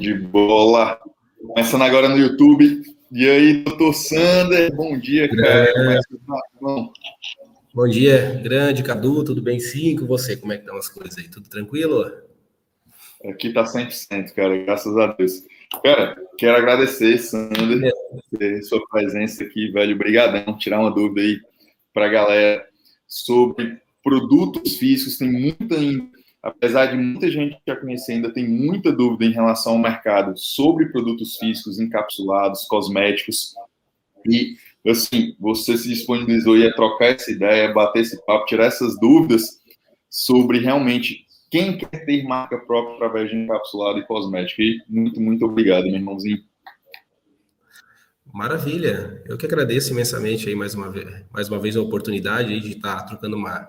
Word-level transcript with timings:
De 0.00 0.14
bola. 0.14 0.98
Começando 1.46 1.82
agora 1.82 2.08
no 2.08 2.16
YouTube. 2.16 2.82
E 3.12 3.28
aí, 3.28 3.62
doutor 3.62 3.92
Sander, 3.92 4.74
bom 4.74 4.98
dia, 4.98 5.28
cara. 5.28 5.46
É... 5.46 6.00
Bom? 6.58 6.90
bom 7.74 7.86
dia, 7.86 8.40
grande 8.42 8.82
Cadu, 8.82 9.22
tudo 9.22 9.42
bem 9.42 9.60
sim 9.60 9.94
com 9.96 10.06
você? 10.06 10.38
Como 10.38 10.54
é 10.54 10.56
que 10.56 10.62
estão 10.62 10.78
as 10.78 10.88
coisas 10.88 11.18
aí? 11.18 11.28
Tudo 11.28 11.50
tranquilo? 11.50 12.10
Aqui 13.26 13.52
tá 13.52 13.64
100%, 13.64 14.32
cara, 14.32 14.56
graças 14.64 14.96
a 14.96 15.08
Deus. 15.08 15.42
Cara, 15.84 16.16
quero 16.38 16.56
agradecer, 16.56 17.18
Sander, 17.18 17.92
é. 18.40 18.62
sua 18.62 18.80
presença 18.88 19.44
aqui, 19.44 19.70
velho. 19.70 19.96
Obrigadão. 19.96 20.56
Tirar 20.56 20.80
uma 20.80 20.90
dúvida 20.90 21.20
aí 21.20 21.38
para 21.92 22.06
a 22.06 22.10
galera 22.10 22.66
sobre 23.06 23.76
produtos 24.02 24.78
físicos. 24.78 25.18
Tem 25.18 25.30
muita, 25.30 25.76
apesar 26.42 26.86
de 26.86 26.96
muita 26.96 27.30
gente 27.30 27.58
já 27.66 27.76
conhecer, 27.76 28.12
ainda 28.12 28.32
tem 28.32 28.48
muita 28.48 28.92
dúvida 28.92 29.24
em 29.24 29.32
relação 29.32 29.74
ao 29.74 29.78
mercado 29.78 30.36
sobre 30.36 30.86
produtos 30.86 31.36
físicos 31.36 31.78
encapsulados, 31.78 32.64
cosméticos. 32.64 33.54
E, 34.26 34.56
assim, 34.86 35.34
você 35.38 35.76
se 35.76 35.88
disponibilizou 35.88 36.54
a 36.56 36.72
trocar 36.72 37.14
essa 37.14 37.30
ideia, 37.30 37.72
bater 37.72 38.00
esse 38.00 38.24
papo, 38.24 38.46
tirar 38.46 38.66
essas 38.66 38.98
dúvidas 38.98 39.60
sobre 40.08 40.58
realmente 40.58 41.26
quem 41.50 41.76
quer 41.76 42.04
ter 42.04 42.22
marca 42.22 42.58
própria 42.58 42.94
através 42.94 43.30
de 43.30 43.36
encapsulado 43.36 43.98
e 43.98 44.06
cosmético. 44.06 44.62
E 44.62 44.82
muito, 44.88 45.20
muito 45.20 45.44
obrigado, 45.44 45.84
meu 45.84 45.94
irmãozinho. 45.94 46.38
Maravilha. 48.32 49.22
Eu 49.26 49.36
que 49.36 49.46
agradeço 49.46 49.92
imensamente 49.92 50.48
aí 50.48 50.54
mais 50.54 50.74
uma 50.74 50.88
vez, 50.88 51.24
mais 51.32 51.48
uma 51.48 51.58
vez 51.58 51.76
a 51.76 51.82
oportunidade 51.82 52.60
de 52.60 52.70
estar 52.72 53.02
trocando 53.02 53.36
uma, 53.36 53.68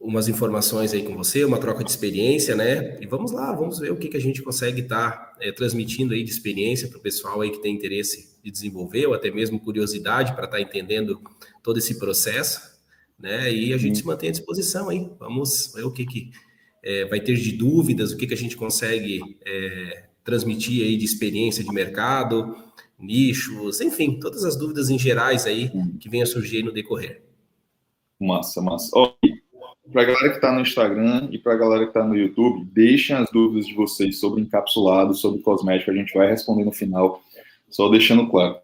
umas 0.00 0.28
informações 0.28 0.92
aí 0.92 1.02
com 1.02 1.16
você, 1.16 1.44
uma 1.44 1.58
troca 1.58 1.82
de 1.82 1.90
experiência, 1.90 2.54
né? 2.54 2.98
E 3.00 3.06
vamos 3.06 3.32
lá, 3.32 3.52
vamos 3.52 3.78
ver 3.78 3.90
o 3.90 3.96
que, 3.96 4.08
que 4.08 4.16
a 4.16 4.20
gente 4.20 4.42
consegue 4.42 4.82
estar 4.82 5.34
é, 5.40 5.50
transmitindo 5.50 6.14
aí 6.14 6.22
de 6.22 6.30
experiência 6.30 6.88
para 6.88 6.98
o 6.98 7.00
pessoal 7.00 7.40
aí 7.40 7.50
que 7.50 7.60
tem 7.60 7.74
interesse 7.74 8.38
de 8.42 8.50
desenvolver 8.50 9.06
ou 9.06 9.14
até 9.14 9.30
mesmo 9.30 9.58
curiosidade 9.58 10.34
para 10.34 10.44
estar 10.44 10.60
entendendo 10.60 11.20
todo 11.62 11.78
esse 11.78 11.98
processo 11.98 12.78
né? 13.18 13.52
E 13.52 13.74
a 13.74 13.78
gente 13.78 13.98
se 13.98 14.06
mantém 14.06 14.28
à 14.28 14.32
disposição 14.32 14.88
aí. 14.88 15.10
Vamos 15.18 15.72
ver 15.74 15.84
o 15.84 15.90
que, 15.90 16.06
que 16.06 16.30
é, 16.82 17.04
vai 17.06 17.20
ter 17.20 17.34
de 17.34 17.52
dúvidas, 17.52 18.12
o 18.12 18.16
que, 18.16 18.26
que 18.26 18.34
a 18.34 18.36
gente 18.36 18.56
consegue 18.56 19.20
é, 19.44 20.04
transmitir 20.22 20.84
aí 20.84 20.96
de 20.96 21.04
experiência 21.04 21.64
de 21.64 21.72
mercado, 21.72 22.56
nichos, 22.98 23.80
enfim, 23.80 24.18
todas 24.20 24.44
as 24.44 24.56
dúvidas 24.56 24.88
em 24.88 24.98
gerais 24.98 25.46
aí 25.46 25.70
que 25.98 26.08
venham 26.08 26.22
a 26.24 26.26
surgir 26.26 26.62
no 26.62 26.72
decorrer. 26.72 27.22
Massa, 28.20 28.60
massa. 28.60 28.90
Oh, 28.96 29.12
para 29.92 30.02
a 30.02 30.04
galera 30.04 30.28
que 30.30 30.36
está 30.36 30.52
no 30.52 30.60
Instagram 30.60 31.28
e 31.30 31.38
para 31.38 31.54
a 31.54 31.56
galera 31.56 31.82
que 31.84 31.90
está 31.90 32.04
no 32.04 32.16
YouTube, 32.16 32.68
deixem 32.72 33.16
as 33.16 33.30
dúvidas 33.30 33.66
de 33.66 33.74
vocês 33.74 34.20
sobre 34.20 34.42
encapsulado, 34.42 35.14
sobre 35.14 35.40
cosmético, 35.40 35.90
a 35.90 35.94
gente 35.94 36.14
vai 36.14 36.28
responder 36.28 36.64
no 36.64 36.72
final, 36.72 37.22
só 37.68 37.88
deixando 37.88 38.26
claro. 38.28 38.56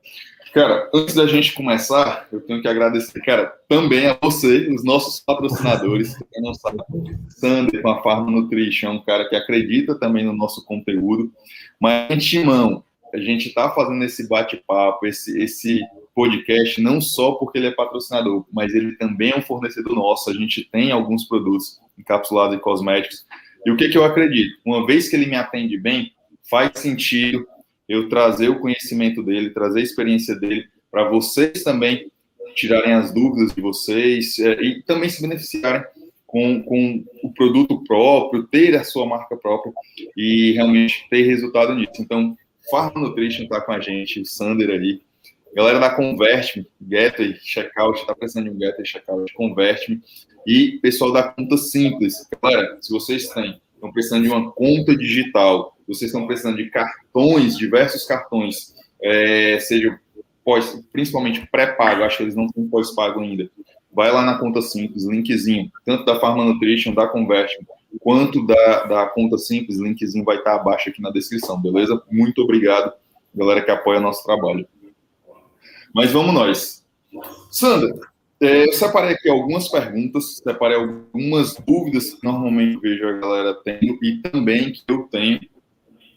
Cara, 0.53 0.89
antes 0.95 1.17
da 1.17 1.27
gente 1.27 1.53
começar, 1.53 2.29
eu 2.31 2.41
tenho 2.41 2.63
que 2.63 2.69
agradecer, 2.69 3.21
cara, 3.23 3.53
também 3.69 4.07
a 4.07 4.17
você, 4.23 4.69
os 4.69 4.85
nossos 4.85 5.19
patrocinadores, 5.19 6.17
quem 6.33 6.43
não 6.43 6.55
sabe, 6.55 6.79
Sander 7.29 7.83
com 7.83 7.91
a 7.91 8.03
Farma 8.03 8.31
Nutrition, 8.31 8.93
um 8.93 9.05
cara 9.05 9.29
que 9.29 9.35
acredita 9.35 9.97
também 9.97 10.25
no 10.25 10.33
nosso 10.33 10.65
conteúdo, 10.65 11.33
mas 11.81 12.09
antemão, 12.09 12.85
a 13.13 13.19
gente 13.19 13.49
está 13.49 13.69
fazendo 13.71 14.05
esse 14.05 14.29
bate-papo, 14.29 15.07
esse, 15.07 15.37
esse 15.43 15.81
podcast, 16.15 16.81
não 16.81 17.01
só 17.01 17.33
porque 17.33 17.59
ele 17.59 17.67
é 17.67 17.71
patrocinador, 17.73 18.45
mas 18.53 18.75
ele 18.75 18.97
também 18.97 19.33
é 19.33 19.37
um 19.37 19.43
fornecedor 19.43 19.95
nosso, 19.95 20.31
a 20.31 20.35
gente 20.35 20.69
tem 20.71 20.93
alguns 20.93 21.25
produtos 21.25 21.81
encapsulados 21.99 22.57
e 22.57 22.61
cosméticos, 22.61 23.27
e 23.67 23.71
o 23.71 23.77
que, 23.77 23.89
que 23.89 23.99
eu 23.99 24.05
acredito? 24.05 24.59
Uma 24.65 24.87
vez 24.87 25.09
que 25.09 25.17
ele 25.17 25.27
me 25.27 25.37
atende 25.37 25.79
bem, 25.79 26.13
faz 26.49 26.73
sentido 26.79 27.47
eu 27.89 28.09
trazer 28.09 28.49
o 28.49 28.61
conhecimento 28.61 29.23
dele, 29.23 29.51
trazer 29.51 29.81
a 29.81 29.83
experiência 29.83 30.35
dele, 30.37 30.67
para 30.91 31.09
vocês 31.09 31.63
também 31.63 32.11
tirarem 32.55 32.93
as 32.93 33.13
dúvidas 33.13 33.55
de 33.55 33.61
vocês 33.61 34.39
é, 34.39 34.63
e 34.63 34.83
também 34.83 35.09
se 35.09 35.21
beneficiarem 35.21 35.83
com, 36.27 36.63
com 36.63 37.05
o 37.23 37.33
produto 37.33 37.83
próprio, 37.85 38.45
ter 38.45 38.75
a 38.77 38.85
sua 38.85 39.07
marca 39.07 39.37
própria 39.37 39.73
e 40.17 40.53
realmente 40.53 41.07
ter 41.09 41.23
resultado 41.23 41.75
nisso. 41.75 42.01
Então, 42.01 42.37
Farm 42.71 42.97
Nutrition 42.97 43.45
está 43.45 43.61
com 43.61 43.73
a 43.73 43.81
gente, 43.81 44.21
o 44.21 44.27
Sander 44.27 44.71
ali, 44.71 45.03
galera 45.55 45.79
da 45.79 45.91
Convert-me, 45.91 46.67
Gateway, 46.81 47.37
Checkout, 47.41 48.01
está 48.01 48.15
pensando 48.15 48.49
em 48.49 48.51
um 48.51 48.59
Gateway, 48.59 48.85
Checkout, 48.85 49.33
Convert-me, 49.35 50.01
e 50.47 50.79
pessoal 50.83 51.13
da 51.13 51.23
Conta 51.23 51.57
Simples. 51.57 52.15
Galera, 52.43 52.77
se 52.81 52.93
vocês 52.93 53.29
têm, 53.29 53.61
estão 53.75 53.93
precisando 53.93 54.25
de 54.25 54.29
uma 54.29 54.51
conta 54.51 54.97
digital, 54.97 55.77
vocês 55.87 56.11
estão 56.11 56.27
precisando 56.27 56.57
de 56.57 56.69
cartões, 56.71 57.57
diversos 57.57 58.05
cartões, 58.05 58.75
é, 59.01 59.59
seja 59.61 59.99
pós, 60.45 60.85
principalmente 60.93 61.47
pré-pago, 61.51 62.03
acho 62.03 62.19
que 62.19 62.23
eles 62.25 62.37
não 62.37 62.49
têm 62.49 62.67
pós-pago 62.67 63.21
ainda. 63.21 63.49
Vai 63.93 64.11
lá 64.11 64.23
na 64.23 64.39
conta 64.39 64.61
simples, 64.61 65.05
linkzinho, 65.05 65.71
tanto 65.85 66.05
da 66.05 66.19
Pharma 66.19 66.45
Nutrition, 66.45 66.93
da 66.93 67.07
Convert, 67.07 67.53
quanto 68.01 68.45
da, 68.45 68.85
da 68.85 69.07
conta 69.07 69.39
simples, 69.39 69.79
linkzinho 69.79 70.25
vai 70.25 70.39
estar 70.39 70.57
abaixo 70.57 70.89
aqui 70.89 71.01
na 71.01 71.11
descrição, 71.11 71.61
beleza? 71.61 72.03
Muito 72.11 72.43
obrigado, 72.43 72.93
galera 73.35 73.63
que 73.63 73.71
apoia 73.71 74.01
nosso 74.01 74.25
trabalho. 74.25 74.67
Mas 75.95 76.11
vamos 76.11 76.35
nós. 76.35 76.85
Sandra, 77.51 77.95
é, 78.41 78.67
eu 78.67 78.73
separei 78.73 79.15
aqui 79.15 79.31
algumas 79.31 79.69
perguntas, 79.69 80.39
separei 80.39 80.77
algumas 80.77 81.55
dúvidas 81.67 82.15
que 82.15 82.25
normalmente 82.25 82.81
vejo 82.81 83.07
a 83.07 83.13
galera 83.13 83.55
tendo 83.65 83.99
e 84.03 84.21
também 84.23 84.73
que 84.73 84.83
eu 84.89 85.05
tenho 85.05 85.41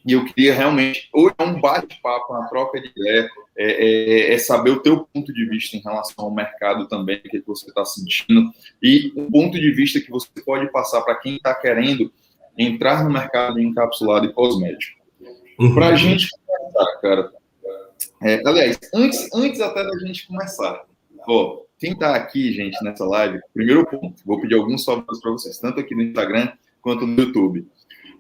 e 0.08 0.14
eu 0.14 0.24
queria 0.24 0.54
realmente, 0.54 1.10
hoje 1.14 1.36
é 1.38 1.44
um 1.44 1.60
bate-papo, 1.60 2.32
uma 2.32 2.48
troca 2.48 2.80
de 2.80 2.88
ideia, 2.96 3.30
é, 3.58 3.66
é, 3.66 4.34
é, 4.34 4.38
saber 4.38 4.70
o 4.70 4.80
teu 4.80 5.06
ponto 5.14 5.34
de 5.34 5.46
vista 5.50 5.76
em 5.76 5.82
relação 5.82 6.24
ao 6.24 6.34
mercado 6.34 6.88
também, 6.88 7.18
o 7.18 7.22
que 7.24 7.44
você 7.46 7.68
está 7.68 7.84
sentindo, 7.84 8.50
e 8.82 9.12
um 9.18 9.30
ponto 9.30 9.60
de 9.60 9.70
vista 9.72 10.00
que 10.00 10.10
você 10.10 10.30
pode 10.46 10.72
passar 10.72 11.02
para 11.02 11.16
quem 11.16 11.36
está 11.36 11.54
querendo 11.54 12.10
entrar 12.58 13.04
no 13.04 13.12
mercado 13.12 13.56
de 13.56 13.66
encapsulado 13.66 14.28
e 14.28 14.32
cosmético. 14.32 14.98
Uhum. 15.60 15.74
Para 15.74 15.90
a 15.90 15.96
gente 15.96 16.30
começar, 16.30 17.02
cara, 17.02 17.32
é, 18.22 18.42
aliás, 18.46 18.80
antes, 18.94 19.30
antes 19.34 19.62
até 19.62 19.84
da 19.84 19.98
gente 20.00 20.28
começar, 20.28 20.86
ó, 21.28 21.62
quem 21.78 21.94
está 21.94 22.16
aqui, 22.16 22.52
gente, 22.52 22.84
nessa 22.84 23.06
live, 23.06 23.40
primeiro 23.54 23.86
ponto, 23.86 24.16
vou 24.26 24.42
pedir 24.42 24.56
alguns 24.56 24.84
favores 24.84 25.20
para 25.22 25.32
vocês, 25.32 25.60
tanto 25.60 25.80
aqui 25.80 25.94
no 25.94 26.02
Instagram 26.02 26.52
quanto 26.82 27.06
no 27.06 27.22
YouTube. 27.22 27.68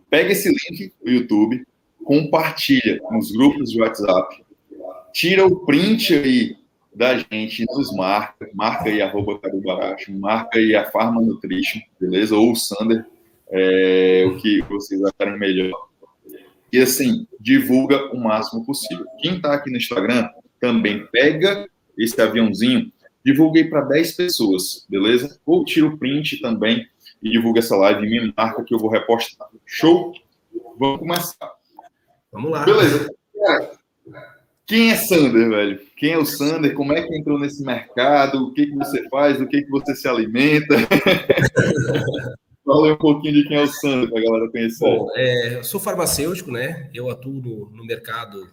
Pega 0.09 0.31
esse 0.31 0.49
link 0.49 0.93
do 1.03 1.09
YouTube, 1.09 1.65
compartilha 2.03 3.01
nos 3.11 3.31
grupos 3.31 3.71
de 3.71 3.81
WhatsApp, 3.81 4.43
tira 5.11 5.45
o 5.45 5.65
print 5.65 6.13
aí 6.13 6.57
da 6.93 7.17
gente, 7.17 7.65
nos 7.65 7.95
marca, 7.95 8.49
marca 8.53 8.89
aí 8.89 9.01
arroba 9.01 9.39
Baracho, 9.63 10.11
marca 10.17 10.57
aí 10.57 10.75
a 10.75 10.89
Farma 10.89 11.21
Nutrition, 11.21 11.79
beleza? 11.99 12.35
Ou 12.35 12.51
o 12.51 12.55
Sander, 12.55 13.05
é, 13.49 14.25
o 14.27 14.37
que 14.37 14.61
vocês 14.63 14.99
acharem 15.03 15.37
melhor. 15.37 15.86
E 16.71 16.79
assim, 16.79 17.27
divulga 17.39 18.11
o 18.13 18.19
máximo 18.19 18.65
possível. 18.65 19.05
Quem 19.21 19.37
está 19.37 19.53
aqui 19.53 19.69
no 19.69 19.77
Instagram, 19.77 20.29
também 20.59 21.05
pega 21.07 21.67
esse 21.97 22.19
aviãozinho, 22.21 22.91
divulguei 23.23 23.65
para 23.65 23.81
10 23.81 24.11
pessoas, 24.13 24.85
beleza? 24.89 25.39
Ou 25.45 25.63
tira 25.63 25.87
o 25.87 25.97
print 25.97 26.41
também 26.41 26.87
e 27.21 27.31
divulga 27.31 27.59
essa 27.59 27.75
live 27.75 28.05
e 28.05 28.09
me 28.09 28.33
marca 28.35 28.63
que 28.63 28.73
eu 28.73 28.79
vou 28.79 28.89
repostar. 28.89 29.47
Show? 29.65 30.13
Vamos 30.77 30.99
começar. 30.99 31.51
Vamos 32.31 32.51
lá. 32.51 32.65
Beleza. 32.65 33.09
Quem 34.65 34.91
é 34.91 34.95
Sander, 34.95 35.49
velho? 35.49 35.79
Quem 35.95 36.11
é 36.11 36.17
o 36.17 36.25
Sander? 36.25 36.73
Como 36.73 36.91
é 36.91 37.01
que 37.01 37.17
entrou 37.17 37.39
nesse 37.39 37.63
mercado? 37.63 38.47
O 38.47 38.53
que, 38.53 38.67
que 38.67 38.75
você 38.75 39.07
faz? 39.09 39.37
Do 39.37 39.47
que, 39.47 39.61
que 39.61 39.69
você 39.69 39.95
se 39.95 40.07
alimenta? 40.07 40.75
Fala 42.67 42.91
um 42.91 42.97
pouquinho 42.97 43.33
de 43.33 43.47
quem 43.47 43.55
é 43.55 43.63
o 43.63 43.67
Sander 43.67 44.09
para 44.09 44.19
a 44.19 44.23
galera 44.23 44.51
conhecer. 44.51 44.83
Bom, 44.83 45.07
é, 45.15 45.55
eu 45.55 45.63
sou 45.63 45.79
farmacêutico, 45.79 46.51
né? 46.51 46.89
Eu 46.93 47.09
atuo 47.09 47.41
no, 47.41 47.69
no 47.69 47.85
mercado 47.85 48.45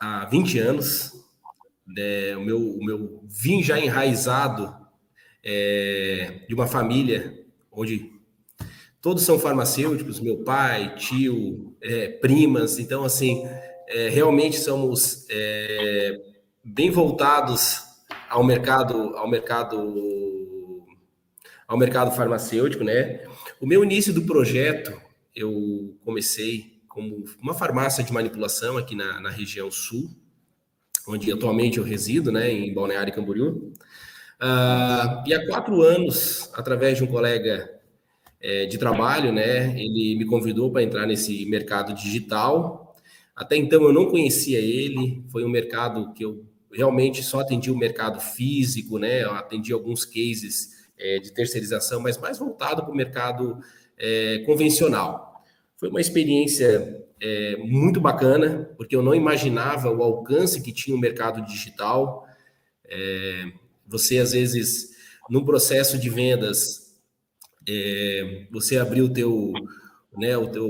há 0.00 0.26
20 0.26 0.60
anos. 0.60 1.12
É, 1.98 2.36
o, 2.36 2.40
meu, 2.40 2.60
o 2.60 2.84
meu 2.84 3.20
vim 3.24 3.64
já 3.64 3.80
enraizado 3.80 4.72
é, 5.42 6.42
de 6.48 6.54
uma 6.54 6.68
família 6.68 7.44
onde 7.72 8.12
todos 9.02 9.24
são 9.24 9.40
farmacêuticos, 9.40 10.20
meu 10.20 10.44
pai, 10.44 10.94
tio, 10.94 11.74
é, 11.82 12.06
primas, 12.06 12.78
então 12.78 13.02
assim, 13.02 13.44
é, 13.88 14.08
realmente 14.08 14.56
somos 14.56 15.26
é, 15.28 16.16
bem 16.62 16.92
voltados 16.92 17.82
ao 18.28 18.44
mercado, 18.44 19.16
ao 19.16 19.28
mercado, 19.28 20.39
ao 21.70 21.78
mercado 21.78 22.10
farmacêutico, 22.10 22.82
né? 22.82 23.20
O 23.60 23.64
meu 23.64 23.84
início 23.84 24.12
do 24.12 24.22
projeto, 24.22 24.92
eu 25.32 25.96
comecei 26.04 26.80
como 26.88 27.24
uma 27.40 27.54
farmácia 27.54 28.02
de 28.02 28.12
manipulação 28.12 28.76
aqui 28.76 28.96
na, 28.96 29.20
na 29.20 29.30
região 29.30 29.70
sul, 29.70 30.10
onde 31.06 31.30
atualmente 31.30 31.78
eu 31.78 31.84
resido, 31.84 32.32
né, 32.32 32.50
em 32.50 32.74
Balneário 32.74 33.14
Camboriú. 33.14 33.72
Uh, 34.42 35.22
e 35.24 35.32
há 35.32 35.46
quatro 35.46 35.80
anos, 35.80 36.50
através 36.54 36.98
de 36.98 37.04
um 37.04 37.06
colega 37.06 37.70
é, 38.40 38.66
de 38.66 38.76
trabalho, 38.76 39.30
né? 39.30 39.80
Ele 39.80 40.16
me 40.16 40.24
convidou 40.26 40.72
para 40.72 40.82
entrar 40.82 41.06
nesse 41.06 41.46
mercado 41.46 41.94
digital. 41.94 42.96
Até 43.36 43.56
então 43.56 43.80
eu 43.84 43.92
não 43.92 44.06
conhecia 44.06 44.58
ele, 44.58 45.22
foi 45.30 45.44
um 45.44 45.48
mercado 45.48 46.12
que 46.14 46.24
eu 46.24 46.44
realmente 46.72 47.22
só 47.22 47.40
atendi 47.40 47.70
o 47.70 47.78
mercado 47.78 48.18
físico, 48.18 48.98
né? 48.98 49.22
Eu 49.22 49.34
atendi 49.34 49.72
alguns 49.72 50.04
cases 50.04 50.79
é, 51.00 51.18
de 51.18 51.32
terceirização, 51.32 52.00
mas 52.00 52.18
mais 52.18 52.38
voltado 52.38 52.82
para 52.82 52.92
o 52.92 52.96
mercado 52.96 53.58
é, 53.98 54.38
convencional. 54.46 55.44
Foi 55.76 55.88
uma 55.88 56.00
experiência 56.00 57.04
é, 57.20 57.56
muito 57.56 58.00
bacana, 58.00 58.70
porque 58.76 58.94
eu 58.94 59.02
não 59.02 59.14
imaginava 59.14 59.90
o 59.90 60.02
alcance 60.02 60.62
que 60.62 60.72
tinha 60.72 60.96
o 60.96 61.00
mercado 61.00 61.44
digital. 61.44 62.26
É, 62.84 63.52
você, 63.86 64.18
às 64.18 64.32
vezes, 64.32 64.90
num 65.28 65.44
processo 65.44 65.98
de 65.98 66.08
vendas, 66.08 67.00
é, 67.68 68.46
você 68.50 68.78
abriu 68.78 69.06
o 69.06 69.12
teu, 69.12 69.52
né, 70.16 70.36
o 70.36 70.48
teu 70.48 70.68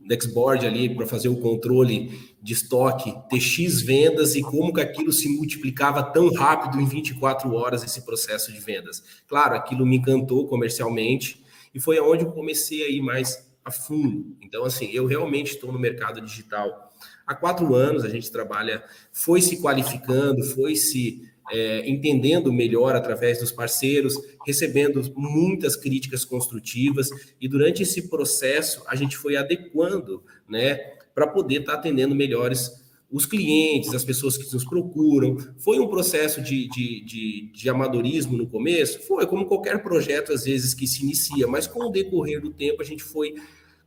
Nextboard 0.00 0.66
ali 0.66 0.94
para 0.94 1.06
fazer 1.06 1.28
o 1.28 1.36
controle 1.36 2.18
de 2.42 2.54
estoque, 2.54 3.14
ter 3.28 3.40
X 3.40 3.82
vendas 3.82 4.34
e 4.34 4.42
como 4.42 4.72
que 4.72 4.80
aquilo 4.80 5.12
se 5.12 5.28
multiplicava 5.28 6.02
tão 6.02 6.32
rápido 6.32 6.80
em 6.80 6.86
24 6.86 7.52
horas 7.52 7.84
esse 7.84 8.04
processo 8.04 8.52
de 8.52 8.58
vendas. 8.58 9.02
Claro, 9.28 9.54
aquilo 9.54 9.84
me 9.84 9.96
encantou 9.96 10.48
comercialmente 10.48 11.44
e 11.74 11.80
foi 11.80 11.98
aonde 11.98 12.24
eu 12.24 12.32
comecei 12.32 12.82
a 12.82 12.88
ir 12.88 13.02
mais 13.02 13.50
a 13.64 13.70
fundo. 13.70 14.36
Então, 14.40 14.64
assim, 14.64 14.90
eu 14.92 15.06
realmente 15.06 15.52
estou 15.52 15.70
no 15.70 15.78
mercado 15.78 16.20
digital 16.20 16.90
há 17.26 17.34
quatro 17.34 17.74
anos, 17.74 18.04
a 18.04 18.08
gente 18.08 18.30
trabalha, 18.30 18.82
foi 19.12 19.40
se 19.40 19.60
qualificando, 19.60 20.42
foi 20.42 20.74
se 20.74 21.29
é, 21.52 21.88
entendendo 21.88 22.52
melhor 22.52 22.94
através 22.94 23.38
dos 23.38 23.52
parceiros, 23.52 24.14
recebendo 24.46 25.02
muitas 25.16 25.76
críticas 25.76 26.24
construtivas, 26.24 27.10
e 27.40 27.48
durante 27.48 27.82
esse 27.82 28.08
processo 28.08 28.82
a 28.86 28.94
gente 28.94 29.16
foi 29.16 29.36
adequando, 29.36 30.22
né, 30.48 30.76
para 31.14 31.26
poder 31.26 31.60
estar 31.60 31.72
tá 31.72 31.78
atendendo 31.78 32.14
melhores 32.14 32.80
os 33.10 33.26
clientes, 33.26 33.92
as 33.92 34.04
pessoas 34.04 34.36
que 34.36 34.52
nos 34.52 34.64
procuram. 34.64 35.36
Foi 35.58 35.80
um 35.80 35.88
processo 35.88 36.40
de, 36.40 36.68
de, 36.68 37.04
de, 37.04 37.50
de, 37.52 37.68
amadorismo 37.68 38.36
no 38.36 38.46
começo? 38.46 39.00
Foi, 39.00 39.26
como 39.26 39.46
qualquer 39.46 39.82
projeto, 39.82 40.32
às 40.32 40.44
vezes, 40.44 40.74
que 40.74 40.86
se 40.86 41.02
inicia, 41.02 41.46
mas 41.48 41.66
com 41.66 41.80
o 41.80 41.90
decorrer 41.90 42.40
do 42.40 42.50
tempo 42.50 42.80
a 42.80 42.84
gente 42.84 43.02
foi 43.02 43.34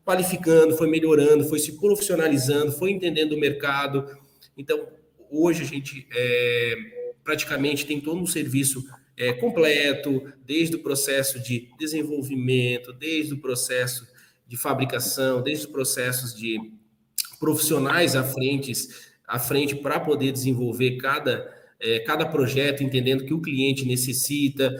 qualificando, 0.05 0.75
foi 0.75 0.89
melhorando, 0.89 1.45
foi 1.45 1.59
se 1.59 1.79
profissionalizando, 1.79 2.73
foi 2.73 2.91
entendendo 2.91 3.31
o 3.31 3.39
mercado. 3.39 4.05
Então, 4.57 4.87
hoje 5.31 5.63
a 5.63 5.65
gente 5.65 6.05
é, 6.13 7.02
praticamente 7.23 7.85
tem 7.85 8.01
todo 8.01 8.19
um 8.19 8.27
serviço 8.27 8.83
é, 9.17 9.33
completo, 9.33 10.23
desde 10.45 10.75
o 10.75 10.79
processo 10.79 11.39
de 11.39 11.69
desenvolvimento, 11.77 12.91
desde 12.93 13.33
o 13.33 13.37
processo 13.37 14.07
de 14.47 14.57
fabricação, 14.57 15.41
desde 15.41 15.65
os 15.65 15.71
processos 15.71 16.35
de 16.35 16.59
profissionais 17.39 18.15
à 18.15 18.23
frente, 18.23 18.71
à 19.27 19.39
frente 19.39 19.75
para 19.75 19.99
poder 19.99 20.31
desenvolver 20.31 20.97
cada, 20.97 21.51
é, 21.79 21.99
cada 21.99 22.25
projeto, 22.25 22.83
entendendo 22.83 23.25
que 23.25 23.33
o 23.33 23.41
cliente 23.41 23.85
necessita. 23.85 24.73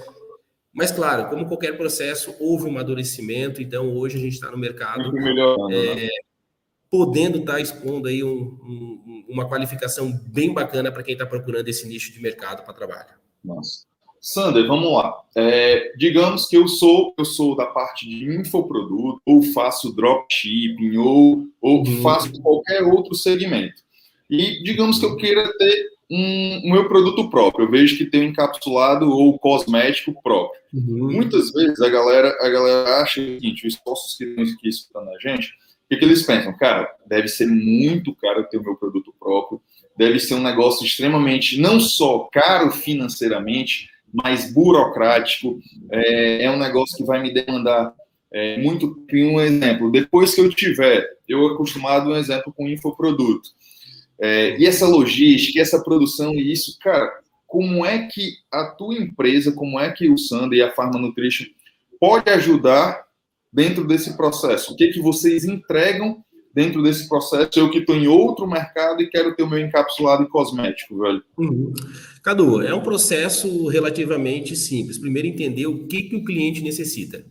Mas, 0.74 0.92
claro, 0.92 1.30
como 1.30 1.46
qualquer 1.46 1.78
processo, 1.78 2.36
houve 2.40 2.66
um 2.66 2.70
amadurecimento, 2.70 3.62
então 3.62 3.96
hoje 3.96 4.18
a 4.18 4.22
gente 4.22 4.34
está 4.34 4.50
no 4.50 4.58
mercado 4.58 5.12
é, 5.72 5.96
né? 5.96 6.10
Podendo 6.94 7.40
estar 7.40 7.54
tá 7.54 7.60
expondo 7.60 8.08
aí 8.08 8.24
um, 8.24 8.30
um, 8.30 9.26
uma 9.28 9.50
qualificação 9.50 10.14
bem 10.28 10.54
bacana 10.54 10.92
para 10.92 11.02
quem 11.02 11.14
está 11.14 11.26
procurando 11.26 11.68
esse 11.68 11.88
nicho 11.88 12.14
de 12.14 12.22
mercado 12.22 12.64
para 12.64 12.72
trabalho. 12.72 13.10
Nossa. 13.44 13.88
Sander, 14.22 14.68
vamos 14.68 14.94
lá. 14.94 15.12
É, 15.36 15.92
digamos 15.98 16.48
que 16.48 16.56
eu 16.56 16.68
sou 16.68 17.16
eu 17.18 17.26
sou 17.26 17.56
da 17.56 17.66
parte 17.66 18.08
de 18.08 18.40
infoproduto, 18.40 19.20
ou 19.26 19.42
faço 19.42 19.92
dropshipping, 19.92 20.96
ou, 20.98 21.48
ou 21.60 21.80
uhum. 21.80 22.02
faço 22.04 22.40
qualquer 22.40 22.84
outro 22.84 23.16
segmento. 23.16 23.82
E 24.30 24.62
digamos 24.62 25.00
que 25.00 25.06
eu 25.06 25.18
queira 25.18 25.52
ter 25.58 25.88
um, 26.12 26.62
um 26.64 26.72
meu 26.74 26.88
produto 26.88 27.28
próprio. 27.28 27.66
Eu 27.66 27.72
vejo 27.72 27.98
que 27.98 28.06
tem 28.06 28.22
um 28.22 28.26
encapsulado 28.26 29.10
ou 29.10 29.40
cosmético 29.40 30.14
próprio. 30.22 30.62
Uhum. 30.72 31.12
Muitas 31.12 31.52
vezes 31.52 31.82
a 31.82 31.90
galera, 31.90 32.38
a 32.40 32.50
galera 32.50 33.02
acha 33.02 33.20
o 33.20 33.24
seguinte, 33.24 33.66
os 33.66 33.82
sócios 33.84 34.16
que 34.16 34.26
estão 34.26 34.44
aqui 34.44 34.70
escutando 34.70 35.10
a 35.10 35.18
gente, 35.18 35.56
o 35.86 35.90
que, 35.90 35.98
que 35.98 36.06
eles 36.06 36.24
pensam? 36.24 36.56
Cara, 36.58 36.90
deve 37.06 37.28
ser 37.28 37.48
muito 37.48 38.16
caro 38.16 38.48
ter 38.50 38.58
o 38.58 38.64
meu 38.64 38.76
produto 38.76 39.14
próprio, 39.20 39.62
deve 39.98 40.20
ser 40.20 40.36
um 40.36 40.42
negócio 40.42 40.86
extremamente, 40.86 41.60
não 41.60 41.80
só 41.80 42.28
caro 42.32 42.72
financeiramente, 42.72 43.90
mais 44.14 44.54
burocrático, 44.54 45.60
é, 45.92 46.46
é 46.46 46.52
um 46.52 46.58
negócio 46.58 46.96
que 46.98 47.04
vai 47.04 47.22
me 47.22 47.34
demandar 47.34 47.94
é, 48.32 48.58
muito. 48.58 49.04
Um 49.12 49.40
exemplo, 49.40 49.92
depois 49.92 50.34
que 50.34 50.42
eu 50.42 50.50
tiver, 50.50 51.08
eu 51.28 51.48
acostumado 51.48 52.12
um 52.12 52.16
exemplo 52.16 52.54
com 52.56 52.68
infoproduto, 52.68 53.50
é, 54.20 54.58
e 54.58 54.66
essa 54.66 54.88
logística, 54.88 55.60
essa 55.60 55.84
produção, 55.84 56.34
e 56.34 56.52
isso, 56.52 56.78
cara, 56.80 57.12
como 57.48 57.86
é 57.86 58.08
que 58.08 58.34
a 58.52 58.66
tua 58.66 58.96
empresa, 58.96 59.52
como 59.52 59.80
é 59.80 59.92
que 59.92 60.10
o 60.10 60.18
Sander 60.18 60.58
e 60.58 60.62
a 60.62 60.72
Pharma 60.72 61.00
Nutrition 61.00 61.46
pode 62.00 62.30
ajudar 62.30 63.03
dentro 63.54 63.86
desse 63.86 64.18
processo? 64.18 64.74
O 64.74 64.76
que, 64.76 64.88
que 64.88 65.00
vocês 65.00 65.46
entregam 65.46 66.24
dentro 66.54 66.84
desse 66.84 67.10
processo, 67.10 67.50
eu 67.56 67.70
que 67.70 67.80
estou 67.80 67.96
em 67.96 68.08
outro 68.08 68.48
mercado 68.48 69.02
e 69.02 69.10
quero 69.10 69.36
ter 69.36 69.44
o 69.44 69.50
meu 69.50 69.60
encapsulado 69.60 70.24
e 70.24 70.30
cosmético, 70.30 71.00
velho? 71.00 71.24
Uhum. 71.38 71.74
Cadu, 72.22 72.62
é 72.62 72.74
um 72.74 72.82
processo 72.82 73.68
relativamente 73.68 74.56
simples. 74.56 74.98
Primeiro, 74.98 75.28
entender 75.28 75.66
o 75.66 75.88
que, 75.88 76.04
que 76.04 76.16
o 76.16 76.24
cliente 76.24 76.62
necessita. 76.62 77.26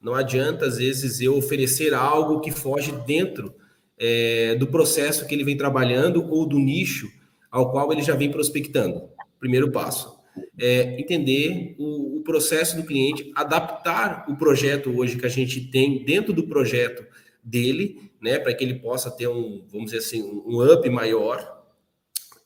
Não 0.00 0.14
adianta, 0.14 0.66
às 0.66 0.76
vezes, 0.76 1.20
eu 1.20 1.36
oferecer 1.36 1.94
algo 1.94 2.40
que 2.40 2.50
foge 2.50 2.92
dentro 3.06 3.54
é, 3.98 4.54
do 4.56 4.66
processo 4.66 5.26
que 5.26 5.34
ele 5.34 5.44
vem 5.44 5.56
trabalhando 5.56 6.26
ou 6.30 6.46
do 6.46 6.58
nicho 6.58 7.08
ao 7.50 7.70
qual 7.70 7.92
ele 7.92 8.02
já 8.02 8.14
vem 8.14 8.30
prospectando. 8.30 9.02
Primeiro 9.38 9.70
passo. 9.72 10.19
É 10.58 11.00
entender 11.00 11.74
o, 11.78 12.18
o 12.18 12.20
processo 12.22 12.76
do 12.76 12.84
cliente, 12.84 13.30
adaptar 13.34 14.26
o 14.28 14.36
projeto 14.36 14.90
hoje 14.90 15.16
que 15.16 15.26
a 15.26 15.30
gente 15.30 15.60
tem 15.70 16.04
dentro 16.04 16.32
do 16.32 16.46
projeto 16.46 17.04
dele, 17.42 18.10
né, 18.20 18.38
para 18.38 18.54
que 18.54 18.62
ele 18.62 18.74
possa 18.74 19.10
ter 19.10 19.28
um, 19.28 19.64
vamos 19.70 19.86
dizer 19.86 19.98
assim, 19.98 20.22
um 20.22 20.62
up 20.62 20.88
maior. 20.90 21.64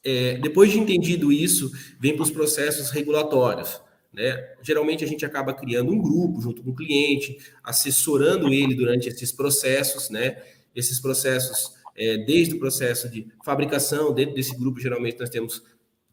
É, 0.05 0.39
depois 0.39 0.71
de 0.71 0.79
entendido 0.79 1.33
isso, 1.33 1.71
vem 1.99 2.15
para 2.15 2.23
os 2.23 2.31
processos 2.31 2.91
regulatórios. 2.91 3.81
Né? 4.15 4.55
Geralmente 4.63 5.05
a 5.05 5.09
gente 5.09 5.27
acaba 5.27 5.53
criando 5.53 5.91
um 5.91 6.01
grupo 6.01 6.41
junto 6.41 6.63
com 6.63 6.71
o 6.71 6.75
cliente, 6.75 7.37
assessorando 7.65 8.53
ele 8.53 8.75
durante 8.75 9.09
esses 9.09 9.33
processos, 9.33 10.09
né? 10.09 10.41
Esses 10.75 11.00
processos, 11.00 11.73
é, 11.97 12.19
desde 12.19 12.55
o 12.55 12.61
processo 12.61 13.09
de 13.09 13.26
fabricação, 13.45 14.14
dentro 14.14 14.37
desse 14.37 14.57
grupo, 14.57 14.81
geralmente 14.81 15.19
nós 15.19 15.31
temos 15.31 15.62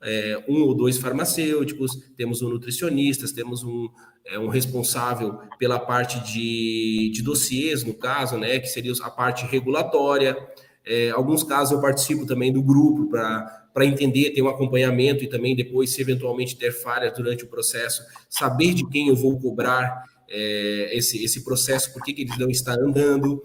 é, 0.04 0.44
um 0.48 0.64
ou 0.64 0.74
dois 0.74 0.98
farmacêuticos, 0.98 1.92
temos 2.18 2.42
um 2.42 2.50
nutricionista, 2.50 3.26
temos 3.34 3.64
um, 3.64 3.88
é, 4.26 4.40
um 4.40 4.48
responsável 4.48 5.40
pela 5.60 5.80
parte 5.80 6.20
de, 6.22 7.12
de 7.14 7.22
dossiês, 7.22 7.84
no 7.84 7.94
caso, 7.94 8.38
né, 8.38 8.60
que 8.60 8.68
seria 8.68 8.94
a 9.02 9.10
parte 9.10 9.46
regulatória. 9.46 10.36
É, 10.84 11.12
alguns 11.12 11.44
casos 11.44 11.74
eu 11.74 11.80
participo 11.80 12.26
também 12.26 12.52
do 12.52 12.62
grupo 12.62 13.08
para 13.10 13.86
entender, 13.86 14.32
ter 14.32 14.42
um 14.42 14.50
acompanhamento 14.50 15.24
e 15.24 15.28
também 15.28 15.56
depois, 15.56 15.92
se 15.92 16.02
eventualmente 16.02 16.58
ter 16.58 16.72
falhas 16.72 17.14
durante 17.14 17.44
o 17.44 17.48
processo, 17.48 18.02
saber 18.28 18.74
de 18.74 18.88
quem 18.90 19.10
eu 19.10 19.16
vou 19.16 19.40
cobrar 19.40 20.04
é, 20.28 20.90
esse, 20.94 21.24
esse 21.24 21.44
processo, 21.44 21.94
por 21.94 22.02
que, 22.02 22.14
que 22.14 22.22
eles 22.24 22.38
não 22.38 22.50
estão 22.50 22.74
andando. 22.74 23.44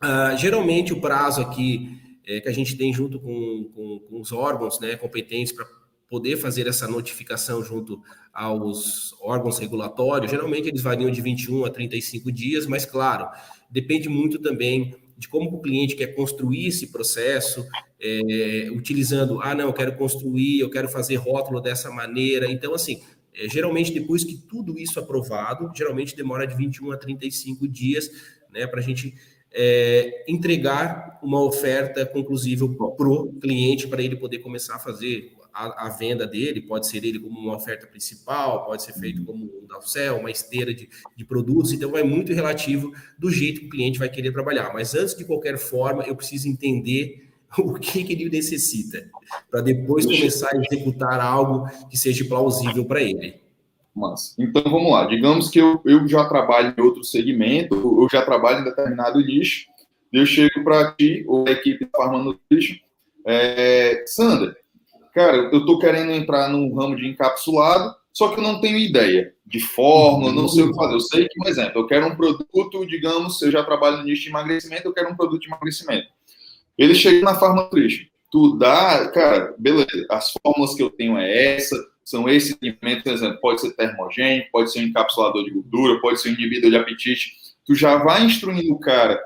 Ah, 0.00 0.36
geralmente 0.36 0.92
o 0.92 1.00
prazo 1.00 1.40
aqui 1.40 1.98
é, 2.26 2.40
que 2.40 2.48
a 2.48 2.52
gente 2.52 2.76
tem 2.76 2.92
junto 2.92 3.20
com, 3.20 3.70
com, 3.74 4.00
com 4.00 4.20
os 4.20 4.32
órgãos 4.32 4.80
né, 4.80 4.96
competentes 4.96 5.52
para 5.52 5.66
poder 6.08 6.36
fazer 6.36 6.66
essa 6.66 6.86
notificação 6.86 7.62
junto 7.62 8.00
aos 8.32 9.14
órgãos 9.20 9.58
regulatórios, 9.58 10.30
geralmente 10.30 10.68
eles 10.68 10.82
variam 10.82 11.10
de 11.10 11.20
21 11.20 11.64
a 11.64 11.70
35 11.70 12.30
dias, 12.30 12.66
mas 12.66 12.84
claro, 12.84 13.28
depende 13.70 14.08
muito 14.08 14.38
também 14.38 14.94
de 15.16 15.28
como 15.28 15.50
o 15.50 15.62
cliente 15.62 15.96
quer 15.96 16.08
construir 16.08 16.66
esse 16.66 16.92
processo, 16.92 17.66
é, 18.00 18.68
utilizando, 18.70 19.40
ah, 19.40 19.54
não, 19.54 19.66
eu 19.68 19.72
quero 19.72 19.96
construir, 19.96 20.60
eu 20.60 20.70
quero 20.70 20.88
fazer 20.88 21.16
rótulo 21.16 21.60
dessa 21.60 21.90
maneira. 21.90 22.50
Então, 22.50 22.74
assim, 22.74 23.02
é, 23.34 23.48
geralmente 23.48 23.92
depois 23.92 24.24
que 24.24 24.36
tudo 24.36 24.78
isso 24.78 25.00
aprovado, 25.00 25.72
geralmente 25.74 26.14
demora 26.14 26.46
de 26.46 26.54
21 26.54 26.92
a 26.92 26.98
35 26.98 27.66
dias, 27.66 28.10
né, 28.50 28.66
para 28.66 28.80
a 28.80 28.82
gente 28.82 29.14
é, 29.52 30.24
entregar 30.28 31.18
uma 31.22 31.42
oferta 31.42 32.04
conclusiva 32.04 32.68
para 32.68 33.08
o 33.08 33.32
cliente, 33.40 33.88
para 33.88 34.02
ele 34.02 34.16
poder 34.16 34.38
começar 34.38 34.76
a 34.76 34.78
fazer 34.78 35.32
a, 35.52 35.86
a, 35.86 35.88
venda 35.88 36.26
dele, 36.26 36.60
pode 36.60 36.86
ser 36.86 37.02
ele 37.02 37.18
como 37.18 37.38
uma 37.38 37.56
oferta 37.56 37.86
principal, 37.86 38.66
pode 38.66 38.82
ser 38.82 38.92
feito 38.92 39.24
como 39.24 39.44
um 39.44 39.66
downsell, 39.66 40.18
uma 40.18 40.30
esteira 40.30 40.74
de, 40.74 40.88
de 41.16 41.24
produtos, 41.24 41.72
então 41.72 41.90
vai 41.90 42.02
muito 42.02 42.32
relativo 42.34 42.92
do 43.18 43.30
jeito 43.30 43.62
que 43.62 43.66
o 43.66 43.70
cliente 43.70 43.98
vai 43.98 44.10
querer 44.10 44.32
trabalhar. 44.32 44.72
Mas 44.74 44.94
antes 44.94 45.16
de 45.16 45.24
qualquer 45.24 45.56
forma, 45.56 46.02
eu 46.02 46.14
preciso 46.14 46.46
entender 46.46 47.30
o 47.58 47.74
que, 47.74 48.04
que 48.04 48.12
ele 48.12 48.28
necessita, 48.28 49.10
para 49.50 49.62
depois 49.62 50.04
começar 50.04 50.50
a 50.52 50.58
executar 50.58 51.18
algo 51.20 51.66
que 51.88 51.96
seja 51.96 52.24
plausível 52.26 52.84
para 52.84 53.00
ele. 53.00 53.45
Então 54.38 54.62
vamos 54.62 54.92
lá. 54.92 55.06
Digamos 55.06 55.48
que 55.48 55.58
eu, 55.58 55.80
eu 55.84 56.06
já 56.06 56.26
trabalho 56.26 56.74
em 56.76 56.82
outro 56.82 57.02
segmento, 57.02 57.74
eu 57.74 58.08
já 58.10 58.22
trabalho 58.22 58.60
em 58.60 58.64
determinado 58.64 59.18
nicho, 59.20 59.66
eu 60.12 60.26
chego 60.26 60.62
para 60.62 60.92
ti, 60.92 61.24
ou 61.26 61.46
a 61.48 61.50
equipe 61.50 61.84
da 61.86 61.98
Pharma 61.98 62.22
Nutrition, 62.22 62.76
é, 63.26 64.04
Sandra, 64.06 64.56
cara, 65.14 65.36
eu 65.36 65.60
estou 65.60 65.78
querendo 65.78 66.12
entrar 66.12 66.48
num 66.48 66.74
ramo 66.74 66.94
de 66.94 67.06
encapsulado, 67.06 67.94
só 68.12 68.28
que 68.28 68.38
eu 68.38 68.42
não 68.42 68.60
tenho 68.60 68.78
ideia 68.78 69.34
de 69.44 69.60
fórmula, 69.60 70.32
não 70.32 70.48
sei 70.48 70.64
o 70.64 70.70
que 70.70 70.76
fazer. 70.76 70.94
Eu 70.94 71.00
sei 71.00 71.28
que, 71.28 71.38
por 71.38 71.48
exemplo, 71.48 71.80
eu 71.80 71.86
quero 71.86 72.06
um 72.06 72.16
produto, 72.16 72.86
digamos, 72.86 73.40
eu 73.42 73.50
já 73.50 73.64
trabalho 73.64 73.98
no 73.98 74.04
nicho 74.04 74.22
de 74.22 74.28
emagrecimento, 74.28 74.86
eu 74.86 74.92
quero 74.92 75.10
um 75.10 75.16
produto 75.16 75.40
de 75.40 75.48
emagrecimento. 75.48 76.08
Ele 76.78 76.94
chega 76.94 77.24
na 77.24 77.34
Pharma 77.34 77.62
Nutrition, 77.62 78.06
tu 78.30 78.56
dá, 78.56 79.08
cara, 79.08 79.54
beleza, 79.58 80.06
as 80.10 80.32
fórmulas 80.32 80.74
que 80.74 80.82
eu 80.82 80.90
tenho 80.90 81.16
é 81.16 81.56
essa, 81.56 81.76
são 82.06 82.28
esses 82.28 82.56
alimentos, 82.62 83.02
por 83.02 83.12
exemplo, 83.12 83.40
pode 83.40 83.60
ser 83.60 83.72
termogênico, 83.72 84.48
pode 84.52 84.70
ser 84.70 84.78
um 84.78 84.84
encapsulador 84.84 85.44
de 85.44 85.50
gordura, 85.50 86.00
pode 86.00 86.20
ser 86.20 86.28
um 86.28 86.34
inibidor 86.34 86.70
de 86.70 86.76
apetite. 86.76 87.32
Tu 87.66 87.74
já 87.74 87.96
vai 87.96 88.24
instruindo 88.24 88.72
o 88.72 88.78
cara 88.78 89.20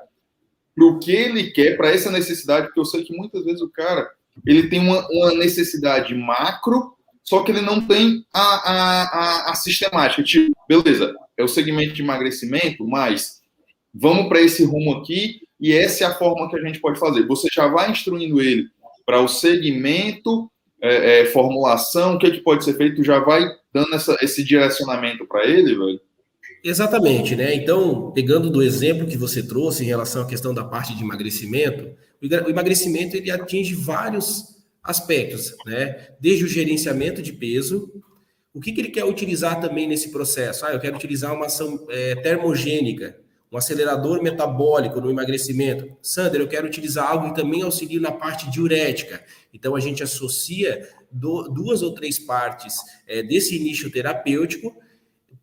para 0.75 0.87
o 0.87 0.99
que 0.99 1.13
ele 1.13 1.51
quer, 1.51 1.77
para 1.77 1.91
essa 1.91 2.11
necessidade, 2.11 2.69
porque 2.69 2.81
eu 2.81 2.87
sei 2.87 3.05
que 3.05 3.15
muitas 3.15 3.45
vezes 3.45 3.61
o 3.61 3.69
cara 3.69 4.09
ele 4.47 4.69
tem 4.71 4.81
uma, 4.81 5.07
uma 5.11 5.35
necessidade 5.35 6.15
macro, 6.15 6.97
só 7.23 7.43
que 7.43 7.53
ele 7.53 7.61
não 7.61 7.87
tem 7.87 8.25
a, 8.33 8.41
a, 8.41 9.03
a, 9.03 9.51
a 9.51 9.55
sistemática. 9.57 10.23
Tipo, 10.23 10.57
beleza, 10.67 11.15
é 11.37 11.45
o 11.45 11.49
segmento 11.49 11.93
de 11.93 12.01
emagrecimento, 12.01 12.89
mas 12.89 13.43
vamos 13.93 14.27
para 14.27 14.41
esse 14.41 14.65
rumo 14.65 14.97
aqui 14.97 15.43
e 15.61 15.75
essa 15.75 16.05
é 16.05 16.07
a 16.07 16.15
forma 16.15 16.49
que 16.49 16.57
a 16.57 16.63
gente 16.63 16.81
pode 16.81 16.99
fazer. 16.99 17.27
Você 17.27 17.49
já 17.53 17.69
vai 17.69 17.91
instruindo 17.91 18.41
ele 18.41 18.71
para 19.05 19.21
o 19.21 19.29
segmento, 19.29 20.51
é, 20.83 21.21
é, 21.21 21.27
formulação, 21.27 22.15
o 22.15 22.19
que, 22.19 22.27
é 22.27 22.31
que 22.31 22.41
pode 22.41 22.65
ser 22.65 22.75
feito, 22.75 23.05
já 23.05 23.19
vai 23.19 23.45
dando 23.73 23.95
essa, 23.95 24.17
esse 24.23 24.43
direcionamento 24.43 25.27
para 25.27 25.47
ele, 25.47 25.75
velho. 25.75 26.01
Exatamente, 26.63 27.35
né? 27.37 27.55
Então, 27.55 28.11
pegando 28.13 28.51
do 28.51 28.63
exemplo 28.63 29.07
que 29.07 29.17
você 29.17 29.43
trouxe 29.43 29.83
em 29.83 29.87
relação 29.87 30.23
à 30.23 30.27
questão 30.27 30.53
da 30.53 30.65
parte 30.65 30.95
de 30.95 31.03
emagrecimento, 31.03 31.91
o 32.23 32.51
emagrecimento 32.51 33.17
ele 33.17 33.31
atinge 33.31 33.75
vários 33.75 34.59
aspectos, 34.83 35.55
né? 35.65 36.09
Desde 36.21 36.45
o 36.45 36.49
gerenciamento 36.49 37.23
de 37.23 37.33
peso, 37.33 37.91
o 38.53 38.61
que, 38.61 38.73
que 38.73 38.81
ele 38.81 38.91
quer 38.91 39.05
utilizar 39.05 39.61
também 39.61 39.87
nesse 39.87 40.11
processo? 40.11 40.67
Ah, 40.67 40.73
eu 40.73 40.81
quero 40.81 40.97
utilizar 40.97 41.35
uma 41.35 41.47
ação 41.47 41.87
é, 41.89 42.17
termogênica, 42.17 43.17
um 43.53 43.57
acelerador 43.57 44.23
metabólico 44.23 45.01
no 45.01 45.11
emagrecimento. 45.11 45.97
Sander, 46.01 46.41
eu 46.41 46.49
quero 46.49 46.67
utilizar 46.67 47.11
algo 47.11 47.29
que 47.29 47.41
também 47.41 47.63
auxilie 47.63 47.99
na 47.99 48.13
parte 48.13 48.49
diurética. 48.51 49.25
Então, 49.53 49.75
a 49.75 49.81
gente 49.81 50.03
associa 50.03 50.89
do, 51.11 51.49
duas 51.49 51.83
ou 51.83 51.93
três 51.93 52.19
partes 52.19 52.77
é, 53.09 53.23
desse 53.23 53.59
nicho 53.59 53.91
terapêutico 53.91 54.73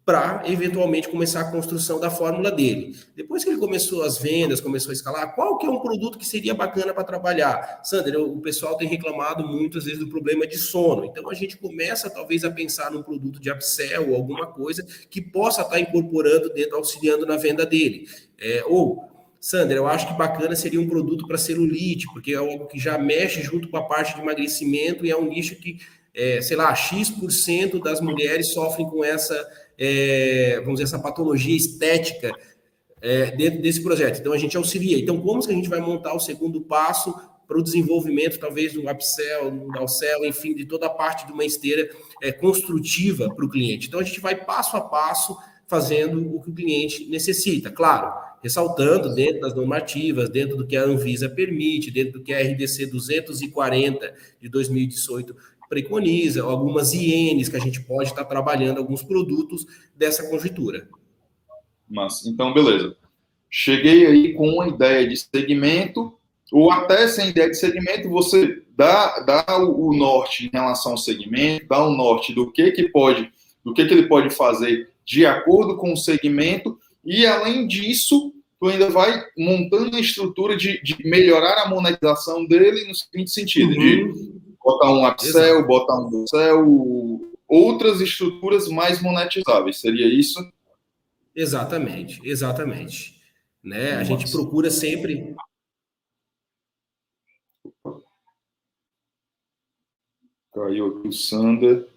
para 0.08 0.44
eventualmente 0.46 1.10
começar 1.10 1.42
a 1.42 1.52
construção 1.52 2.00
da 2.00 2.10
fórmula 2.10 2.50
dele. 2.50 2.96
Depois 3.14 3.44
que 3.44 3.50
ele 3.50 3.60
começou 3.60 4.04
as 4.04 4.18
vendas, 4.18 4.62
começou 4.62 4.92
a 4.92 4.94
escalar, 4.94 5.36
qual 5.36 5.58
que 5.58 5.68
é 5.68 5.70
um 5.70 5.82
produto 5.82 6.18
que 6.18 6.26
seria 6.26 6.54
bacana 6.54 6.94
para 6.94 7.04
trabalhar? 7.04 7.82
Sander, 7.84 8.18
o 8.18 8.40
pessoal 8.40 8.78
tem 8.78 8.88
reclamado 8.88 9.46
muitas 9.46 9.84
vezes 9.84 10.00
do 10.00 10.08
problema 10.08 10.48
de 10.48 10.58
sono. 10.58 11.04
Então 11.04 11.30
a 11.30 11.34
gente 11.34 11.58
começa 11.58 12.10
talvez 12.10 12.46
a 12.46 12.50
pensar 12.50 12.90
num 12.90 13.04
produto 13.04 13.38
de 13.38 13.52
upsell 13.52 14.12
ou 14.12 14.16
alguma 14.16 14.48
coisa 14.48 14.88
que 15.10 15.20
possa 15.20 15.62
estar 15.62 15.74
tá 15.74 15.80
incorporando 15.82 16.54
dentro, 16.54 16.78
auxiliando 16.78 17.26
na 17.26 17.36
venda 17.36 17.66
dele. 17.66 18.08
É, 18.40 18.64
ou 18.66 19.04
Sander, 19.42 19.76
eu 19.76 19.88
acho 19.88 20.08
que 20.08 20.14
bacana 20.14 20.56
seria 20.56 20.80
um 20.80 20.88
produto 20.88 21.28
para 21.28 21.38
celulite, 21.38 22.08
porque 22.14 22.32
é 22.32 22.38
algo 22.38 22.66
que 22.68 22.80
já 22.80 22.98
mexe 22.98 23.42
junto 23.42 23.68
com 23.68 23.76
a 23.76 23.84
parte 23.84 24.16
de 24.16 24.22
emagrecimento 24.22 25.06
e 25.06 25.12
é 25.12 25.18
um 25.18 25.28
nicho 25.28 25.58
que, 25.58 25.80
é, 26.14 26.40
sei 26.40 26.56
lá, 26.56 26.74
X% 26.74 27.78
das 27.84 28.00
mulheres 28.00 28.54
sofrem 28.54 28.90
com 28.90 29.04
essa 29.04 29.67
é, 29.78 30.56
vamos 30.62 30.80
dizer, 30.80 30.84
essa 30.84 31.00
patologia 31.00 31.56
estética 31.56 32.32
é, 33.02 33.32
dentro 33.32 33.62
desse 33.62 33.82
projeto. 33.84 34.20
Então, 34.20 34.34
a 34.34 34.38
gente 34.38 34.58
auxilia. 34.58 34.98
Então, 34.98 35.20
como 35.22 35.46
que 35.46 35.52
a 35.52 35.56
gente 35.56 35.70
vai 35.70 35.80
montar 35.80 36.14
o 36.14 36.20
segundo 36.20 36.62
passo 36.62 37.14
para 37.48 37.58
o 37.58 37.64
desenvolvimento, 37.64 38.40
talvez, 38.40 38.74
do 38.74 38.90
upsell, 38.90 39.52
do 39.52 39.72
downsell, 39.72 40.26
enfim, 40.26 40.54
de 40.54 40.66
toda 40.66 40.88
a 40.88 40.90
parte 40.90 41.26
de 41.26 41.32
uma 41.32 41.46
esteira 41.46 41.90
é, 42.22 42.32
construtiva 42.32 43.34
para 43.34 43.46
o 43.46 43.50
cliente. 43.50 43.88
Então, 43.88 44.00
a 44.00 44.04
gente 44.04 44.20
vai 44.20 44.36
passo 44.36 44.76
a 44.76 44.82
passo 44.82 45.38
fazendo 45.68 46.36
o 46.36 46.42
que 46.42 46.50
o 46.50 46.54
cliente 46.54 47.06
necessita. 47.06 47.70
Claro, 47.70 48.14
ressaltando 48.42 49.14
dentro 49.14 49.42
das 49.42 49.54
normativas, 49.54 50.30
dentro 50.30 50.56
do 50.56 50.66
que 50.66 50.76
a 50.76 50.84
Anvisa 50.84 51.30
permite, 51.30 51.92
dentro 51.92 52.14
do 52.14 52.24
que 52.24 52.34
a 52.34 52.42
RDC 52.42 52.88
240 52.88 54.14
de 54.42 54.50
2018 54.50 55.36
preconiza, 55.70 56.44
algumas 56.44 56.94
ienes 56.94 57.50
que 57.50 57.56
a 57.56 57.60
gente 57.60 57.82
pode 57.82 58.10
estar 58.10 58.26
trabalhando 58.26 58.78
alguns 58.78 59.04
produtos 59.04 59.66
dessa 59.96 60.30
conjuntura. 60.30 60.88
Mas, 61.90 62.26
então, 62.26 62.54
beleza. 62.54 62.96
Cheguei 63.50 64.06
aí 64.06 64.34
com 64.34 64.50
uma 64.50 64.68
ideia 64.68 65.08
de 65.08 65.16
segmento, 65.16 66.14
ou 66.52 66.72
até 66.72 67.08
sem 67.08 67.30
ideia 67.30 67.50
de 67.50 67.58
segmento, 67.58 68.10
você 68.10 68.62
dá, 68.76 69.20
dá 69.22 69.58
o, 69.58 69.94
norte 69.94 70.48
em 70.48 70.50
relação 70.52 70.94
ao 70.94 70.98
segmento, 70.98 71.68
dá 71.68 71.86
o 71.86 71.96
norte 71.96 72.34
do 72.34 72.52
que 72.52 72.72
que 72.72 72.90
pode, 72.90 73.32
do 73.64 73.74
que 73.74 73.86
que 73.86 73.94
ele 73.94 74.08
pode 74.08 74.30
fazer 74.30 74.90
de 75.06 75.26
acordo 75.26 75.78
com 75.78 75.94
o 75.94 75.98
segmento, 75.98 76.78
e 77.04 77.26
além 77.26 77.66
disso, 77.66 78.34
tu 78.60 78.68
ainda 78.68 78.90
vai 78.90 79.24
montando 79.38 79.96
a 79.96 80.02
estrutura 80.02 80.58
de, 80.58 80.82
de 80.84 80.98
melhorar 81.06 81.64
a 81.64 81.70
monetização 81.70 82.46
dele 82.46 82.86
no 82.86 82.94
seguinte 82.94 83.32
sentido, 83.32 83.72
uhum. 83.72 83.80
de 83.80 84.37
botar 84.68 84.92
um 84.92 85.08
upsell, 85.08 85.66
botar 85.66 85.98
um 85.98 86.24
upsell, 86.24 87.22
outras 87.48 88.02
estruturas 88.02 88.68
mais 88.68 89.02
monetizáveis. 89.02 89.80
Seria 89.80 90.06
isso? 90.06 90.40
Exatamente, 91.34 92.20
exatamente. 92.28 93.22
Né? 93.64 93.94
A 93.94 94.04
gente 94.04 94.30
procura 94.30 94.70
sempre. 94.70 95.36
Caiu 100.54 100.98
aqui 100.98 101.08
o 101.08 101.12
Sander. 101.14 101.88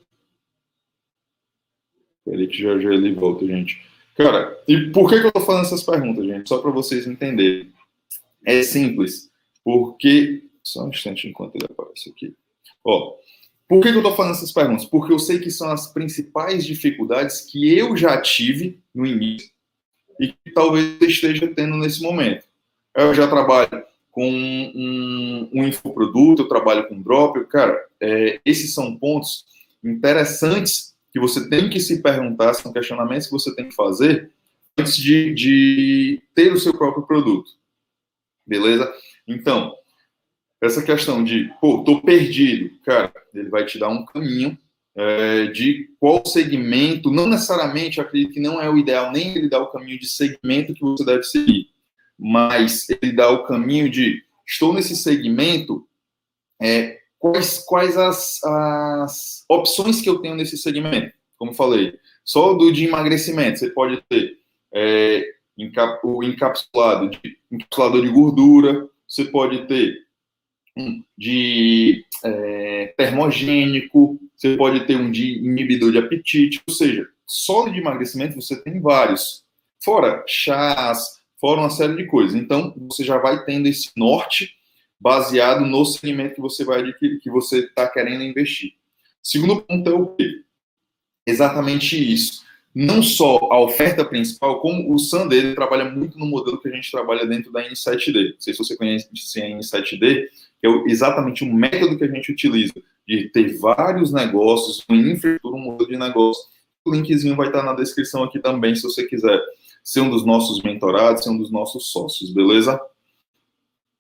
Peraí 2.25 2.47
que 2.47 2.59
já 2.59 2.79
já 2.79 2.93
ele 2.93 3.15
volta, 3.15 3.47
gente. 3.47 3.83
Cara, 4.15 4.63
e 4.69 4.91
por 4.91 5.09
que, 5.09 5.21
que 5.21 5.27
eu 5.27 5.33
tô 5.33 5.41
fazendo 5.41 5.65
essas 5.65 5.83
perguntas, 5.83 6.25
gente? 6.25 6.49
Só 6.49 6.59
para 6.61 6.71
vocês 6.71 7.07
entenderem. 7.07 7.73
É 8.45 8.63
simples. 8.63 9.31
Porque. 9.65 10.49
Só 10.63 10.85
um 10.85 10.91
instante 10.91 11.27
enquanto 11.27 11.57
ele 11.57 11.65
aparece 11.65 12.11
aqui. 12.11 12.37
Ó, 12.85 13.17
por 13.69 13.81
que, 13.81 13.89
eu 13.89 13.99
estou 13.99 14.17
fazendo 14.17 14.33
essas 14.33 14.53
perguntas? 14.53 14.85
Porque 14.85 15.13
eu 15.13 15.19
sei 15.19 15.39
que 15.39 15.51
são 15.51 15.71
as 15.71 15.93
principais 15.93 16.67
dificuldades 16.67 17.43
que 17.43 17.79
eu 17.79 17.97
já 17.97 18.21
tive 18.21 18.81
no 18.95 19.07
início 19.07 19.51
e 20.19 20.29
que 20.29 20.51
talvez 20.53 21.01
esteja 21.01 21.47
tendo 21.55 21.77
nesse 21.77 22.03
momento. 22.03 22.45
Eu 22.97 23.15
já 23.15 23.29
trabalho 23.29 23.85
com 24.11 24.29
um, 24.29 25.51
um 25.53 25.65
infoproduto, 25.65 26.43
eu 26.43 26.49
trabalho 26.49 26.89
com 26.89 27.01
drop. 27.01 27.45
Cara, 27.47 27.81
é, 28.01 28.41
esses 28.45 28.75
são 28.75 28.97
pontos 28.97 29.45
interessantes 29.85 30.97
que 31.13 31.21
você 31.21 31.49
tem 31.49 31.71
que 31.71 31.81
se 31.81 32.03
perguntar, 32.03 32.55
são 32.55 32.73
questionamentos 32.73 33.27
que 33.27 33.33
você 33.33 33.55
tem 33.55 33.69
que 33.69 33.75
fazer 33.75 34.31
antes 34.79 34.97
de, 34.97 35.33
de 35.33 36.23
ter 36.35 36.53
o 36.53 36.59
seu 36.59 36.77
próprio 36.77 37.07
produto. 37.07 37.53
Beleza? 38.47 38.93
Então, 39.27 39.77
essa 40.61 40.83
questão 40.83 41.25
de, 41.25 41.51
pô, 41.61 41.83
tô 41.85 42.01
perdido, 42.01 42.71
cara, 42.85 43.13
ele 43.35 43.49
vai 43.49 43.65
te 43.65 43.79
dar 43.79 43.89
um 43.89 44.05
caminho 44.05 44.57
é, 44.95 45.47
de 45.47 45.89
qual 45.99 46.25
segmento, 46.27 47.11
não 47.11 47.27
necessariamente, 47.27 48.01
acredito 48.01 48.35
que 48.35 48.41
não 48.41 48.61
é 48.61 48.69
o 48.69 48.77
ideal 48.77 49.11
nem 49.11 49.35
ele 49.35 49.49
dar 49.49 49.61
o 49.61 49.71
caminho 49.71 49.99
de 49.99 50.07
segmento 50.07 50.75
que 50.75 50.83
você 50.83 51.05
deve 51.05 51.23
seguir, 51.23 51.69
mas 52.19 52.89
ele 52.91 53.13
dá 53.13 53.31
o 53.31 53.45
caminho 53.45 53.89
de, 53.89 54.23
estou 54.47 54.75
nesse 54.75 54.95
segmento, 54.97 55.87
é, 56.61 56.99
quais, 57.19 57.59
quais 57.61 57.97
as, 57.97 58.43
as 58.45 59.45
opções 59.49 60.03
que 60.03 60.11
eu 60.11 60.19
tenho 60.19 60.35
nesse 60.35 60.59
segmento? 60.59 61.15
Como 61.39 61.55
falei, 61.55 61.99
só 62.23 62.53
do 62.53 62.71
de 62.71 62.85
emagrecimento, 62.85 63.59
você 63.59 63.71
pode 63.71 64.03
ter 64.09 64.37
é, 64.75 65.25
o 66.03 66.23
encapsulado 66.23 67.09
de 67.09 67.39
encapsulador 67.51 68.03
de 68.03 68.09
gordura, 68.09 68.89
você 69.09 69.25
pode 69.25 69.67
ter 69.67 70.10
de 71.17 72.05
é, 72.25 72.95
termogênico, 72.97 74.21
você 74.35 74.57
pode 74.57 74.87
ter 74.87 74.97
um 74.97 75.11
de 75.11 75.39
inibidor 75.39 75.93
de 75.93 75.99
apetite, 75.99 76.63
ou 76.67 76.75
seja, 76.75 77.07
solo 77.27 77.71
de 77.73 77.79
emagrecimento 77.79 78.41
você 78.41 78.61
tem 78.63 78.81
vários. 78.81 79.45
Fora 79.83 80.25
chás, 80.27 81.21
fora 81.41 81.61
uma 81.61 81.71
série 81.71 81.97
de 81.97 82.07
coisas. 82.07 82.35
Então, 82.35 82.75
você 82.89 83.05
já 83.05 83.19
vai 83.19 83.45
tendo 83.45 83.67
esse 83.67 83.91
norte 83.97 84.55
baseado 85.01 85.65
no 85.65 85.85
segmento 85.85 86.35
que 86.35 86.41
você 86.41 86.65
vai 86.65 86.81
adquirir, 86.81 87.21
que 87.21 87.31
você 87.31 87.61
está 87.61 87.89
querendo 87.89 88.23
investir. 88.23 88.75
Segundo 89.23 89.63
ponto 89.63 89.89
é 89.89 89.95
o 89.95 90.07
quê? 90.09 90.43
Exatamente 91.27 91.97
isso. 91.97 92.45
Não 92.75 93.03
só 93.03 93.37
a 93.51 93.61
oferta 93.61 94.05
principal, 94.05 94.61
como 94.61 94.95
o 94.95 94.99
Sander 94.99 95.55
trabalha 95.55 95.85
muito 95.91 96.19
no 96.19 96.27
modelo 96.27 96.61
que 96.61 96.69
a 96.69 96.73
gente 96.73 96.91
trabalha 96.91 97.27
dentro 97.27 97.51
da 97.51 97.69
N7D. 97.69 98.35
Não 98.35 98.41
sei 98.41 98.55
se 98.55 98.59
você 98.59 98.77
conhece 98.77 99.09
a 99.09 99.47
N7D, 99.47 100.29
que 100.61 100.69
é 100.69 100.71
exatamente 100.87 101.45
o 101.45 101.53
método 101.53 101.97
que 101.97 102.05
a 102.05 102.09
gente 102.09 102.33
utiliza 102.33 102.75
de 103.07 103.29
ter 103.31 103.59
vários 103.59 104.13
negócios, 104.13 104.85
uma 104.89 104.99
infraestrutura, 104.99 105.57
um 105.57 105.61
modelo 105.61 105.89
de 105.91 105.97
negócio 105.97 106.51
o 106.85 106.93
linkzinho 106.93 107.37
vai 107.37 107.49
estar 107.49 107.63
na 107.63 107.75
descrição 107.75 108.25
aqui 108.25 108.39
também, 108.39 108.75
se 108.75 108.83
você 108.83 109.07
quiser 109.07 109.41
ser 109.83 110.01
um 110.01 110.11
dos 110.11 110.25
nossos 110.25 110.63
mentorados, 110.63 111.25
ser 111.25 111.31
um 111.31 111.39
dos 111.39 111.51
nossos 111.51 111.91
sócios, 111.91 112.33
beleza? 112.33 112.81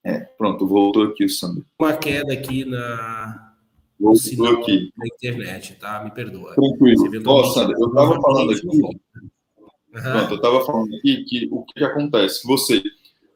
É, 0.02 0.21
pronto, 0.21 0.67
voltou 0.67 1.05
aqui 1.05 1.25
o 1.25 1.29
Sandro. 1.29 1.64
Uma 1.79 1.95
queda 1.95 2.33
aqui 2.33 2.64
na, 2.64 3.55
voltou 3.99 4.61
aqui. 4.61 4.90
na 4.97 5.07
internet, 5.07 5.75
tá? 5.75 6.02
Me 6.02 6.11
perdoa. 6.11 6.55
Tranquilo. 6.55 7.23
Ó, 7.26 7.45
Sandro, 7.52 7.79
eu 7.79 7.88
estava 7.88 8.21
falando 8.21 8.52
aqui. 8.52 8.67
Uhum. 8.67 9.00
Pronto, 9.93 10.31
eu 10.31 10.37
estava 10.37 10.64
falando 10.64 10.97
aqui 10.97 11.25
que 11.25 11.49
o 11.50 11.64
que 11.64 11.85
acontece? 11.85 12.47
Você, 12.47 12.83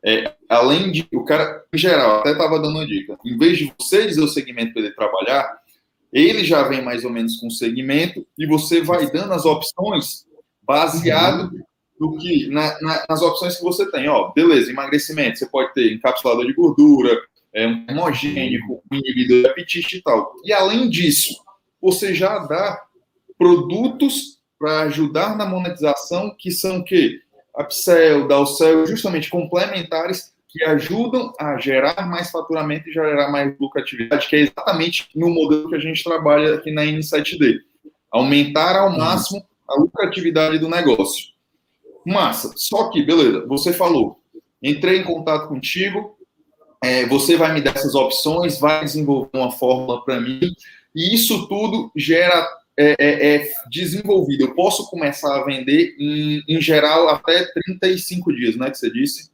é, 0.05 0.35
além 0.49 0.93
de. 0.93 1.09
O 1.13 1.25
cara, 1.25 1.65
em 1.73 1.79
geral, 1.79 2.21
até 2.21 2.33
estava 2.33 2.59
dando 2.59 2.77
uma 2.77 2.87
dica. 2.87 3.19
Em 3.25 3.39
vez 3.39 3.59
de 3.59 3.73
você 3.79 4.07
dizer 4.07 4.21
o 4.21 4.29
segmento 4.29 4.73
para 4.73 4.83
ele 4.83 4.95
trabalhar, 4.95 5.59
ele 6.13 6.45
já 6.45 6.63
vem 6.63 6.83
mais 6.83 7.05
ou 7.05 7.11
menos 7.11 7.37
com 7.37 7.49
o 7.49 7.51
segmento 7.51 8.27
e 8.39 8.47
você 8.47 8.81
vai 8.81 9.11
dando 9.11 9.33
as 9.33 9.45
opções 9.45 10.27
baseado 10.63 11.53
uhum 11.53 11.63
do 11.99 12.17
que 12.17 12.49
na, 12.49 12.81
na, 12.81 13.05
nas 13.09 13.23
opções 13.23 13.57
que 13.57 13.63
você 13.63 13.91
tem. 13.91 14.09
Ó, 14.09 14.33
beleza, 14.33 14.71
emagrecimento, 14.71 15.39
você 15.39 15.47
pode 15.47 15.73
ter 15.73 15.93
encapsulador 15.93 16.47
de 16.47 16.53
gordura, 16.53 17.21
é, 17.53 17.67
um 17.67 17.87
homogênico, 17.91 18.83
um 18.91 18.97
inibidor 18.97 19.43
de 19.43 19.47
apetite 19.49 19.97
e 19.97 20.03
tal. 20.03 20.35
E 20.45 20.53
além 20.53 20.89
disso, 20.89 21.35
você 21.81 22.15
já 22.15 22.39
dá 22.41 22.83
produtos 23.39 24.41
para 24.59 24.83
ajudar 24.83 25.37
na 25.37 25.47
monetização 25.47 26.35
que 26.39 26.51
são 26.51 26.79
o 26.79 26.85
quê? 26.85 27.21
Upsell, 27.59 28.27
downsell, 28.27 28.87
justamente 28.87 29.31
complementares 29.31 30.35
que 30.49 30.63
ajudam 30.65 31.33
a 31.39 31.59
gerar 31.59 32.09
mais 32.09 32.31
faturamento 32.31 32.89
e 32.89 32.93
gerar 32.93 33.29
mais 33.29 33.59
lucratividade, 33.59 34.29
que 34.29 34.37
é 34.37 34.41
exatamente 34.41 35.09
no 35.15 35.29
modelo 35.29 35.69
que 35.69 35.75
a 35.75 35.81
gente 35.81 36.05
trabalha 36.05 36.55
aqui 36.55 36.71
na 36.71 36.83
N7D. 36.83 37.59
Aumentar 38.11 38.77
ao 38.77 38.97
máximo 38.97 39.45
a 39.69 39.81
lucratividade 39.81 40.59
do 40.59 40.69
negócio. 40.69 41.35
Massa. 42.07 42.53
Só 42.55 42.91
que, 42.91 43.03
beleza, 43.03 43.45
você 43.47 43.73
falou, 43.73 44.21
entrei 44.63 45.01
em 45.01 45.05
contato 45.05 45.49
contigo, 45.49 46.17
é, 46.83 47.07
você 47.07 47.37
vai 47.37 47.53
me 47.53 47.61
dar 47.61 47.75
essas 47.75 47.95
opções, 47.95 48.61
vai 48.61 48.85
desenvolver 48.85 49.31
uma 49.35 49.51
fórmula 49.51 50.05
para 50.05 50.21
mim, 50.21 50.55
e 50.95 51.15
isso 51.15 51.49
tudo 51.49 51.91
gera 51.97 52.47
é, 52.77 52.97
é, 52.99 53.37
é, 53.37 53.53
desenvolvido. 53.71 54.45
Eu 54.45 54.55
posso 54.55 54.89
começar 54.91 55.37
a 55.37 55.45
vender 55.45 55.95
em, 55.99 56.43
em 56.49 56.61
geral 56.61 57.09
até 57.09 57.45
35 57.45 58.35
dias, 58.35 58.57
né? 58.57 58.71
Que 58.71 58.79
você 58.79 58.91
disse. 58.91 59.31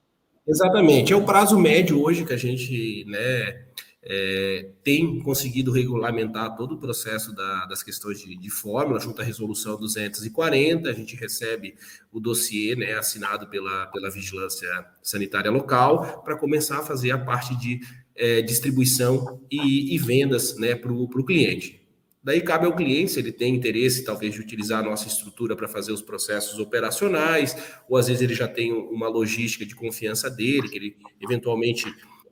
Exatamente. 0.47 1.13
É 1.13 1.17
o 1.17 1.25
prazo 1.25 1.59
médio 1.59 2.03
hoje 2.03 2.25
que 2.25 2.33
a 2.33 2.37
gente 2.37 3.05
né, 3.07 3.65
é, 4.03 4.69
tem 4.83 5.21
conseguido 5.21 5.71
regulamentar 5.71 6.57
todo 6.57 6.75
o 6.75 6.79
processo 6.79 7.35
da, 7.35 7.67
das 7.67 7.83
questões 7.83 8.21
de, 8.21 8.37
de, 8.37 8.51
fórmula, 8.51 8.99
junto 8.99 9.21
à 9.21 9.25
resolução 9.25 9.79
240, 9.79 10.89
a 10.89 10.93
gente 10.93 11.15
recebe 11.17 11.75
o 12.11 12.19
dossiê 12.19 12.75
né, 12.75 12.95
assinado 12.95 13.47
pela, 13.49 13.87
pela 13.87 14.11
Vigilância 14.11 14.69
Sanitária 15.03 15.51
Local 15.51 16.23
para 16.25 16.37
começar 16.37 16.79
a 16.79 16.83
fazer 16.83 17.11
a 17.11 17.19
parte 17.19 17.55
de 17.57 17.81
é, 18.17 18.43
distribuição 18.43 19.41
e, 19.51 19.95
e 19.95 19.99
vendas 19.99 20.57
né, 20.59 20.75
para 20.75 20.93
o 20.93 21.25
cliente. 21.25 21.80
Daí 22.23 22.43
cabe 22.43 22.67
ao 22.67 22.77
cliente, 22.77 23.13
se 23.13 23.19
ele 23.19 23.33
tem 23.33 23.55
interesse, 23.55 24.05
talvez, 24.05 24.35
de 24.35 24.41
utilizar 24.41 24.81
a 24.81 24.83
nossa 24.83 25.09
estrutura 25.09 25.57
para 25.57 25.67
fazer 25.67 25.91
os 25.93 26.03
processos 26.03 26.59
operacionais, 26.59 27.57
ou 27.89 27.97
às 27.97 28.09
vezes 28.09 28.21
ele 28.21 28.35
já 28.35 28.47
tem 28.47 28.73
uma 28.73 29.09
logística 29.09 29.65
de 29.65 29.75
confiança 29.75 30.29
dele, 30.29 30.69
que 30.69 30.77
ele 30.77 30.97
eventualmente 31.19 31.87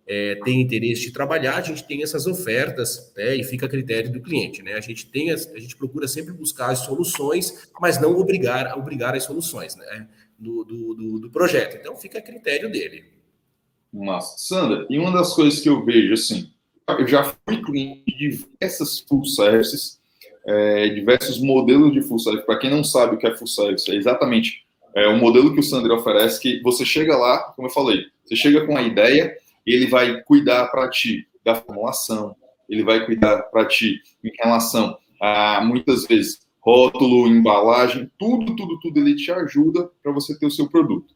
é, 0.07 0.35
tem 0.45 0.61
interesse 0.61 1.03
de 1.03 1.13
trabalhar, 1.13 1.57
a 1.57 1.63
gente 1.63 1.85
tem 1.85 2.03
essas 2.03 2.27
ofertas, 2.27 3.13
né, 3.17 3.35
e 3.37 3.45
fica 3.45 3.65
a 3.65 3.69
critério 3.69 4.13
do 4.13 4.21
cliente, 4.21 4.63
né? 4.63 4.75
A 4.75 4.81
gente 4.81 5.07
tem, 5.07 5.31
as, 5.31 5.47
a 5.49 5.59
gente 5.59 5.77
procura 5.77 6.07
sempre 6.07 6.33
buscar 6.33 6.71
as 6.71 6.81
soluções, 6.81 7.71
mas 7.81 8.01
não 8.01 8.17
obrigar, 8.19 8.77
obrigar 8.79 9.15
as 9.15 9.25
soluções, 9.25 9.75
né, 9.75 10.09
do, 10.39 10.65
do, 10.65 11.19
do 11.19 11.31
projeto. 11.31 11.77
Então 11.77 11.97
fica 11.97 12.19
a 12.19 12.23
critério 12.23 12.71
dele. 12.71 13.05
Massa. 13.91 14.37
Sandra, 14.39 14.87
e 14.91 14.99
uma 14.99 15.11
das 15.11 15.35
coisas 15.35 15.61
que 15.61 15.69
eu 15.69 15.83
vejo, 15.85 16.13
assim, 16.13 16.53
eu 16.99 17.07
já 17.07 17.25
fui 17.25 17.63
cliente 17.63 18.05
de 18.07 18.39
diversas 18.39 19.01
full 19.01 19.25
services, 19.25 19.99
é, 20.47 20.89
diversos 20.89 21.39
modelos 21.39 21.93
de 21.93 22.03
full 22.03 22.19
service. 22.19 22.47
Para 22.47 22.59
quem 22.59 22.71
não 22.71 22.83
sabe 22.83 23.17
o 23.17 23.19
que 23.19 23.27
é 23.27 23.37
full 23.37 23.47
service, 23.47 23.91
é 23.91 23.95
exatamente 23.95 24.67
é, 24.95 25.07
o 25.07 25.17
modelo 25.17 25.53
que 25.53 25.61
o 25.61 25.63
Sandro 25.63 25.95
oferece, 25.95 26.41
que 26.41 26.63
você 26.63 26.85
chega 26.85 27.17
lá, 27.17 27.53
como 27.55 27.69
eu 27.69 27.73
falei, 27.73 28.07
você 28.25 28.35
chega 28.35 28.67
com 28.67 28.77
a 28.77 28.83
ideia, 28.83 29.37
ele 29.67 29.87
vai 29.87 30.23
cuidar 30.23 30.67
para 30.69 30.89
ti 30.89 31.27
da 31.45 31.55
formulação, 31.55 32.35
ele 32.69 32.83
vai 32.83 33.05
cuidar 33.05 33.43
para 33.45 33.65
ti 33.67 34.01
em 34.25 34.31
relação 34.43 34.97
a 35.21 35.61
muitas 35.63 36.07
vezes 36.07 36.41
rótulo, 36.61 37.29
embalagem, 37.29 38.11
tudo, 38.19 38.55
tudo, 38.57 38.79
tudo 38.81 38.99
ele 38.99 39.17
te 39.17 39.31
ajuda 39.33 39.91
para 40.03 40.13
você 40.13 40.39
ter 40.39 40.47
o 40.47 40.51
seu 40.51 40.69
produto. 40.69 41.15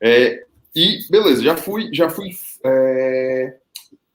É, 0.00 0.44
e 0.74 1.00
beleza, 1.10 1.42
já 1.42 1.56
fui, 1.56 1.88
já 1.92 2.08
fui 2.08 2.30
é, 2.64 3.56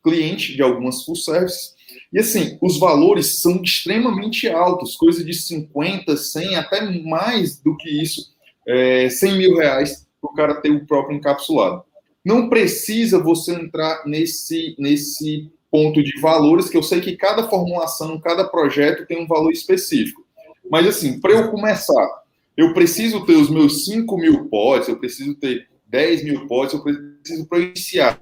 cliente 0.08 0.56
de 0.56 0.62
algumas 0.62 1.04
full 1.04 1.16
services 1.16 1.78
e 2.12 2.20
assim, 2.20 2.58
os 2.62 2.80
valores 2.80 3.42
são 3.42 3.62
extremamente 3.62 4.48
altos, 4.48 4.96
coisa 4.96 5.24
de 5.24 5.34
50, 5.34 6.16
100, 6.16 6.56
até 6.56 6.82
mais 7.02 7.60
do 7.60 7.76
que 7.76 7.90
isso, 7.90 8.34
é, 8.68 9.10
100 9.10 9.38
mil 9.38 9.58
reais 9.58 10.08
para 10.22 10.32
o 10.32 10.34
cara 10.34 10.62
ter 10.62 10.70
o 10.70 10.86
próprio 10.86 11.18
encapsulado. 11.18 11.84
Não 12.24 12.50
precisa 12.50 13.22
você 13.22 13.54
entrar 13.54 14.04
nesse, 14.06 14.76
nesse 14.78 15.52
ponto 15.72 16.04
de 16.04 16.20
valores, 16.20 16.70
que 16.70 16.78
eu 16.78 16.84
sei 16.84 17.02
que 17.02 17.16
cada 17.16 17.48
formulação, 17.50 18.20
cada 18.20 18.46
projeto 18.46 19.06
tem 19.06 19.22
um 19.22 19.28
valor 19.28 19.52
específico. 19.52 20.26
Mas, 20.70 20.88
assim, 20.88 21.20
para 21.20 21.32
eu 21.32 21.52
começar, 21.52 22.24
eu 22.56 22.74
preciso 22.74 23.26
ter 23.26 23.36
os 23.36 23.50
meus 23.50 23.86
5 23.86 24.18
mil 24.18 24.46
pods, 24.46 24.90
eu 24.90 24.98
preciso 24.98 25.36
ter 25.36 25.68
10 25.88 26.24
mil 26.24 26.48
pods, 26.48 26.74
eu 26.74 26.84
preciso 26.84 27.46
para 27.48 27.60
iniciar 27.60 28.20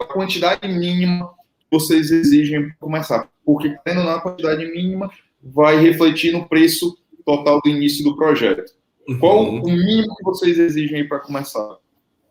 a 0.00 0.04
quantidade 0.06 0.66
mínima 0.68 1.28
que 1.58 1.66
vocês 1.70 2.10
exigem 2.10 2.68
para 2.68 2.76
começar. 2.78 3.28
Porque, 3.44 3.76
tendo 3.84 4.02
na 4.02 4.20
quantidade 4.20 4.64
mínima, 4.70 5.10
vai 5.42 5.80
refletir 5.80 6.32
no 6.32 6.48
preço 6.48 6.96
total 7.24 7.60
do 7.62 7.70
início 7.70 8.04
do 8.04 8.16
projeto. 8.16 8.72
Qual 9.18 9.44
uhum. 9.44 9.62
o 9.62 9.66
mínimo 9.66 10.14
que 10.14 10.24
vocês 10.24 10.58
exigem 10.58 11.06
para 11.08 11.20
começar? 11.20 11.76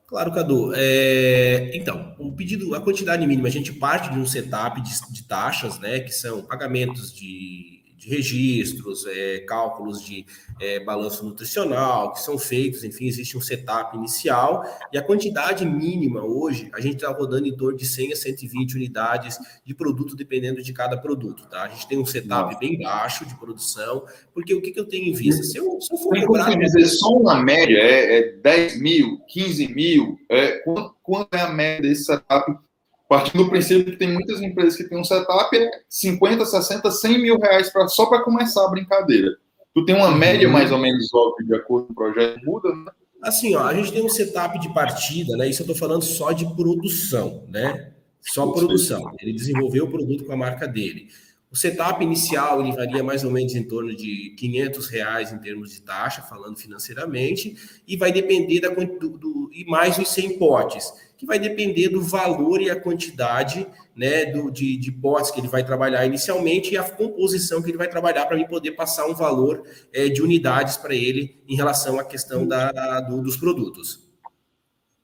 Claro, 0.07 0.31
Cadu. 0.31 0.71
É, 0.75 1.71
então, 1.75 2.15
o 2.17 2.31
pedido, 2.31 2.73
a 2.73 2.81
quantidade 2.81 3.25
mínima, 3.27 3.47
a 3.47 3.51
gente 3.51 3.73
parte 3.73 4.11
de 4.11 4.19
um 4.19 4.25
setup 4.25 4.81
de, 4.81 4.91
de 5.11 5.23
taxas, 5.27 5.77
né, 5.79 5.99
que 5.99 6.11
são 6.11 6.41
pagamentos 6.41 7.13
de 7.13 7.78
de 7.99 8.09
registros, 8.09 9.05
é, 9.05 9.39
cálculos 9.39 10.01
de 10.01 10.25
é, 10.59 10.79
balanço 10.79 11.25
nutricional, 11.25 12.13
que 12.13 12.21
são 12.21 12.37
feitos, 12.37 12.85
enfim, 12.85 13.07
existe 13.07 13.37
um 13.37 13.41
setup 13.41 13.95
inicial, 13.97 14.63
e 14.93 14.97
a 14.97 15.01
quantidade 15.01 15.65
mínima 15.65 16.23
hoje, 16.23 16.69
a 16.73 16.79
gente 16.79 16.95
está 16.95 17.09
rodando 17.09 17.47
em 17.47 17.55
torno 17.55 17.77
de 17.77 17.85
100 17.85 18.13
a 18.13 18.15
120 18.15 18.75
unidades 18.75 19.37
de 19.65 19.75
produto, 19.75 20.15
dependendo 20.15 20.63
de 20.63 20.71
cada 20.71 20.95
produto, 20.95 21.45
tá? 21.49 21.63
A 21.63 21.67
gente 21.67 21.87
tem 21.89 21.97
um 21.97 22.05
setup 22.05 22.57
bem 22.57 22.79
baixo 22.79 23.25
de 23.25 23.35
produção, 23.35 24.05
porque 24.33 24.53
o 24.53 24.61
que, 24.61 24.71
que 24.71 24.79
eu 24.79 24.87
tenho 24.87 25.09
em 25.09 25.13
vista? 25.13 25.43
Se 25.43 25.57
eu, 25.57 25.79
se 25.81 25.93
eu 25.93 25.97
for 25.97 26.25
cobrar... 26.25 26.57
dizer, 26.57 26.85
só 26.85 27.09
uma 27.09 27.43
média 27.43 27.77
é, 27.77 28.19
é 28.19 28.31
10 28.37 28.79
mil, 28.79 29.19
15 29.27 29.73
mil, 29.73 30.17
é, 30.29 30.59
quanto, 30.59 30.95
quanto 31.03 31.35
é 31.35 31.41
a 31.41 31.49
média 31.49 31.89
desse 31.89 32.05
setup 32.05 32.68
partindo 33.09 33.43
do 33.43 33.49
princípio 33.49 33.91
que 33.91 33.97
tem 33.97 34.13
muitas 34.13 34.39
empresas 34.39 34.77
que 34.77 34.83
têm 34.83 34.99
um 34.99 35.03
setup 35.03 35.57
50, 35.89 36.45
60, 36.45 36.91
100 36.91 37.17
mil 37.19 37.39
reais 37.39 37.73
pra, 37.73 37.87
só 37.87 38.05
para 38.05 38.21
começar 38.21 38.63
a 38.63 38.69
brincadeira. 38.69 39.35
Tu 39.73 39.83
tem 39.83 39.95
uma 39.95 40.11
média 40.11 40.47
uhum. 40.47 40.53
mais 40.53 40.71
ou 40.71 40.77
menos 40.77 41.11
óbvia 41.11 41.47
de 41.47 41.55
acordo 41.55 41.87
com 41.87 41.93
o 41.93 41.95
projeto, 41.95 42.39
muda, 42.45 42.69
né? 42.69 42.91
Assim, 43.23 43.55
ó, 43.55 43.63
a 43.63 43.73
gente 43.73 43.91
tem 43.91 44.05
um 44.05 44.09
setup 44.09 44.59
de 44.59 44.71
partida, 44.73 45.35
né? 45.35 45.49
Isso 45.49 45.63
eu 45.63 45.65
estou 45.65 45.75
falando 45.75 46.03
só 46.03 46.31
de 46.31 46.45
produção, 46.55 47.43
né? 47.49 47.93
Só 48.21 48.47
produção. 48.51 49.11
Ele 49.19 49.33
desenvolveu 49.33 49.85
o 49.85 49.89
produto 49.91 50.23
com 50.25 50.31
a 50.31 50.37
marca 50.37 50.67
dele. 50.67 51.07
O 51.51 51.57
setup 51.57 52.03
inicial 52.03 52.61
ele 52.61 52.71
varia 52.71 53.03
mais 53.03 53.23
ou 53.23 53.31
menos 53.31 53.55
em 53.55 53.63
torno 53.63 53.95
de 53.95 54.35
500 54.37 54.87
reais 54.87 55.33
em 55.33 55.39
termos 55.39 55.71
de 55.71 55.81
taxa, 55.81 56.21
falando 56.21 56.57
financeiramente, 56.57 57.55
e 57.87 57.97
vai 57.97 58.11
depender 58.11 58.59
da 58.59 58.69
do, 58.69 59.17
do 59.17 59.49
e 59.51 59.65
mais 59.65 59.97
os 59.97 60.09
100 60.09 60.37
potes 60.37 60.93
que 61.19 61.25
vai 61.25 61.37
depender 61.37 61.89
do 61.89 62.01
valor 62.01 62.61
e 62.61 62.69
a 62.69 62.79
quantidade 62.79 63.67
né, 63.93 64.27
do, 64.27 64.49
de, 64.49 64.77
de 64.77 64.89
potes 64.89 65.29
que 65.29 65.41
ele 65.41 65.49
vai 65.49 65.65
trabalhar 65.65 66.05
inicialmente 66.05 66.73
e 66.73 66.77
a 66.77 66.83
composição 66.83 67.61
que 67.61 67.69
ele 67.69 67.77
vai 67.77 67.89
trabalhar 67.89 68.25
para 68.25 68.41
poder 68.47 68.71
passar 68.71 69.05
um 69.05 69.13
valor 69.13 69.63
é, 69.91 70.07
de 70.07 70.21
unidades 70.21 70.77
para 70.77 70.95
ele 70.95 71.43
em 71.45 71.57
relação 71.57 71.99
à 71.99 72.05
questão 72.05 72.47
da, 72.47 73.01
do, 73.01 73.21
dos 73.21 73.35
produtos. 73.35 74.09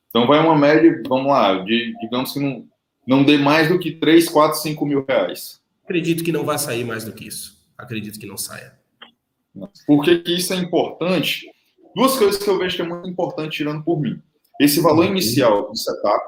Então 0.08 0.26
vai 0.26 0.40
uma 0.40 0.58
média, 0.58 1.04
vamos 1.06 1.28
lá, 1.28 1.60
de, 1.60 1.94
digamos 2.00 2.32
que 2.32 2.40
não, 2.40 2.66
não 3.06 3.26
dê 3.26 3.38
mais 3.38 3.68
do 3.68 3.78
que 3.78 3.92
3, 3.92 4.30
4, 4.30 4.58
5 4.58 4.86
mil 4.86 5.06
reais. 5.06 5.62
Acredito 5.84 6.24
que 6.24 6.32
não 6.32 6.46
vai 6.46 6.58
sair 6.58 6.86
mais 6.86 7.04
do 7.04 7.12
que 7.12 7.28
isso. 7.28 7.62
Acredito 7.78 8.18
que 8.18 8.26
não 8.26 8.38
saia. 8.38 8.74
Por 9.86 10.02
que, 10.02 10.20
que 10.20 10.34
isso 10.34 10.54
é 10.54 10.56
importante? 10.56 11.52
Duas 11.94 12.18
coisas 12.18 12.42
que 12.42 12.50
eu 12.50 12.58
vejo 12.58 12.78
que 12.78 12.82
é 12.82 12.88
muito 12.88 13.10
importante 13.10 13.58
tirando 13.58 13.84
por 13.84 14.00
mim. 14.00 14.22
Esse 14.60 14.80
valor 14.82 15.06
inicial 15.06 15.70
do 15.70 15.78
setup, 15.78 16.26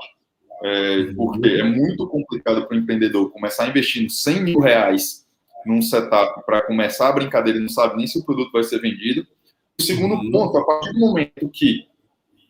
é, 0.64 1.14
porque 1.16 1.50
é 1.50 1.64
muito 1.64 2.08
complicado 2.08 2.66
para 2.66 2.76
o 2.76 2.80
empreendedor 2.80 3.32
começar 3.32 3.68
investindo 3.68 4.10
100 4.10 4.44
mil 4.44 4.60
reais 4.60 5.26
num 5.66 5.82
setup 5.82 6.46
para 6.46 6.62
começar 6.62 7.10
a 7.10 7.12
brincadeira, 7.12 7.58
ele 7.58 7.68
não 7.68 7.74
sabe 7.74 7.98
nem 7.98 8.08
se 8.08 8.18
o 8.18 8.24
produto 8.24 8.52
vai 8.52 8.64
ser 8.64 8.80
vendido. 8.80 9.28
O 9.80 9.84
segundo 9.84 10.16
uhum. 10.16 10.32
ponto, 10.32 10.58
a 10.58 10.66
partir 10.66 10.94
do 10.94 11.00
momento 11.00 11.50
que 11.50 11.88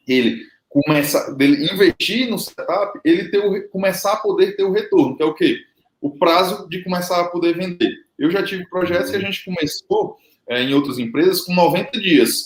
ele 0.07 0.45
começa 0.69 1.33
dele 1.33 1.71
investir 1.71 2.29
no 2.29 2.37
setup, 2.37 2.99
ele 3.03 3.29
ter 3.29 3.39
o, 3.39 3.69
começar 3.69 4.13
a 4.13 4.17
poder 4.17 4.55
ter 4.55 4.63
o 4.63 4.71
retorno, 4.71 5.17
que 5.17 5.23
é 5.23 5.25
o 5.25 5.33
quê? 5.33 5.59
O 5.99 6.11
prazo 6.11 6.69
de 6.69 6.83
começar 6.83 7.19
a 7.19 7.27
poder 7.27 7.57
vender. 7.57 7.91
Eu 8.17 8.29
já 8.29 8.43
tive 8.43 8.67
projetos 8.69 9.09
que 9.09 9.17
a 9.17 9.19
gente 9.21 9.43
começou 9.43 10.15
é, 10.47 10.61
em 10.61 10.73
outras 10.73 10.99
empresas 10.99 11.41
com 11.41 11.53
90 11.53 11.99
dias. 11.99 12.43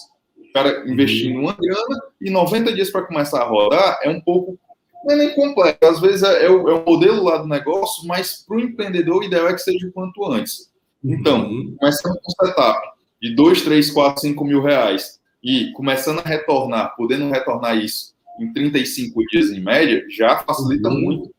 O 0.52 0.54
cara 0.54 0.84
investindo 0.86 1.40
uma 1.40 1.54
grana 1.54 2.02
e 2.20 2.30
90 2.30 2.74
dias 2.74 2.90
para 2.90 3.04
começar 3.04 3.42
a 3.42 3.48
rodar 3.48 4.00
é 4.04 4.10
um 4.10 4.20
pouco 4.20 4.60
não 5.04 5.16
é 5.16 5.18
nem 5.18 5.34
complexo. 5.34 5.80
Às 5.84 6.00
vezes 6.00 6.24
é, 6.24 6.46
é, 6.46 6.50
o, 6.50 6.70
é 6.70 6.74
o 6.74 6.86
modelo 6.86 7.24
lá 7.24 7.38
do 7.38 7.48
negócio, 7.48 8.08
mas 8.08 8.44
para 8.46 8.58
o 8.58 8.60
empreendedor 8.60 9.22
o 9.22 9.24
ideal 9.24 9.48
é 9.48 9.54
que 9.54 9.62
seja 9.62 9.88
o 9.88 9.92
quanto 9.92 10.24
antes. 10.26 10.70
Então, 11.04 11.50
uhum. 11.50 11.76
começando 11.80 12.20
com 12.22 12.32
um 12.32 12.46
setup 12.48 12.88
de 13.22 13.36
2, 13.36 13.62
3, 13.64 13.92
4, 13.92 14.22
5 14.22 14.46
mil 14.46 14.62
reais 14.62 15.20
e 15.44 15.72
começando 15.72 16.20
a 16.20 16.28
retornar, 16.28 16.96
podendo 16.96 17.30
retornar 17.30 17.78
isso 17.78 18.14
em 18.40 18.54
35 18.54 19.26
dias 19.28 19.50
em 19.50 19.60
média, 19.60 20.06
já 20.10 20.38
facilita 20.40 20.90
uhum. 20.90 21.02
muito 21.02 21.36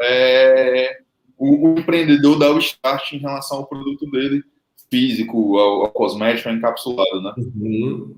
é, 0.00 1.00
o, 1.38 1.68
o, 1.68 1.78
empreendedor 1.78 2.38
dar 2.38 2.52
o 2.52 2.58
start 2.58 3.12
em 3.12 3.18
relação 3.18 3.58
ao 3.58 3.66
produto 3.66 4.10
dele 4.10 4.42
físico, 4.90 5.58
ao, 5.58 5.82
ao 5.82 5.90
cosmético, 5.90 6.48
ao 6.48 6.54
encapsulado, 6.54 7.22
né? 7.22 7.32
Uhum. 7.36 8.16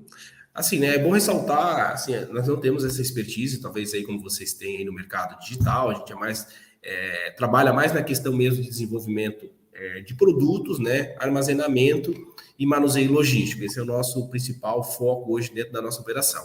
Assim, 0.55 0.79
né, 0.79 0.95
é 0.95 0.99
bom 0.99 1.11
ressaltar, 1.11 1.93
assim, 1.93 2.12
nós 2.31 2.47
não 2.47 2.57
temos 2.57 2.85
essa 2.85 3.03
expertise, 3.03 3.61
talvez 3.61 3.93
aí 3.93 4.05
como 4.05 4.23
vocês 4.23 4.53
têm 4.53 4.77
aí 4.77 4.85
no 4.85 4.93
mercado 4.93 5.37
digital, 5.40 5.90
a 5.90 5.95
gente 5.95 6.12
é 6.12 6.14
mais, 6.14 6.47
é, 6.81 7.31
trabalha 7.37 7.73
mais 7.73 7.93
na 7.93 8.05
questão 8.05 8.33
mesmo 8.33 8.62
de 8.62 8.69
desenvolvimento 8.69 9.51
é, 9.75 10.01
de 10.03 10.14
produtos, 10.14 10.79
né, 10.79 11.17
armazenamento 11.19 12.14
e 12.57 12.64
manuseio 12.64 13.11
logístico. 13.11 13.64
Esse 13.64 13.81
é 13.81 13.83
o 13.83 13.87
nosso 13.87 14.29
principal 14.29 14.85
foco 14.85 15.35
hoje 15.35 15.53
dentro 15.53 15.73
da 15.73 15.83
nossa 15.83 16.01
operação. 16.01 16.45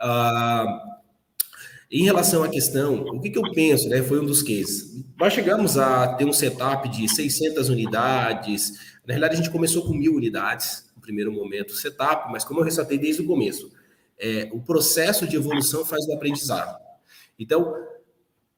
Ah, 0.00 0.96
em 1.90 2.02
relação 2.02 2.42
à 2.42 2.48
questão, 2.48 3.02
o 3.02 3.20
que, 3.20 3.30
que, 3.30 3.38
eu 3.38 3.52
penso, 3.52 3.88
né, 3.88 4.02
foi 4.02 4.20
um 4.20 4.26
dos 4.26 4.42
cases. 4.42 5.04
Nós 5.16 5.32
chegamos 5.32 5.78
a 5.78 6.14
ter 6.14 6.24
um 6.24 6.32
setup 6.32 6.88
de 6.88 7.08
600 7.08 7.68
unidades, 7.68 8.72
na 9.06 9.14
realidade 9.14 9.34
a 9.34 9.36
gente 9.36 9.50
começou 9.50 9.86
com 9.86 9.94
mil 9.94 10.16
unidades, 10.16 10.85
primeiro 11.06 11.32
momento 11.32 11.70
o 11.70 11.76
setup, 11.76 12.30
mas 12.30 12.44
como 12.44 12.60
eu 12.60 12.64
ressaltei 12.64 12.98
desde 12.98 13.22
o 13.22 13.26
começo, 13.26 13.72
é, 14.18 14.50
o 14.52 14.60
processo 14.60 15.26
de 15.26 15.36
evolução 15.36 15.84
faz 15.84 16.04
o 16.06 16.12
aprendizado. 16.12 16.76
Então, 17.38 17.74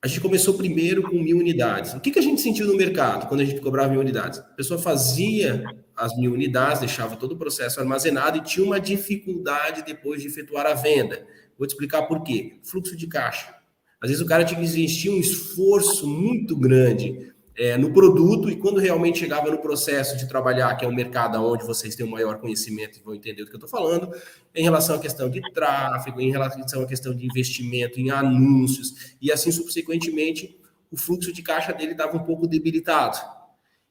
a 0.01 0.07
gente 0.07 0.21
começou 0.21 0.55
primeiro 0.55 1.03
com 1.03 1.17
mil 1.17 1.39
unidades. 1.39 1.93
O 1.93 2.01
que, 2.01 2.13
que 2.13 2.19
a 2.19 2.23
gente 2.23 2.41
sentiu 2.41 2.67
no 2.67 2.77
mercado 2.77 3.29
quando 3.29 3.41
a 3.41 3.45
gente 3.45 3.61
cobrava 3.61 3.91
mil 3.91 4.01
unidades? 4.01 4.39
A 4.39 4.43
pessoa 4.43 4.81
fazia 4.81 5.65
as 5.97 6.17
mil 6.17 6.33
unidades, 6.33 6.81
deixava 6.81 7.17
todo 7.17 7.33
o 7.33 7.37
processo 7.37 7.81
armazenado 7.81 8.39
e 8.39 8.43
tinha 8.43 8.65
uma 8.65 8.81
dificuldade 8.81 9.83
depois 9.85 10.23
de 10.23 10.29
efetuar 10.29 10.67
a 10.67 10.75
venda. 10.75 11.27
Vou 11.59 11.67
te 11.67 11.71
explicar 11.71 12.03
por 12.03 12.23
quê. 12.23 12.61
Fluxo 12.63 12.97
de 12.97 13.09
caixa. 13.09 13.53
Às 14.01 14.11
vezes 14.11 14.25
o 14.25 14.29
cara 14.29 14.45
tinha 14.45 14.61
que 14.61 14.67
investir 14.67 15.11
um 15.11 15.19
esforço 15.19 16.07
muito 16.07 16.57
grande 16.57 17.33
é, 17.59 17.77
no 17.77 17.93
produto 17.93 18.49
e 18.49 18.55
quando 18.55 18.79
realmente 18.79 19.19
chegava 19.19 19.51
no 19.51 19.59
processo 19.59 20.17
de 20.17 20.29
trabalhar, 20.29 20.77
que 20.77 20.85
é 20.85 20.89
um 20.89 20.95
mercado 20.95 21.45
onde 21.45 21.67
vocês 21.67 21.97
têm 21.97 22.07
um 22.07 22.11
maior 22.11 22.39
conhecimento 22.39 22.99
e 22.99 23.03
vão 23.03 23.17
entender 23.17 23.43
do 23.43 23.51
que 23.51 23.57
eu 23.57 23.59
estou 23.65 23.69
falando, 23.69 24.15
em 24.55 24.63
relação 24.63 24.95
à 24.95 24.99
questão 25.01 25.29
de 25.29 25.41
tráfego, 25.53 26.21
em 26.21 26.31
relação 26.31 26.83
à 26.83 26.87
questão 26.87 27.13
de 27.13 27.27
investimento 27.27 27.99
em 27.99 28.11
anúncios 28.11 29.17
e 29.21 29.33
assim 29.33 29.51
subsequentemente, 29.51 30.57
o 30.89 30.97
fluxo 30.97 31.33
de 31.33 31.43
caixa 31.43 31.73
dele 31.73 31.93
estava 31.93 32.17
um 32.17 32.23
pouco 32.25 32.47
debilitado. 32.47 33.19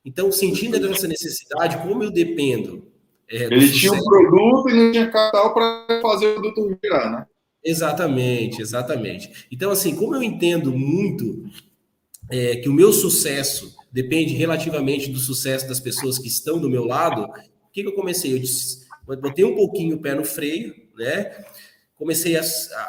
Então, 0.06 0.32
sentindo 0.32 0.78
essa 0.90 1.06
necessidade, 1.06 1.78
como 1.86 2.02
eu 2.02 2.10
dependo. 2.10 2.88
É, 3.30 3.44
Ele 3.44 3.70
tinha 3.70 3.92
um 3.92 4.02
produto 4.02 4.70
e 4.70 4.74
não 4.74 4.92
tinha 4.94 5.12
capital 5.12 5.54
para 5.54 6.02
fazer 6.02 6.28
o 6.28 6.34
produto 6.36 6.80
virar, 6.82 7.12
né? 7.12 7.26
Exatamente, 7.62 8.62
exatamente. 8.62 9.46
Então, 9.52 9.70
assim, 9.70 9.94
como 9.94 10.16
eu 10.16 10.24
entendo 10.24 10.72
muito 10.72 11.44
é, 12.30 12.58
que 12.58 12.70
o 12.70 12.74
meu 12.74 12.92
sucesso 12.92 13.76
depende 13.92 14.34
relativamente 14.34 15.10
do 15.10 15.20
sucesso 15.20 15.68
das 15.68 15.80
pessoas 15.80 16.20
que 16.20 16.28
estão 16.28 16.60
do 16.60 16.70
meu 16.70 16.86
lado, 16.86 17.24
o 17.24 17.72
que, 17.72 17.82
que 17.82 17.88
eu 17.88 17.96
comecei? 17.96 18.34
Eu 18.34 18.40
disse, 18.40 18.86
botei 19.06 19.46
um 19.46 19.56
pouquinho 19.56 19.98
o 19.98 20.02
pé 20.02 20.14
no 20.14 20.26
freio, 20.26 20.76
né? 20.98 21.46
Comecei 21.96 22.38
a, 22.38 22.42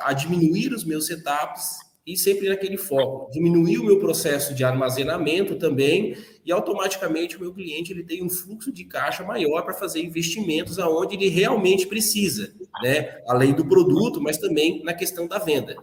a 0.04 0.12
diminuir 0.12 0.72
os 0.72 0.84
meus 0.84 1.06
setups 1.06 1.78
e 2.06 2.16
sempre 2.16 2.48
naquele 2.48 2.78
foco, 2.78 3.30
diminuir 3.30 3.78
o 3.78 3.84
meu 3.84 3.98
processo 3.98 4.54
de 4.54 4.64
armazenamento 4.64 5.56
também 5.56 6.16
e 6.44 6.50
automaticamente 6.50 7.36
o 7.36 7.40
meu 7.40 7.52
cliente 7.52 7.92
ele 7.92 8.02
tem 8.02 8.24
um 8.24 8.30
fluxo 8.30 8.72
de 8.72 8.84
caixa 8.84 9.22
maior 9.22 9.62
para 9.62 9.74
fazer 9.74 10.00
investimentos 10.00 10.78
aonde 10.78 11.16
ele 11.16 11.28
realmente 11.28 11.86
precisa, 11.86 12.52
né? 12.82 13.22
Além 13.26 13.52
do 13.52 13.66
produto, 13.66 14.20
mas 14.20 14.38
também 14.38 14.82
na 14.82 14.94
questão 14.94 15.26
da 15.28 15.38
venda. 15.38 15.76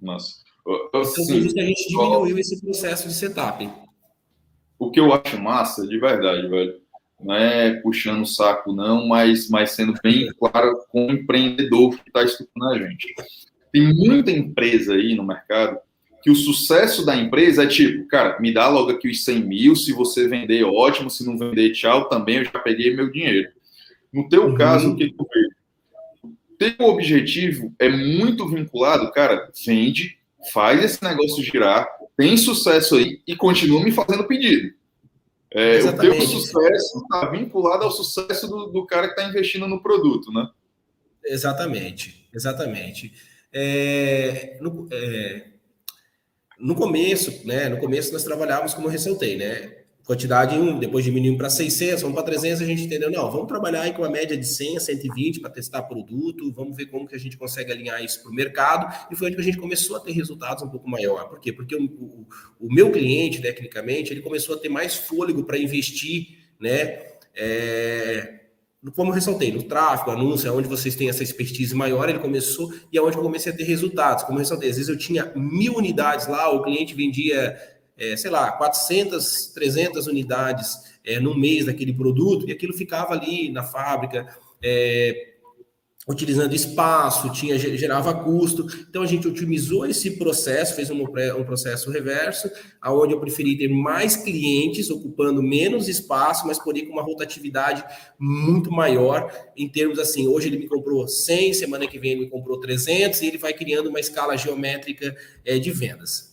Nossa. 0.00 0.47
Então, 0.68 1.00
a 1.00 1.04
gente 1.04 1.88
diminuiu 1.88 2.38
esse 2.38 2.60
processo 2.60 3.08
de 3.08 3.14
setup. 3.14 3.68
O 4.78 4.90
que 4.90 5.00
eu 5.00 5.12
acho 5.12 5.40
massa, 5.40 5.86
de 5.86 5.98
verdade, 5.98 6.46
velho, 6.46 6.80
não 7.20 7.34
é 7.34 7.74
puxando 7.80 8.22
o 8.22 8.26
saco, 8.26 8.72
não, 8.72 9.06
mas, 9.06 9.48
mas 9.48 9.72
sendo 9.72 9.94
bem 10.02 10.30
claro 10.38 10.78
com 10.90 11.06
o 11.06 11.12
empreendedor 11.12 11.96
que 11.98 12.08
está 12.08 12.22
escutando 12.22 12.68
a 12.68 12.78
gente. 12.78 13.14
Tem 13.72 13.92
muita 13.92 14.30
empresa 14.30 14.94
aí 14.94 15.14
no 15.14 15.24
mercado 15.24 15.78
que 16.22 16.30
o 16.30 16.36
sucesso 16.36 17.04
da 17.06 17.16
empresa 17.16 17.64
é 17.64 17.66
tipo, 17.66 18.06
cara, 18.06 18.38
me 18.40 18.52
dá 18.52 18.68
logo 18.68 18.90
aqui 18.90 19.08
os 19.08 19.24
100 19.24 19.40
mil, 19.44 19.76
se 19.76 19.92
você 19.92 20.28
vender, 20.28 20.64
ótimo, 20.64 21.08
se 21.08 21.24
não 21.24 21.38
vender, 21.38 21.72
tchau, 21.72 22.08
também 22.08 22.36
eu 22.36 22.44
já 22.44 22.58
peguei 22.58 22.94
meu 22.94 23.10
dinheiro. 23.10 23.48
No 24.12 24.28
teu 24.28 24.46
uhum. 24.46 24.54
caso, 24.54 24.92
o 24.92 24.96
que 24.96 25.12
tu? 25.12 25.26
O 26.22 26.56
teu 26.58 26.86
objetivo 26.86 27.72
é 27.78 27.88
muito 27.88 28.48
vinculado, 28.48 29.10
cara, 29.12 29.50
vende, 29.64 30.18
faz 30.52 30.82
esse 30.84 31.02
negócio 31.02 31.42
girar, 31.42 31.88
tem 32.16 32.36
sucesso 32.36 32.96
aí 32.96 33.20
e 33.26 33.36
continua 33.36 33.82
me 33.82 33.92
fazendo 33.92 34.24
pedido. 34.24 34.72
É, 35.50 35.78
o 35.82 35.96
teu 35.96 36.20
sucesso 36.20 36.98
está 36.98 37.30
vinculado 37.30 37.84
ao 37.84 37.90
sucesso 37.90 38.46
do, 38.46 38.66
do 38.66 38.86
cara 38.86 39.06
que 39.06 39.14
está 39.14 39.28
investindo 39.28 39.66
no 39.66 39.82
produto, 39.82 40.30
né? 40.30 40.48
Exatamente, 41.24 42.28
exatamente. 42.34 43.12
É, 43.52 44.58
no, 44.60 44.86
é, 44.92 45.46
no 46.58 46.74
começo, 46.74 47.46
né? 47.46 47.68
No 47.68 47.78
começo 47.78 48.12
nós 48.12 48.24
trabalhávamos 48.24 48.74
como 48.74 48.88
eu 48.88 48.92
ressaltei, 48.92 49.36
né? 49.36 49.77
Quantidade 50.08 50.56
em 50.56 50.78
depois 50.78 51.04
diminuindo 51.04 51.36
para 51.36 51.50
600, 51.50 52.00
vamos 52.00 52.16
para 52.16 52.24
300, 52.24 52.62
a 52.62 52.64
gente 52.64 52.84
entendeu, 52.84 53.10
não, 53.10 53.30
vamos 53.30 53.46
trabalhar 53.46 53.82
aí 53.82 53.92
com 53.92 54.00
uma 54.00 54.08
média 54.08 54.34
de 54.34 54.46
100 54.46 54.78
a 54.78 54.80
120 54.80 55.38
para 55.38 55.50
testar 55.50 55.82
produto, 55.82 56.50
vamos 56.50 56.74
ver 56.74 56.86
como 56.86 57.06
que 57.06 57.14
a 57.14 57.18
gente 57.18 57.36
consegue 57.36 57.70
alinhar 57.70 58.02
isso 58.02 58.22
para 58.22 58.32
o 58.32 58.34
mercado, 58.34 59.12
e 59.12 59.14
foi 59.14 59.28
onde 59.28 59.38
a 59.38 59.42
gente 59.42 59.58
começou 59.58 59.98
a 59.98 60.00
ter 60.00 60.12
resultados 60.12 60.62
um 60.62 60.70
pouco 60.70 60.88
maior. 60.88 61.28
Por 61.28 61.38
quê? 61.38 61.52
Porque 61.52 61.76
o, 61.76 61.84
o, 61.84 62.26
o 62.58 62.72
meu 62.72 62.90
cliente, 62.90 63.42
tecnicamente, 63.42 64.10
ele 64.10 64.22
começou 64.22 64.56
a 64.56 64.58
ter 64.58 64.70
mais 64.70 64.96
fôlego 64.96 65.44
para 65.44 65.58
investir, 65.58 66.38
né, 66.58 67.02
é, 67.36 68.38
como 68.94 69.10
eu 69.10 69.14
ressaltei, 69.14 69.52
no 69.52 69.62
tráfego, 69.62 70.10
anúncio, 70.10 70.56
onde 70.56 70.68
vocês 70.68 70.96
têm 70.96 71.10
essa 71.10 71.22
expertise 71.22 71.74
maior, 71.74 72.08
ele 72.08 72.20
começou 72.20 72.72
e 72.90 72.96
é 72.96 73.02
onde 73.02 73.14
eu 73.14 73.22
comecei 73.22 73.52
a 73.52 73.54
ter 73.54 73.64
resultados. 73.64 74.24
Como 74.24 74.38
eu 74.38 74.40
ressaltei, 74.40 74.70
às 74.70 74.76
vezes 74.76 74.88
eu 74.88 74.96
tinha 74.96 75.30
mil 75.36 75.74
unidades 75.74 76.26
lá, 76.28 76.48
o 76.50 76.62
cliente 76.62 76.94
vendia 76.94 77.58
é, 77.98 78.16
sei 78.16 78.30
lá, 78.30 78.52
400, 78.52 79.48
300 79.48 80.06
unidades 80.06 80.78
é, 81.04 81.18
no 81.18 81.36
mês 81.36 81.66
daquele 81.66 81.92
produto, 81.92 82.48
e 82.48 82.52
aquilo 82.52 82.72
ficava 82.72 83.12
ali 83.12 83.50
na 83.50 83.64
fábrica, 83.64 84.26
é, 84.62 85.34
utilizando 86.08 86.54
espaço, 86.54 87.30
tinha 87.32 87.58
gerava 87.58 88.14
custo. 88.14 88.66
Então 88.88 89.02
a 89.02 89.06
gente 89.06 89.28
otimizou 89.28 89.84
esse 89.84 90.12
processo, 90.12 90.74
fez 90.74 90.90
um, 90.90 91.02
um 91.02 91.44
processo 91.44 91.90
reverso, 91.90 92.50
aonde 92.80 93.12
eu 93.12 93.20
preferi 93.20 93.58
ter 93.58 93.68
mais 93.68 94.16
clientes 94.16 94.88
ocupando 94.88 95.42
menos 95.42 95.86
espaço, 95.86 96.46
mas 96.46 96.58
porém 96.58 96.86
com 96.86 96.94
uma 96.94 97.02
rotatividade 97.02 97.84
muito 98.18 98.70
maior 98.70 99.30
em 99.54 99.68
termos 99.68 99.98
assim, 99.98 100.26
hoje 100.26 100.48
ele 100.48 100.58
me 100.58 100.66
comprou 100.66 101.06
100, 101.06 101.52
semana 101.52 101.86
que 101.86 101.98
vem 101.98 102.12
ele 102.12 102.20
me 102.22 102.30
comprou 102.30 102.58
300 102.58 103.20
e 103.20 103.26
ele 103.26 103.38
vai 103.38 103.52
criando 103.52 103.88
uma 103.90 104.00
escala 104.00 104.34
geométrica 104.34 105.14
é, 105.44 105.58
de 105.58 105.70
vendas 105.70 106.27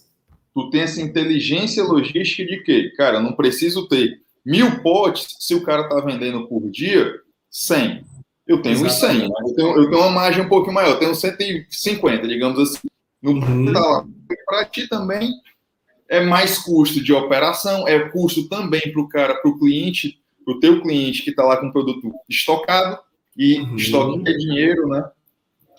tu 0.56 0.70
tem 0.70 0.82
essa 0.82 1.02
inteligência 1.02 1.84
logística 1.84 2.46
de 2.46 2.64
que, 2.64 2.90
cara, 2.92 3.20
não 3.20 3.34
preciso 3.34 3.90
ter 3.90 4.22
mil 4.46 4.82
potes 4.82 5.36
se 5.40 5.54
o 5.54 5.62
cara 5.62 5.84
está 5.84 6.00
vendendo 6.00 6.48
por 6.48 6.72
dia 6.72 7.14
100. 7.52 8.06
Eu 8.48 8.62
tenho 8.62 8.86
os 8.86 8.94
100, 8.94 9.18
né? 9.18 9.28
eu, 9.28 9.56
tenho, 9.56 9.76
eu 9.76 9.90
tenho 9.90 10.02
uma 10.02 10.12
margem 10.12 10.46
um 10.46 10.48
pouco 10.48 10.72
maior, 10.72 10.92
eu 10.92 11.00
tenho 11.00 11.14
150, 11.14 12.28
digamos 12.28 12.58
assim. 12.60 12.88
No 13.22 13.32
uhum. 13.32 13.74
Tá 13.74 14.06
para 14.46 14.66
ti 14.66 14.88
também 14.88 15.34
é 16.08 16.22
mais 16.22 16.60
custo 16.60 17.04
de 17.04 17.12
operação, 17.12 17.88
é 17.88 18.10
custo 18.10 18.48
também 18.48 18.94
para 18.94 19.02
o 19.02 19.10
cara, 19.10 19.36
para 19.36 19.50
o 19.50 19.58
cliente, 19.58 20.20
para 20.46 20.54
o 20.54 20.60
teu 20.60 20.82
cliente 20.82 21.24
que 21.24 21.32
está 21.32 21.44
lá 21.44 21.58
com 21.58 21.68
o 21.68 21.74
produto 21.74 22.14
estocado, 22.30 23.00
e 23.36 23.60
uhum. 23.60 23.76
estoque 23.76 24.30
é 24.30 24.34
dinheiro, 24.34 24.88
né? 24.88 25.04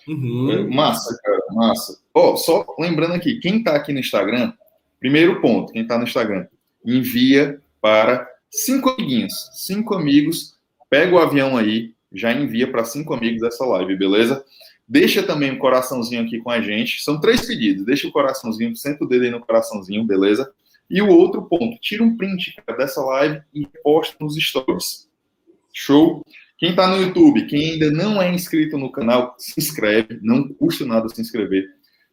Uhum. 0.08 0.68
Massa, 0.74 1.18
cara, 1.22 1.40
massa. 1.52 1.98
Ó, 2.12 2.32
oh, 2.32 2.36
só 2.36 2.66
lembrando 2.78 3.14
aqui, 3.14 3.38
quem 3.38 3.58
está 3.58 3.74
aqui 3.74 3.92
no 3.92 4.00
Instagram, 4.00 4.52
Primeiro 4.98 5.40
ponto, 5.40 5.72
quem 5.72 5.82
está 5.82 5.98
no 5.98 6.04
Instagram, 6.04 6.46
envia 6.84 7.60
para 7.80 8.28
cinco 8.50 8.90
amiguinhos, 8.90 9.50
cinco 9.52 9.94
amigos, 9.94 10.56
pega 10.88 11.14
o 11.14 11.18
avião 11.18 11.56
aí, 11.56 11.94
já 12.12 12.32
envia 12.32 12.70
para 12.70 12.84
cinco 12.84 13.14
amigos 13.14 13.42
essa 13.42 13.64
live, 13.64 13.96
beleza? 13.96 14.44
Deixa 14.88 15.22
também 15.22 15.50
um 15.50 15.58
coraçãozinho 15.58 16.22
aqui 16.22 16.38
com 16.38 16.50
a 16.50 16.60
gente. 16.60 17.02
São 17.02 17.20
três 17.20 17.44
pedidos. 17.44 17.84
Deixa 17.84 18.06
o 18.06 18.12
coraçãozinho, 18.12 18.76
senta 18.76 19.04
o 19.04 19.08
dedo 19.08 19.24
aí 19.24 19.30
no 19.30 19.40
coraçãozinho, 19.40 20.04
beleza? 20.04 20.50
E 20.88 21.02
o 21.02 21.08
outro 21.08 21.42
ponto, 21.42 21.76
tira 21.80 22.04
um 22.04 22.16
print 22.16 22.54
dessa 22.78 23.00
live 23.00 23.42
e 23.52 23.66
posta 23.82 24.16
nos 24.20 24.36
stories. 24.36 25.08
Show? 25.72 26.24
Quem 26.56 26.70
está 26.70 26.86
no 26.86 27.02
YouTube, 27.02 27.46
quem 27.46 27.72
ainda 27.72 27.90
não 27.90 28.22
é 28.22 28.32
inscrito 28.32 28.78
no 28.78 28.90
canal, 28.90 29.34
se 29.36 29.54
inscreve, 29.58 30.20
não 30.22 30.48
custa 30.48 30.86
nada 30.86 31.08
se 31.08 31.20
inscrever. 31.20 31.66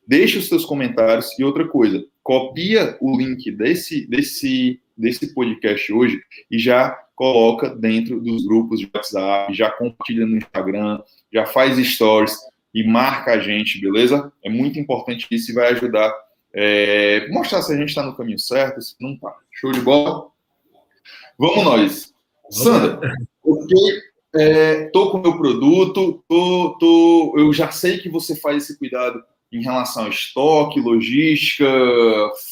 Deixe 0.06 0.39
os 0.39 0.48
seus 0.48 0.65
comentários 0.65 1.30
e 1.39 1.43
outra 1.43 1.65
coisa, 1.67 2.04
copia 2.24 2.98
o 3.02 3.16
link 3.18 3.52
desse, 3.52 4.08
desse, 4.08 4.82
desse 4.98 5.34
podcast 5.34 5.92
hoje 5.92 6.22
e 6.50 6.58
já 6.58 6.92
coloca 7.16 7.70
dentro 7.76 8.20
dos 8.20 8.46
grupos 8.46 8.80
de 8.80 8.90
WhatsApp, 8.94 9.54
já 9.54 9.70
compartilha 9.70 10.26
no 10.26 10.38
Instagram, 10.38 11.02
já 11.32 11.46
faz 11.46 11.78
stories 11.86 12.36
e 12.74 12.84
marca 12.88 13.34
a 13.34 13.40
gente, 13.40 13.80
beleza? 13.80 14.32
É 14.44 14.50
muito 14.50 14.80
importante 14.80 15.28
isso 15.30 15.52
e 15.52 15.54
vai 15.54 15.72
ajudar 15.74 16.12
é, 16.56 17.28
mostrar 17.30 17.64
se 17.64 17.74
a 17.74 17.76
gente 17.76 17.90
está 17.90 18.04
no 18.04 18.16
caminho 18.16 18.38
certo, 18.38 18.80
se 18.80 18.96
não 19.02 19.14
está. 19.14 19.36
Show 19.52 19.72
de 19.72 19.82
bola? 19.82 20.28
Vamos 21.38 21.64
nós. 21.64 22.14
Sandra, 22.52 23.00
ok, 23.44 24.02
é, 24.36 24.86
tô 24.90 25.10
com 25.10 25.18
o 25.18 25.22
meu 25.22 25.38
produto, 25.38 26.24
tô, 26.28 26.78
tô, 26.80 27.34
eu 27.38 27.52
já 27.52 27.72
sei 27.72 27.98
que 27.98 28.10
você 28.10 28.36
faz 28.36 28.64
esse 28.64 28.78
cuidado 28.78 29.24
em 29.54 29.62
relação 29.62 30.06
a 30.06 30.10
estoque, 30.10 30.80
logística, 30.80 31.66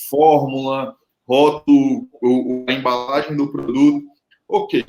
fórmula, 0.09 0.95
rótulo, 1.27 2.07
a 2.67 2.73
embalagem 2.73 3.35
do 3.35 3.51
produto. 3.51 4.05
Ok. 4.47 4.85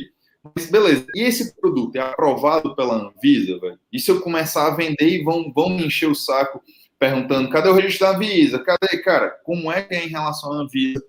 Mas 0.54 0.68
beleza, 0.70 1.06
e 1.14 1.22
esse 1.22 1.54
produto 1.60 1.94
é 1.96 2.00
aprovado 2.00 2.74
pela 2.74 2.96
Anvisa, 2.96 3.58
velho? 3.60 3.78
E 3.92 4.00
se 4.00 4.10
eu 4.10 4.20
começar 4.20 4.66
a 4.66 4.74
vender 4.74 5.08
e 5.08 5.22
vão, 5.22 5.52
vão 5.52 5.70
me 5.70 5.86
encher 5.86 6.08
o 6.08 6.14
saco 6.14 6.60
perguntando 6.98 7.48
cadê 7.48 7.68
o 7.68 7.74
registro 7.74 8.06
da 8.06 8.16
Anvisa? 8.16 8.58
Cadê, 8.58 8.98
cara? 8.98 9.30
Como 9.44 9.70
é 9.70 9.82
que 9.82 9.94
é 9.94 10.04
em 10.04 10.08
relação 10.08 10.52
à 10.52 10.56
Anvisa 10.56 11.04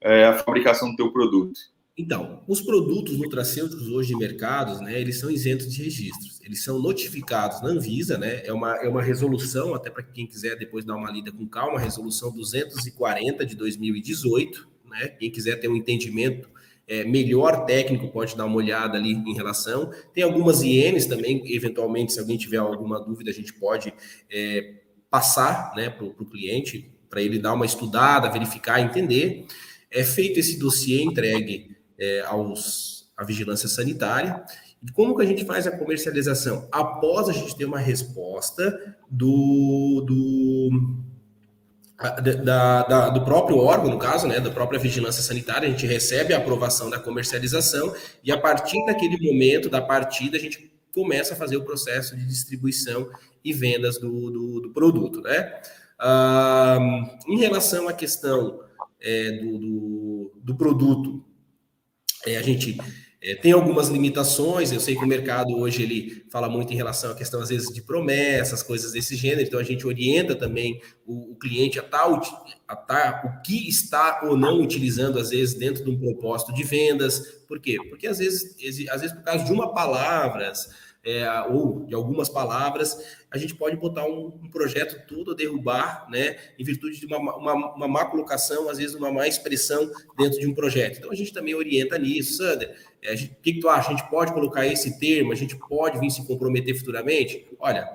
é, 0.00 0.24
a 0.24 0.38
fabricação 0.38 0.90
do 0.90 0.96
teu 0.96 1.12
produto? 1.12 1.58
Então, 1.98 2.44
os 2.46 2.60
produtos 2.60 3.18
nutracêuticos 3.18 3.88
hoje 3.88 4.10
de 4.10 4.16
mercados, 4.16 4.80
né, 4.80 5.00
eles 5.00 5.18
são 5.18 5.28
isentos 5.28 5.74
de 5.74 5.82
registros. 5.82 6.40
Eles 6.44 6.62
são 6.62 6.78
notificados 6.80 7.60
na 7.60 7.70
Anvisa, 7.70 8.16
né? 8.16 8.40
É 8.46 8.52
uma, 8.52 8.76
é 8.76 8.88
uma 8.88 9.02
resolução, 9.02 9.74
até 9.74 9.90
para 9.90 10.04
quem 10.04 10.24
quiser 10.24 10.56
depois 10.56 10.84
dar 10.84 10.94
uma 10.94 11.10
lida 11.10 11.32
com 11.32 11.44
calma, 11.48 11.80
resolução 11.80 12.30
240 12.30 13.44
de 13.44 13.56
2018, 13.56 14.68
né? 14.88 15.08
Quem 15.08 15.28
quiser 15.28 15.56
ter 15.56 15.66
um 15.66 15.74
entendimento 15.74 16.48
é, 16.86 17.04
melhor 17.04 17.66
técnico 17.66 18.06
pode 18.08 18.36
dar 18.36 18.44
uma 18.44 18.56
olhada 18.56 18.96
ali 18.96 19.12
em 19.12 19.34
relação. 19.34 19.90
Tem 20.14 20.22
algumas 20.22 20.62
INs 20.62 21.04
também, 21.04 21.42
eventualmente, 21.52 22.12
se 22.12 22.20
alguém 22.20 22.38
tiver 22.38 22.58
alguma 22.58 23.00
dúvida, 23.00 23.30
a 23.30 23.34
gente 23.34 23.52
pode 23.52 23.92
é, 24.30 24.76
passar 25.10 25.72
né, 25.74 25.90
para 25.90 26.06
o 26.06 26.24
cliente, 26.24 26.92
para 27.10 27.20
ele 27.20 27.40
dar 27.40 27.54
uma 27.54 27.66
estudada, 27.66 28.30
verificar, 28.30 28.80
entender. 28.80 29.46
É 29.90 30.04
feito 30.04 30.38
esse 30.38 30.60
dossiê 30.60 31.02
entregue 31.02 31.77
é, 31.98 32.20
aos, 32.20 33.10
à 33.16 33.24
vigilância 33.24 33.68
sanitária. 33.68 34.44
E 34.82 34.92
como 34.92 35.16
que 35.16 35.22
a 35.22 35.26
gente 35.26 35.44
faz 35.44 35.66
a 35.66 35.76
comercialização? 35.76 36.68
Após 36.70 37.28
a 37.28 37.32
gente 37.32 37.56
ter 37.56 37.64
uma 37.64 37.80
resposta 37.80 38.96
do, 39.10 40.04
do, 40.06 40.96
da, 42.44 42.82
da, 42.84 43.08
do 43.10 43.24
próprio 43.24 43.58
órgão, 43.58 43.90
no 43.90 43.98
caso, 43.98 44.28
né, 44.28 44.38
da 44.38 44.50
própria 44.50 44.78
vigilância 44.78 45.20
sanitária, 45.20 45.66
a 45.66 45.70
gente 45.70 45.84
recebe 45.84 46.32
a 46.32 46.38
aprovação 46.38 46.88
da 46.88 46.98
comercialização 46.98 47.92
e 48.22 48.30
a 48.30 48.38
partir 48.38 48.84
daquele 48.86 49.18
momento 49.20 49.68
da 49.68 49.82
partida 49.82 50.36
a 50.36 50.40
gente 50.40 50.72
começa 50.94 51.34
a 51.34 51.36
fazer 51.36 51.56
o 51.56 51.64
processo 51.64 52.16
de 52.16 52.24
distribuição 52.24 53.10
e 53.44 53.52
vendas 53.52 53.98
do, 53.98 54.30
do, 54.30 54.60
do 54.60 54.70
produto, 54.72 55.20
né? 55.20 55.60
Ah, 55.98 56.78
em 57.26 57.38
relação 57.38 57.88
à 57.88 57.92
questão 57.92 58.60
é, 59.00 59.32
do, 59.32 59.58
do, 59.58 60.32
do 60.36 60.56
produto 60.56 61.24
é, 62.26 62.36
a 62.36 62.42
gente 62.42 62.76
é, 63.20 63.34
tem 63.34 63.50
algumas 63.50 63.88
limitações, 63.88 64.70
eu 64.70 64.78
sei 64.78 64.94
que 64.94 65.04
o 65.04 65.06
mercado 65.06 65.56
hoje 65.58 65.82
ele 65.82 66.24
fala 66.30 66.48
muito 66.48 66.72
em 66.72 66.76
relação 66.76 67.10
à 67.10 67.14
questão, 67.14 67.40
às 67.40 67.48
vezes, 67.48 67.72
de 67.74 67.82
promessas, 67.82 68.62
coisas 68.62 68.92
desse 68.92 69.16
gênero, 69.16 69.42
então 69.42 69.58
a 69.58 69.64
gente 69.64 69.84
orienta 69.86 70.36
também 70.36 70.80
o, 71.04 71.32
o 71.32 71.36
cliente 71.36 71.80
a 71.80 71.82
tal, 71.82 72.20
a 72.68 72.76
tal, 72.76 73.26
o 73.26 73.42
que 73.42 73.68
está 73.68 74.20
ou 74.22 74.36
não 74.36 74.60
utilizando, 74.60 75.18
às 75.18 75.30
vezes, 75.30 75.58
dentro 75.58 75.84
de 75.84 75.90
um 75.90 75.98
propósito 75.98 76.54
de 76.54 76.62
vendas. 76.62 77.42
Por 77.48 77.58
quê? 77.58 77.76
Porque 77.88 78.06
às 78.06 78.18
vezes, 78.18 78.54
às 78.88 79.00
vezes 79.00 79.16
por 79.16 79.24
causa 79.24 79.44
de 79.44 79.52
uma 79.52 79.74
palavra, 79.74 80.52
é, 81.08 81.26
ou 81.48 81.86
de 81.86 81.94
algumas 81.94 82.28
palavras, 82.28 83.16
a 83.30 83.38
gente 83.38 83.54
pode 83.54 83.76
botar 83.76 84.04
um, 84.04 84.26
um 84.42 84.50
projeto 84.50 85.06
todo 85.06 85.30
a 85.30 85.34
derrubar, 85.34 86.06
né, 86.10 86.36
em 86.58 86.64
virtude 86.64 87.00
de 87.00 87.06
uma, 87.06 87.16
uma, 87.16 87.74
uma, 87.74 87.88
má 87.88 88.04
colocação, 88.04 88.68
às 88.68 88.76
vezes 88.76 88.94
uma 88.94 89.10
má 89.10 89.26
expressão 89.26 89.90
dentro 90.18 90.38
de 90.38 90.46
um 90.46 90.54
projeto. 90.54 90.98
Então 90.98 91.10
a 91.10 91.14
gente 91.14 91.32
também 91.32 91.54
orienta 91.54 91.96
nisso, 91.98 92.36
Sander. 92.36 92.76
É, 93.02 93.14
o 93.14 93.16
que, 93.16 93.54
que 93.54 93.60
tu 93.60 93.70
acha? 93.70 93.88
A 93.88 93.96
gente 93.96 94.10
pode 94.10 94.34
colocar 94.34 94.66
esse 94.66 94.98
termo? 94.98 95.32
A 95.32 95.34
gente 95.34 95.56
pode 95.56 95.98
vir 95.98 96.10
se 96.10 96.26
comprometer 96.26 96.74
futuramente? 96.74 97.46
Olha, 97.58 97.88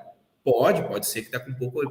pode, 0.43 0.81
pode 0.87 1.05
ser 1.05 1.21
que 1.21 1.29
daqui 1.29 1.51
um 1.51 1.55
pouco 1.55 1.81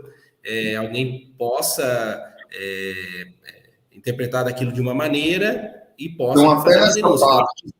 é, 0.44 0.74
alguém 0.74 1.32
possa 1.38 2.34
é, 2.52 3.26
é 3.44 3.62
interpretar 3.92 4.44
daquilo 4.44 4.72
de 4.72 4.80
uma 4.80 4.92
maneira 4.92 5.86
e 5.96 6.08
possa 6.08 6.40
então, 6.40 6.50
até 6.50 6.80
nessa 6.80 7.00
parte, 7.00 7.72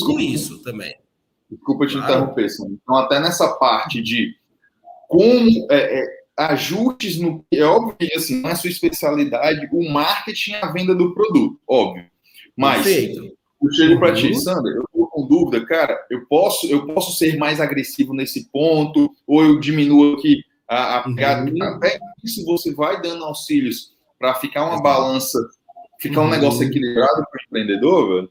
tudo 0.00 0.20
isso 0.20 0.62
também. 0.62 1.01
Desculpa 1.52 1.86
te 1.86 1.92
claro. 1.92 2.12
interromper, 2.12 2.48
Sam. 2.48 2.66
Então, 2.82 2.96
até 2.96 3.20
nessa 3.20 3.48
parte 3.54 4.02
de 4.02 4.34
como 5.08 5.66
é, 5.70 6.00
é, 6.00 6.06
ajustes 6.36 7.18
no. 7.18 7.44
É 7.52 7.62
óbvio 7.62 7.96
que 7.96 8.14
assim, 8.16 8.40
não 8.40 8.50
é 8.50 8.54
sua 8.54 8.70
especialidade 8.70 9.68
o 9.70 9.90
marketing 9.90 10.52
e 10.52 10.56
a 10.56 10.72
venda 10.72 10.94
do 10.94 11.14
produto, 11.14 11.60
óbvio. 11.68 12.06
Mas 12.56 12.84
Perfeito. 12.84 13.36
eu 13.62 13.72
chego 13.72 13.98
para 13.98 14.14
ti, 14.14 14.28
uhum. 14.28 14.34
Sandra, 14.34 14.72
eu 14.72 14.82
estou 14.82 15.06
com 15.08 15.26
dúvida, 15.26 15.64
cara, 15.66 15.98
eu 16.10 16.26
posso, 16.26 16.66
eu 16.66 16.86
posso 16.86 17.16
ser 17.18 17.36
mais 17.36 17.60
agressivo 17.60 18.14
nesse 18.14 18.50
ponto, 18.50 19.10
ou 19.26 19.42
eu 19.42 19.60
diminuo 19.60 20.14
aqui 20.14 20.42
a, 20.68 21.00
a 21.00 21.06
uhum. 21.06 21.62
Até 21.62 21.98
isso 22.24 22.44
você 22.46 22.72
vai 22.72 23.00
dando 23.02 23.24
auxílios 23.24 23.94
para 24.18 24.34
ficar 24.34 24.64
uma 24.64 24.80
balança, 24.80 25.38
ficar 26.00 26.22
um 26.22 26.24
uhum. 26.24 26.30
negócio 26.30 26.62
equilibrado 26.62 27.24
para 27.30 27.38
o 27.38 27.44
empreendedor, 27.46 28.14
velho. 28.14 28.30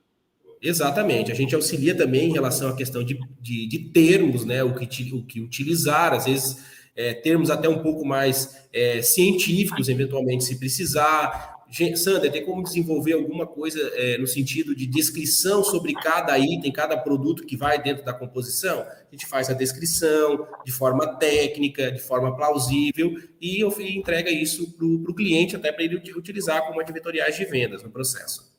Exatamente. 0.62 1.32
A 1.32 1.36
gente 1.36 1.56
auxilia 1.56 1.96
também 1.96 2.30
em 2.30 2.34
relação 2.34 2.70
à 2.70 2.76
questão 2.76 3.04
de, 3.04 3.20
de, 3.40 3.68
de 3.68 3.80
termos, 3.90 4.46
né? 4.46 4.64
O 4.64 4.76
que, 4.76 5.14
o 5.14 5.24
que 5.24 5.42
utilizar, 5.42 6.14
às 6.14 6.26
vezes 6.26 6.58
é, 6.96 7.14
termos 7.14 7.50
até 7.50 7.68
um 7.68 7.82
pouco 7.82 8.06
mais 8.06 8.68
é, 8.72 9.02
científicos, 9.02 9.90
eventualmente, 9.90 10.44
se 10.44 10.60
precisar. 10.60 11.60
Sandra, 11.96 12.30
tem 12.30 12.44
como 12.44 12.62
desenvolver 12.62 13.14
alguma 13.14 13.48
coisa 13.48 13.80
é, 13.96 14.18
no 14.18 14.28
sentido 14.28 14.76
de 14.76 14.86
descrição 14.86 15.64
sobre 15.64 15.94
cada 15.94 16.38
item, 16.38 16.70
cada 16.70 16.98
produto 16.98 17.46
que 17.46 17.56
vai 17.56 17.82
dentro 17.82 18.04
da 18.04 18.14
composição? 18.14 18.82
A 18.82 19.08
gente 19.10 19.26
faz 19.26 19.50
a 19.50 19.54
descrição 19.54 20.46
de 20.66 20.72
forma 20.72 21.16
técnica, 21.16 21.90
de 21.90 22.02
forma 22.02 22.36
plausível 22.36 23.16
e 23.40 23.64
entrega 23.96 24.30
isso 24.30 24.74
para 24.74 24.86
o 24.86 25.16
cliente, 25.16 25.56
até 25.56 25.72
para 25.72 25.86
ele 25.86 25.96
utilizar 25.96 26.68
como 26.68 26.82
advertoriais 26.82 27.38
de 27.38 27.46
vendas 27.46 27.82
no 27.82 27.90
processo. 27.90 28.52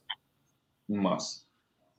Massa. 0.89 1.42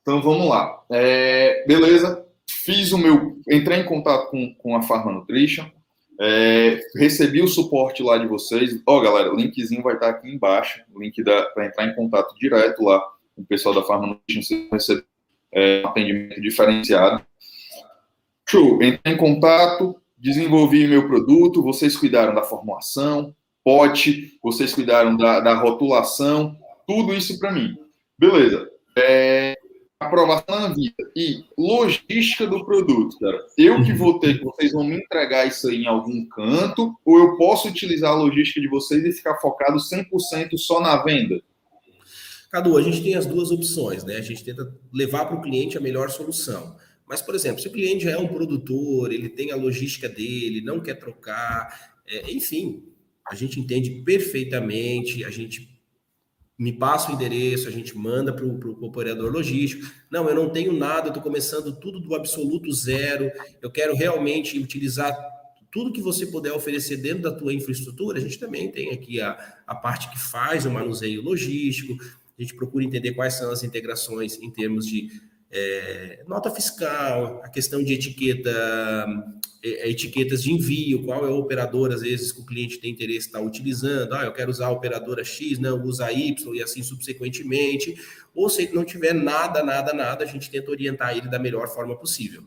Então 0.03 0.21
vamos 0.21 0.47
lá. 0.47 0.83
É, 0.91 1.65
beleza, 1.65 2.23
fiz 2.47 2.91
o 2.91 2.97
meu. 2.97 3.37
Entrei 3.49 3.79
em 3.79 3.85
contato 3.85 4.29
com, 4.29 4.53
com 4.55 4.75
a 4.75 4.81
Pharma 4.81 5.13
Nutrition, 5.13 5.65
é, 6.19 6.79
recebi 6.95 7.41
o 7.41 7.47
suporte 7.47 8.03
lá 8.03 8.17
de 8.17 8.27
vocês. 8.27 8.79
Ó, 8.85 8.97
oh, 8.97 9.01
galera, 9.01 9.33
o 9.33 9.35
linkzinho 9.35 9.81
vai 9.81 9.95
estar 9.95 10.09
aqui 10.09 10.29
embaixo, 10.29 10.81
o 10.93 11.01
link 11.01 11.23
para 11.23 11.65
entrar 11.65 11.87
em 11.87 11.95
contato 11.95 12.37
direto 12.37 12.83
lá 12.83 13.01
com 13.35 13.41
o 13.41 13.45
pessoal 13.45 13.73
da 13.73 13.81
Pharma 13.81 14.07
Nutrition, 14.07 14.41
você 14.41 14.67
receber 14.71 15.05
é, 15.51 15.81
um 15.83 15.87
atendimento 15.87 16.41
diferenciado. 16.41 17.25
Show, 18.47 18.83
entrei 18.83 19.13
em 19.13 19.17
contato, 19.17 19.95
desenvolvi 20.17 20.85
meu 20.85 21.07
produto, 21.07 21.63
vocês 21.63 21.95
cuidaram 21.95 22.35
da 22.35 22.43
formulação, 22.43 23.33
pote, 23.63 24.37
vocês 24.43 24.73
cuidaram 24.73 25.15
da, 25.15 25.39
da 25.39 25.55
rotulação, 25.55 26.55
tudo 26.85 27.13
isso 27.13 27.39
para 27.39 27.53
mim. 27.53 27.75
Beleza. 28.19 28.69
É, 28.95 29.57
aprovação 30.05 30.59
na 30.59 30.67
vida 30.69 31.11
e 31.15 31.43
logística 31.57 32.47
do 32.47 32.65
produto, 32.65 33.17
cara. 33.19 33.45
Eu 33.57 33.83
que 33.83 33.93
vou 33.93 34.19
ter, 34.19 34.41
vocês 34.41 34.71
vão 34.71 34.83
me 34.83 34.97
entregar 34.97 35.45
isso 35.45 35.67
aí 35.67 35.83
em 35.83 35.87
algum 35.87 36.25
canto, 36.27 36.95
ou 37.05 37.17
eu 37.19 37.37
posso 37.37 37.67
utilizar 37.67 38.11
a 38.11 38.15
logística 38.15 38.61
de 38.61 38.67
vocês 38.67 39.03
e 39.03 39.11
ficar 39.11 39.35
focado 39.37 39.77
100% 39.77 40.57
só 40.57 40.79
na 40.81 41.03
venda? 41.03 41.41
Cadu, 42.51 42.77
a 42.77 42.81
gente 42.81 43.01
tem 43.01 43.15
as 43.15 43.25
duas 43.25 43.49
opções, 43.49 44.03
né? 44.03 44.17
A 44.17 44.21
gente 44.21 44.43
tenta 44.43 44.71
levar 44.93 45.25
para 45.25 45.37
o 45.37 45.41
cliente 45.41 45.77
a 45.77 45.81
melhor 45.81 46.09
solução. 46.11 46.75
Mas, 47.07 47.21
por 47.21 47.33
exemplo, 47.35 47.59
se 47.59 47.67
o 47.67 47.71
cliente 47.71 48.03
já 48.03 48.11
é 48.11 48.17
um 48.17 48.27
produtor, 48.27 49.11
ele 49.11 49.27
tem 49.27 49.51
a 49.51 49.55
logística 49.55 50.07
dele, 50.07 50.61
não 50.61 50.79
quer 50.79 50.95
trocar, 50.95 51.93
é, 52.07 52.31
enfim, 52.31 52.83
a 53.27 53.35
gente 53.35 53.59
entende 53.59 54.03
perfeitamente, 54.03 55.23
a 55.25 55.29
gente 55.29 55.72
me 56.57 56.71
passa 56.71 57.11
o 57.11 57.15
endereço, 57.15 57.67
a 57.67 57.71
gente 57.71 57.97
manda 57.97 58.31
para 58.31 58.45
o 58.45 58.85
operador 58.85 59.31
logístico. 59.31 59.91
Não, 60.09 60.29
eu 60.29 60.35
não 60.35 60.49
tenho 60.49 60.71
nada, 60.71 61.07
estou 61.07 61.21
começando 61.23 61.75
tudo 61.75 61.99
do 61.99 62.15
absoluto 62.15 62.71
zero, 62.71 63.31
eu 63.61 63.71
quero 63.71 63.95
realmente 63.95 64.59
utilizar 64.59 65.15
tudo 65.71 65.91
que 65.91 66.01
você 66.01 66.27
puder 66.27 66.51
oferecer 66.51 66.97
dentro 66.97 67.23
da 67.23 67.31
tua 67.31 67.51
infraestrutura. 67.51 68.19
A 68.19 68.21
gente 68.21 68.37
também 68.37 68.71
tem 68.71 68.91
aqui 68.91 69.19
a, 69.19 69.31
a 69.65 69.73
parte 69.73 70.09
que 70.11 70.19
faz 70.19 70.65
o 70.65 70.71
manuseio 70.71 71.21
logístico, 71.21 71.97
a 72.37 72.41
gente 72.41 72.55
procura 72.55 72.85
entender 72.85 73.13
quais 73.13 73.33
são 73.33 73.51
as 73.51 73.63
integrações 73.63 74.39
em 74.39 74.51
termos 74.51 74.85
de 74.85 75.09
é, 75.55 76.23
nota 76.27 76.49
fiscal, 76.49 77.39
a 77.43 77.49
questão 77.49 77.83
de 77.83 77.93
etiqueta, 77.93 78.49
é, 79.63 79.87
é, 79.87 79.89
etiquetas 79.89 80.41
de 80.41 80.51
envio, 80.51 81.03
qual 81.03 81.27
é 81.27 81.29
o 81.29 81.37
operador, 81.37 81.93
às 81.93 82.01
vezes, 82.01 82.31
que 82.31 82.41
o 82.41 82.45
cliente 82.45 82.79
tem 82.79 82.91
interesse 82.91 83.27
em 83.27 83.29
estar 83.29 83.41
utilizando. 83.41 84.13
Ah, 84.13 84.23
eu 84.25 84.33
quero 84.33 84.49
usar 84.49 84.67
a 84.67 84.71
operadora 84.71 85.23
X, 85.23 85.59
não, 85.59 85.83
usa 85.83 86.11
Y 86.11 86.55
e 86.55 86.63
assim 86.63 86.81
subsequentemente. 86.81 87.95
Ou 88.33 88.49
se 88.49 88.63
ele 88.63 88.73
não 88.73 88.83
tiver 88.83 89.13
nada, 89.13 89.61
nada, 89.61 89.93
nada, 89.93 90.23
a 90.23 90.27
gente 90.27 90.49
tenta 90.49 90.71
orientar 90.71 91.15
ele 91.15 91.29
da 91.29 91.37
melhor 91.37 91.67
forma 91.67 91.95
possível. 91.95 92.43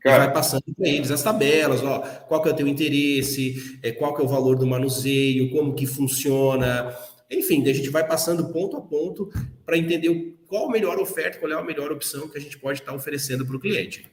Cara, 0.00 0.24
vai 0.24 0.32
passando 0.32 0.64
para 0.76 0.88
eles 0.88 1.10
as 1.12 1.22
tabelas, 1.22 1.80
ó, 1.82 2.00
qual 2.26 2.42
que 2.42 2.48
é 2.48 2.52
o 2.52 2.56
teu 2.56 2.66
interesse, 2.66 3.78
é, 3.82 3.92
qual 3.92 4.14
que 4.14 4.20
é 4.20 4.24
o 4.24 4.28
valor 4.28 4.56
do 4.56 4.66
manuseio, 4.66 5.50
como 5.50 5.74
que 5.74 5.86
funciona, 5.86 6.92
enfim, 7.38 7.66
a 7.68 7.72
gente 7.72 7.90
vai 7.90 8.06
passando 8.06 8.52
ponto 8.52 8.76
a 8.76 8.80
ponto 8.80 9.30
para 9.64 9.78
entender 9.78 10.36
qual 10.46 10.68
a 10.68 10.72
melhor 10.72 10.98
oferta, 10.98 11.38
qual 11.38 11.50
é 11.50 11.54
a 11.54 11.62
melhor 11.62 11.90
opção 11.92 12.28
que 12.28 12.38
a 12.38 12.40
gente 12.40 12.58
pode 12.58 12.80
estar 12.80 12.94
oferecendo 12.94 13.46
para 13.46 13.56
o 13.56 13.60
cliente. 13.60 14.06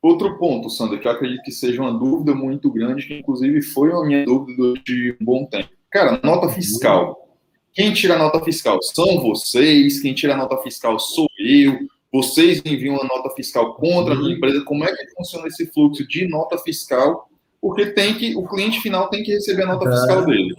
Outro 0.00 0.38
ponto, 0.38 0.70
Sandra, 0.70 0.98
que 0.98 1.08
eu 1.08 1.12
acredito 1.12 1.42
que 1.42 1.50
seja 1.50 1.80
uma 1.80 1.92
dúvida 1.92 2.34
muito 2.34 2.70
grande, 2.70 3.06
que 3.06 3.14
inclusive 3.14 3.62
foi 3.62 3.92
a 3.92 4.00
minha 4.02 4.24
dúvida 4.24 4.56
durante 4.56 5.16
um 5.20 5.24
bom 5.24 5.44
tempo. 5.46 5.70
Cara, 5.90 6.20
nota 6.22 6.48
fiscal. 6.50 7.28
Quem 7.72 7.92
tira 7.92 8.14
a 8.14 8.18
nota 8.18 8.44
fiscal 8.44 8.80
são 8.82 9.20
vocês, 9.20 10.00
quem 10.00 10.14
tira 10.14 10.34
a 10.34 10.36
nota 10.36 10.56
fiscal 10.58 10.98
sou 10.98 11.26
eu, 11.38 11.78
vocês 12.12 12.62
enviam 12.64 12.94
uma 12.94 13.04
nota 13.04 13.30
fiscal 13.34 13.74
contra 13.74 14.14
a 14.14 14.16
minha 14.16 14.34
empresa. 14.34 14.64
Como 14.64 14.84
é 14.84 14.94
que 14.94 15.14
funciona 15.14 15.46
esse 15.48 15.66
fluxo 15.66 16.06
de 16.06 16.26
nota 16.28 16.58
fiscal? 16.58 17.28
Porque 17.60 17.86
tem 17.86 18.14
que, 18.14 18.36
o 18.36 18.46
cliente 18.46 18.80
final 18.80 19.08
tem 19.10 19.22
que 19.22 19.32
receber 19.32 19.64
a 19.64 19.66
nota 19.66 19.90
fiscal 19.90 20.24
dele. 20.24 20.54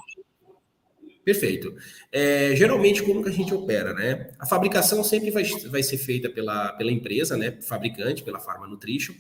Perfeito. 1.30 1.76
É, 2.12 2.56
geralmente, 2.56 3.04
como 3.04 3.22
que 3.22 3.30
a 3.30 3.32
gente 3.32 3.54
opera, 3.54 3.94
né? 3.94 4.32
A 4.40 4.48
fabricação 4.48 5.04
sempre 5.04 5.30
vai, 5.30 5.44
vai 5.70 5.84
ser 5.84 6.00
feita 6.00 6.28
pela, 6.28 6.74
pela 6.74 6.92
empresa, 6.92 7.38
né? 7.38 7.56
Fabricante, 7.62 8.24
pela 8.24 8.40
Pharma 8.40 8.66
Nutrition. 8.66 9.14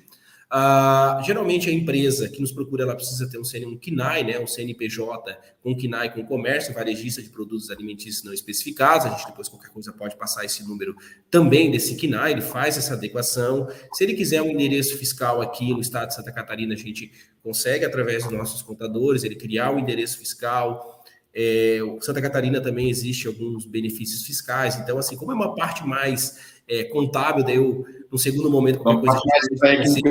Ah, 0.51 1.21
geralmente 1.23 1.69
a 1.69 1.71
empresa 1.71 2.27
que 2.27 2.41
nos 2.41 2.51
procura, 2.51 2.81
ela 2.81 2.95
precisa 2.95 3.29
ter 3.29 3.37
um, 3.37 3.43
CN, 3.43 3.67
um 3.67 3.77
KINAI, 3.77 4.23
né? 4.23 4.39
Um 4.39 4.47
CNPJ 4.47 5.37
com 5.61 5.75
KINAI 5.75 6.11
com 6.11 6.25
comércio, 6.25 6.73
varejista 6.73 7.21
de 7.21 7.29
produtos 7.29 7.69
alimentícios 7.69 8.23
não 8.23 8.33
especificados. 8.33 9.05
A 9.05 9.09
gente 9.09 9.27
depois, 9.27 9.47
qualquer 9.47 9.69
coisa, 9.69 9.93
pode 9.93 10.17
passar 10.17 10.43
esse 10.43 10.67
número 10.67 10.95
também 11.29 11.69
desse 11.69 11.95
KINAI, 11.95 12.31
ele 12.31 12.41
faz 12.41 12.75
essa 12.75 12.95
adequação. 12.95 13.67
Se 13.93 14.03
ele 14.03 14.15
quiser 14.15 14.41
um 14.41 14.49
endereço 14.49 14.97
fiscal 14.97 15.39
aqui 15.39 15.69
no 15.71 15.81
estado 15.81 16.07
de 16.07 16.15
Santa 16.15 16.31
Catarina, 16.31 16.73
a 16.73 16.77
gente 16.77 17.11
consegue, 17.43 17.85
através 17.85 18.23
dos 18.23 18.33
nossos 18.33 18.63
contadores, 18.63 19.23
ele 19.23 19.35
criar 19.35 19.69
o 19.69 19.75
um 19.75 19.79
endereço 19.79 20.17
fiscal, 20.17 20.98
é, 21.33 21.79
Santa 22.01 22.21
Catarina 22.21 22.59
também 22.59 22.89
existe 22.89 23.27
alguns 23.27 23.65
benefícios 23.65 24.23
fiscais, 24.23 24.75
então, 24.77 24.97
assim, 24.97 25.15
como 25.15 25.31
é 25.31 25.35
uma 25.35 25.55
parte 25.55 25.85
mais 25.85 26.59
é, 26.67 26.83
contábil, 26.85 27.43
daí 27.43 27.55
eu, 27.55 27.85
no 28.11 28.17
segundo 28.17 28.49
momento, 28.49 28.79
qualquer 28.79 29.07
coisa. 29.07 29.21
A 29.61 29.83
gente, 29.83 30.07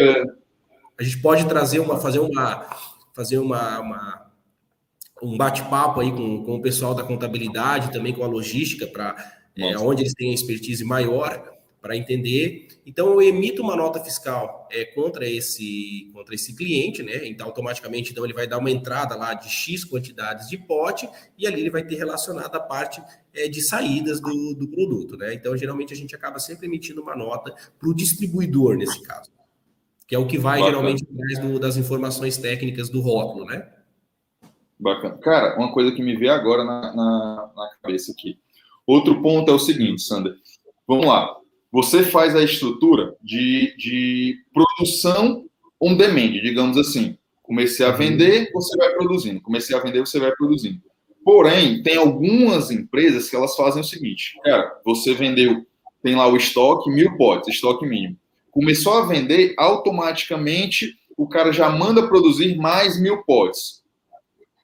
a 0.99 1.03
gente 1.03 1.19
pode 1.19 1.47
trazer 1.47 1.81
uma, 1.81 1.99
fazer 1.99 2.19
uma, 2.19 2.71
fazer 3.15 3.39
uma, 3.39 3.81
uma 3.81 4.29
um 5.23 5.37
bate-papo 5.37 6.01
aí 6.01 6.13
com, 6.13 6.45
com 6.45 6.57
o 6.57 6.63
pessoal 6.63 6.95
da 6.95 7.03
contabilidade, 7.03 7.93
também 7.93 8.13
com 8.13 8.23
a 8.23 8.29
logística, 8.29 8.87
para 8.87 9.17
é, 9.57 9.77
onde 9.77 10.03
eles 10.03 10.15
têm 10.15 10.33
expertise 10.33 10.85
maior 10.85 11.58
para 11.81 11.97
entender. 11.97 12.69
Então, 12.85 13.09
eu 13.12 13.23
emito 13.23 13.62
uma 13.62 13.77
nota 13.77 14.03
fiscal 14.03 14.69
é, 14.71 14.85
contra, 14.85 15.29
esse, 15.29 16.11
contra 16.12 16.35
esse 16.35 16.55
cliente, 16.55 17.03
né? 17.03 17.27
Então, 17.27 17.47
automaticamente, 17.47 18.11
então, 18.11 18.25
ele 18.25 18.35
vai 18.35 18.47
dar 18.47 18.59
uma 18.59 18.71
entrada 18.71 19.14
lá 19.14 19.35
de 19.35 19.49
X 19.49 19.85
quantidades 19.85 20.49
de 20.49 20.59
pote 20.59 21.09
e 21.37 21.47
ali 21.47 21.61
ele 21.61 21.71
vai 21.71 21.85
ter 21.85 21.97
relacionado 21.97 22.55
a 22.55 22.61
parte 22.61 23.03
é, 23.33 23.49
de 23.49 23.61
saídas 23.61 24.21
do, 24.21 24.55
do 24.55 24.69
produto, 24.69 25.17
né? 25.17 25.35
Então, 25.35 25.57
geralmente, 25.57 25.93
a 25.93 25.97
gente 25.97 26.14
acaba 26.14 26.38
sempre 26.38 26.67
emitindo 26.67 27.01
uma 27.01 27.17
nota 27.17 27.55
para 27.79 27.88
o 27.88 27.95
distribuidor, 27.95 28.77
nesse 28.77 29.01
caso, 29.03 29.31
que 30.07 30.14
é 30.14 30.19
o 30.19 30.27
que 30.27 30.38
vai 30.38 30.61
Bacana. 30.61 30.77
geralmente 30.77 31.05
atrás 31.05 31.38
do, 31.38 31.59
das 31.59 31.77
informações 31.77 32.37
técnicas 32.37 32.88
do 32.88 33.01
rótulo, 33.01 33.45
né? 33.45 33.69
Bacana. 34.79 35.19
Cara, 35.19 35.57
uma 35.59 35.73
coisa 35.73 35.93
que 35.93 36.03
me 36.03 36.17
veio 36.17 36.33
agora 36.33 36.64
na, 36.64 36.95
na, 36.95 37.53
na 37.55 37.71
cabeça 37.83 38.12
aqui. 38.12 38.38
Outro 38.87 39.21
ponto 39.21 39.51
é 39.51 39.55
o 39.55 39.59
seguinte, 39.59 40.03
Sandra. 40.03 40.35
Vamos 40.87 41.07
lá 41.07 41.38
você 41.71 42.03
faz 42.03 42.35
a 42.35 42.43
estrutura 42.43 43.15
de, 43.23 43.75
de 43.77 44.37
produção 44.53 45.45
on 45.81 45.95
demand, 45.95 46.33
digamos 46.33 46.77
assim. 46.77 47.17
Comecei 47.43 47.85
a 47.85 47.91
vender, 47.91 48.51
você 48.53 48.77
vai 48.77 48.91
produzindo. 48.95 49.41
Comecei 49.41 49.77
a 49.77 49.81
vender, 49.81 50.01
você 50.01 50.19
vai 50.19 50.33
produzindo. 50.33 50.81
Porém, 51.25 51.83
tem 51.83 51.97
algumas 51.97 52.71
empresas 52.71 53.29
que 53.29 53.37
elas 53.37 53.55
fazem 53.55 53.81
o 53.81 53.85
seguinte: 53.85 54.39
cara, 54.43 54.81
você 54.85 55.15
vendeu, 55.15 55.67
tem 56.03 56.15
lá 56.15 56.27
o 56.27 56.37
estoque, 56.37 56.91
mil 56.91 57.17
potes, 57.17 57.55
estoque 57.55 57.87
mínimo. 57.87 58.17
Começou 58.51 58.95
a 58.95 59.07
vender, 59.07 59.55
automaticamente 59.59 60.97
o 61.17 61.29
cara 61.29 61.53
já 61.53 61.69
manda 61.69 62.07
produzir 62.09 62.57
mais 62.57 63.01
mil 63.01 63.23
potes. 63.25 63.83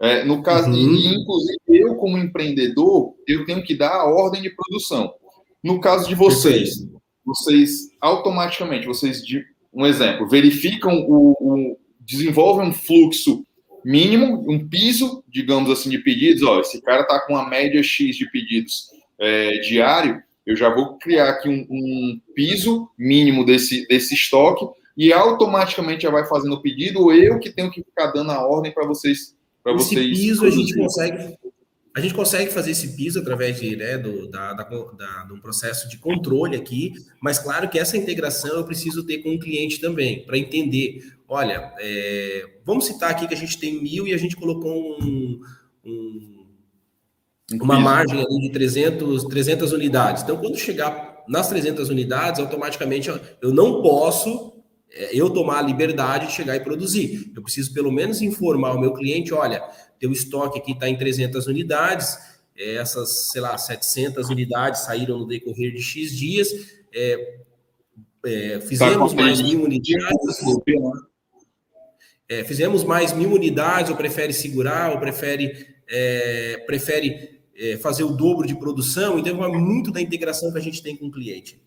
É, 0.01 0.25
no 0.25 0.43
caso, 0.43 0.71
uhum. 0.71 0.95
inclusive 0.95 1.59
eu, 1.69 1.95
como 1.97 2.19
empreendedor, 2.19 3.15
eu 3.27 3.45
tenho 3.45 3.63
que 3.63 3.75
dar 3.75 3.93
a 3.93 4.05
ordem 4.05 4.43
de 4.43 4.51
produção. 4.51 5.13
No 5.65 5.81
caso 5.81 6.07
de 6.07 6.15
vocês, 6.15 6.87
vocês 7.25 7.89
automaticamente, 7.99 8.87
vocês, 8.87 9.23
um 9.73 9.87
exemplo, 9.87 10.29
verificam 10.29 11.07
o, 11.09 11.35
o 11.41 11.79
desenvolvem 11.99 12.69
um 12.69 12.73
fluxo 12.73 13.43
mínimo, 13.83 14.45
um 14.47 14.69
piso, 14.69 15.25
digamos 15.27 15.71
assim, 15.71 15.89
de 15.89 15.99
pedidos. 15.99 16.43
Ó, 16.43 16.61
esse 16.61 16.83
cara 16.83 17.01
está 17.01 17.19
com 17.21 17.33
uma 17.33 17.49
média 17.49 17.83
X 17.83 18.15
de 18.15 18.31
pedidos 18.31 18.91
é, 19.19 19.59
diário, 19.61 20.23
eu 20.45 20.55
já 20.55 20.69
vou 20.69 20.99
criar 20.99 21.31
aqui 21.31 21.49
um, 21.49 21.67
um, 21.71 22.21
piso 22.35 22.91
mínimo 22.99 23.43
desse, 23.47 23.87
desse 23.89 24.13
estoque 24.13 24.67
e 24.95 25.15
automaticamente 25.15 26.03
já 26.03 26.11
vai 26.11 26.27
fazendo 26.27 26.57
o 26.57 26.61
pedido, 26.61 27.01
ou 27.01 27.15
eu 27.15 27.39
que 27.39 27.51
tenho 27.51 27.71
que 27.71 27.83
ficar 27.83 28.09
dando 28.09 28.33
a 28.33 28.47
ordem 28.47 28.71
para 28.71 28.87
vocês. 28.87 29.35
Para 29.63 29.73
vocês. 29.73 30.19
piso 30.19 30.45
a 30.45 30.51
gente 30.51 30.77
consegue 30.77 31.39
a 31.95 32.01
gente 32.01 32.13
consegue 32.13 32.51
fazer 32.51 32.73
esse 32.73 32.97
piso 32.97 33.21
através 33.21 33.61
de, 33.61 33.77
né, 33.77 33.97
do, 33.97 34.27
da, 34.27 34.53
da, 34.53 34.65
da, 34.65 35.25
de 35.25 35.33
um 35.33 35.39
processo 35.39 35.89
de 35.89 35.97
controle 35.97 36.57
aqui, 36.57 36.93
mas 37.21 37.39
claro 37.39 37.69
que 37.69 37.79
essa 37.79 37.97
integração 37.97 38.57
eu 38.57 38.65
preciso 38.65 39.05
ter 39.05 39.19
com 39.19 39.33
o 39.35 39.39
cliente 39.39 39.81
também, 39.81 40.25
para 40.27 40.37
entender. 40.37 40.99
Olha, 41.29 41.73
é, 41.79 42.59
vamos 42.65 42.87
citar 42.87 43.11
aqui 43.11 43.29
que 43.29 43.35
a 43.35 43.37
gente 43.37 43.59
tem 43.59 43.81
mil 43.81 44.09
e 44.09 44.13
a 44.13 44.19
gente 44.19 44.35
colocou 44.35 44.99
um, 45.01 45.41
um, 45.85 46.47
uma 47.63 47.79
margem 47.79 48.19
ali 48.19 48.41
de 48.41 48.51
300, 48.51 49.25
300 49.25 49.73
unidades. 49.73 50.25
Então, 50.25 50.37
quando 50.37 50.59
chegar 50.59 51.23
nas 51.29 51.49
300 51.49 51.91
unidades, 51.91 52.41
automaticamente 52.41 53.09
eu 53.41 53.55
não 53.55 53.83
posso 53.83 54.54
eu 55.13 55.29
tomar 55.31 55.59
a 55.59 55.63
liberdade 55.63 56.29
de 56.29 56.33
chegar 56.33 56.57
e 56.57 56.61
produzir. 56.61 57.33
Eu 57.35 57.43
preciso 57.43 57.73
pelo 57.73 57.91
menos 57.91 58.23
informar 58.23 58.75
o 58.75 58.81
meu 58.81 58.93
cliente, 58.93 59.35
olha, 59.35 59.63
teu 59.99 60.13
estoque 60.13 60.59
aqui 60.59 60.73
está 60.73 60.89
em 60.89 60.97
300 60.97 61.47
unidades, 61.47 62.19
é, 62.57 62.77
essas, 62.77 63.31
sei 63.33 63.41
lá, 63.41 63.57
700 63.57 64.29
unidades 64.29 64.83
saíram 64.83 65.19
no 65.19 65.27
decorrer 65.27 65.73
de 65.73 65.83
X 65.83 66.17
dias, 66.17 66.49
é, 66.95 67.39
é, 68.25 68.61
fizemos 68.61 69.13
tá 69.13 69.23
mais 69.23 69.43
mil 69.43 69.63
unidades, 69.63 70.39
é, 72.29 72.45
fizemos 72.45 72.85
mais 72.85 73.13
mil 73.13 73.33
unidades, 73.33 73.91
ou 73.91 73.97
prefere 73.97 74.33
segurar, 74.33 74.93
ou 74.93 74.99
prefere, 74.99 75.67
é, 75.89 76.63
prefere 76.67 77.41
é, 77.57 77.77
fazer 77.77 78.05
o 78.05 78.13
dobro 78.13 78.47
de 78.47 78.55
produção, 78.55 79.19
então 79.19 79.45
é 79.45 79.49
muito 79.49 79.91
da 79.91 80.01
integração 80.01 80.53
que 80.53 80.59
a 80.59 80.63
gente 80.63 80.83
tem 80.83 80.97
com 80.97 81.07
o 81.07 81.11
cliente. 81.11 81.61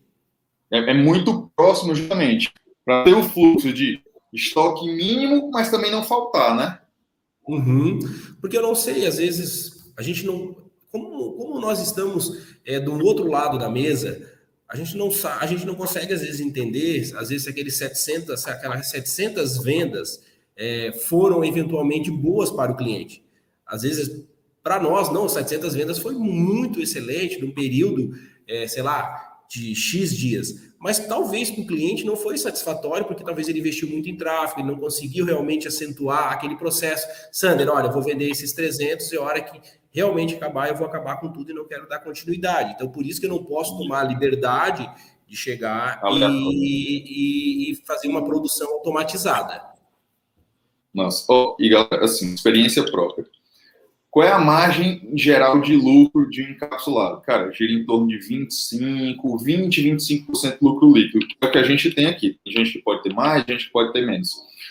É, 0.70 0.92
muito 0.94 1.50
próximo, 1.56 1.94
justamente, 1.94 2.52
para 2.88 3.04
ter 3.04 3.14
um 3.14 3.22
fluxo 3.22 3.70
de 3.70 4.00
estoque 4.32 4.86
mínimo, 4.86 5.50
mas 5.50 5.70
também 5.70 5.90
não 5.90 6.02
faltar, 6.02 6.56
né? 6.56 6.78
Uhum. 7.46 7.98
Porque 8.40 8.56
eu 8.56 8.62
não 8.62 8.74
sei, 8.74 9.06
às 9.06 9.18
vezes, 9.18 9.92
a 9.94 10.00
gente 10.00 10.24
não. 10.24 10.56
Como, 10.90 11.34
como 11.34 11.60
nós 11.60 11.82
estamos 11.82 12.56
é, 12.64 12.80
do 12.80 12.94
outro 13.04 13.28
lado 13.28 13.58
da 13.58 13.68
mesa, 13.68 14.26
a 14.66 14.74
gente 14.74 14.96
não 14.96 15.10
a 15.38 15.46
gente 15.46 15.66
não 15.66 15.74
consegue, 15.74 16.14
às 16.14 16.22
vezes, 16.22 16.40
entender, 16.40 17.12
às 17.16 17.28
vezes, 17.28 17.46
aqueles 17.46 17.76
700, 17.76 18.46
aquelas 18.46 18.88
700 18.88 19.62
vendas 19.62 20.24
é, 20.56 20.90
foram 20.92 21.44
eventualmente 21.44 22.10
boas 22.10 22.50
para 22.50 22.72
o 22.72 22.76
cliente. 22.76 23.22
Às 23.66 23.82
vezes, 23.82 24.24
para 24.62 24.80
nós, 24.80 25.12
não, 25.12 25.28
700 25.28 25.74
vendas 25.74 25.98
foi 25.98 26.14
muito 26.14 26.80
excelente, 26.80 27.38
num 27.38 27.50
período, 27.52 28.16
é, 28.46 28.66
sei 28.66 28.82
lá, 28.82 29.42
de 29.50 29.74
X 29.74 30.16
dias 30.16 30.67
mas 30.78 30.98
talvez 31.06 31.50
para 31.50 31.62
o 31.62 31.66
cliente 31.66 32.04
não 32.04 32.16
foi 32.16 32.38
satisfatório, 32.38 33.04
porque 33.04 33.24
talvez 33.24 33.48
ele 33.48 33.58
investiu 33.58 33.88
muito 33.88 34.08
em 34.08 34.16
tráfego, 34.16 34.60
ele 34.60 34.70
não 34.70 34.78
conseguiu 34.78 35.24
realmente 35.24 35.66
acentuar 35.66 36.32
aquele 36.32 36.56
processo. 36.56 37.06
Sander, 37.32 37.68
olha, 37.68 37.90
vou 37.90 38.02
vender 38.02 38.30
esses 38.30 38.52
300 38.52 39.12
e 39.12 39.16
a 39.16 39.22
hora 39.22 39.40
que 39.40 39.60
realmente 39.90 40.36
acabar, 40.36 40.68
eu 40.68 40.76
vou 40.76 40.86
acabar 40.86 41.16
com 41.16 41.32
tudo 41.32 41.50
e 41.50 41.54
não 41.54 41.66
quero 41.66 41.88
dar 41.88 41.98
continuidade. 41.98 42.72
Então, 42.74 42.88
por 42.88 43.04
isso 43.04 43.20
que 43.20 43.26
eu 43.26 43.30
não 43.30 43.44
posso 43.44 43.76
tomar 43.76 44.00
a 44.00 44.04
liberdade 44.04 44.88
de 45.26 45.36
chegar 45.36 46.00
e, 46.04 47.68
e, 47.68 47.72
e, 47.72 47.76
fazer 47.84 48.08
uma 48.08 48.24
produção 48.24 48.70
automatizada. 48.74 49.62
Nossa, 50.94 51.26
oh, 51.30 51.54
e 51.58 51.68
galera, 51.68 52.04
assim, 52.04 52.32
experiência 52.34 52.84
própria. 52.84 53.26
Qual 54.18 54.26
é 54.26 54.32
a 54.32 54.38
margem 54.40 55.12
geral 55.14 55.60
de 55.60 55.76
lucro 55.76 56.28
de 56.28 56.42
um 56.42 56.50
encapsulado? 56.50 57.20
Cara, 57.20 57.52
gira 57.52 57.72
em 57.72 57.86
torno 57.86 58.08
de 58.08 58.18
25, 58.18 59.38
20, 59.38 59.80
25% 59.80 60.50
de 60.50 60.58
lucro 60.60 60.92
líquido, 60.92 61.24
que 61.24 61.36
é 61.40 61.46
o 61.46 61.52
que 61.52 61.58
a 61.58 61.62
gente 61.62 61.94
tem 61.94 62.06
aqui. 62.06 62.36
Tem 62.44 62.52
gente 62.52 62.72
que 62.72 62.82
pode 62.82 63.04
ter 63.04 63.14
mais, 63.14 63.44
gente 63.48 63.66
que 63.66 63.70
pode 63.70 63.92
ter 63.92 64.04
menos. 64.04 64.30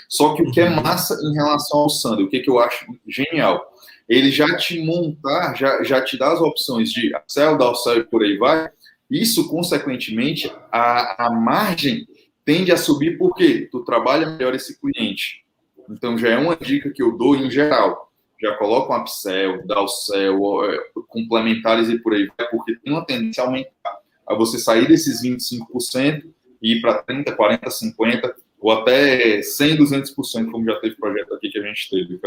Só 0.09 0.33
que 0.33 0.43
o 0.43 0.51
que 0.51 0.59
é 0.59 0.67
uhum. 0.67 0.83
massa 0.83 1.17
em 1.23 1.33
relação 1.33 1.79
ao 1.79 1.89
Sander, 1.89 2.25
o 2.25 2.29
que, 2.29 2.41
que 2.41 2.49
eu 2.49 2.59
acho 2.59 2.87
genial, 3.07 3.65
ele 4.09 4.31
já 4.31 4.53
te 4.57 4.81
montar, 4.81 5.55
já, 5.55 5.81
já 5.81 6.01
te 6.01 6.17
dá 6.17 6.33
as 6.33 6.41
opções 6.41 6.91
de 6.91 7.15
upsell, 7.15 7.57
downsell 7.57 7.99
e 7.99 8.03
por 8.03 8.23
aí 8.23 8.37
vai. 8.37 8.69
Isso, 9.09 9.47
consequentemente, 9.47 10.51
a, 10.69 11.27
a 11.27 11.31
margem 11.31 12.05
tende 12.43 12.73
a 12.73 12.75
subir 12.75 13.17
porque 13.17 13.69
tu 13.71 13.79
trabalha 13.85 14.29
melhor 14.29 14.53
esse 14.53 14.77
cliente. 14.77 15.45
Então, 15.89 16.17
já 16.17 16.27
é 16.27 16.37
uma 16.37 16.57
dica 16.57 16.89
que 16.89 17.01
eu 17.01 17.17
dou 17.17 17.33
em 17.33 17.49
geral. 17.49 18.06
Já 18.41 18.55
coloca 18.55 18.93
um 18.93 19.01
upsell, 19.01 19.65
downsell, 19.65 20.65
é, 20.65 20.79
complementares 21.07 21.89
e 21.89 21.97
por 21.97 22.13
aí 22.13 22.27
vai, 22.37 22.47
porque 22.49 22.75
tem 22.75 22.93
uma 22.93 23.05
tendência 23.05 23.43
a 23.43 23.47
aumentar. 23.47 23.97
A 24.27 24.35
você 24.35 24.59
sair 24.59 24.87
desses 24.87 25.23
25% 25.23 26.23
e 26.61 26.73
ir 26.73 26.81
para 26.81 27.03
30%, 27.03 27.35
40%, 27.35 27.61
50%, 27.97 28.33
ou 28.59 28.71
até 28.71 29.39
100%, 29.39 29.77
200%, 29.77 30.51
como 30.51 30.65
já 30.65 30.79
teve 30.79 30.95
projeto 30.95 31.33
aqui 31.33 31.49
que 31.49 31.59
a 31.59 31.63
gente 31.63 31.89
teve. 31.89 32.19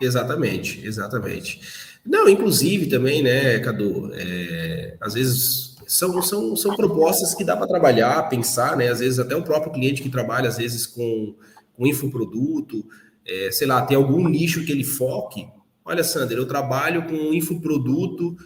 Exatamente, 0.00 0.84
exatamente. 0.86 1.60
Não, 2.04 2.28
inclusive 2.28 2.86
também, 2.86 3.22
né, 3.22 3.58
Cadu, 3.58 4.10
é, 4.14 4.96
às 5.00 5.14
vezes 5.14 5.76
são, 5.86 6.22
são, 6.22 6.54
são 6.54 6.76
propostas 6.76 7.34
que 7.34 7.44
dá 7.44 7.56
para 7.56 7.66
trabalhar, 7.66 8.28
pensar, 8.28 8.76
né, 8.76 8.88
às 8.88 9.00
vezes 9.00 9.18
até 9.18 9.34
o 9.34 9.42
próprio 9.42 9.72
cliente 9.72 10.02
que 10.02 10.08
trabalha, 10.08 10.48
às 10.48 10.56
vezes, 10.56 10.86
com, 10.86 11.34
com 11.74 11.86
infoproduto, 11.86 12.84
é, 13.28 13.50
sei 13.52 13.66
lá, 13.66 13.82
tem 13.82 13.96
algum 13.96 14.26
nicho 14.28 14.64
que 14.64 14.72
ele 14.72 14.84
foque. 14.84 15.46
Olha, 15.84 16.02
Sander, 16.02 16.38
eu 16.38 16.46
trabalho 16.46 17.06
com 17.06 17.32
infoproduto 17.34 18.36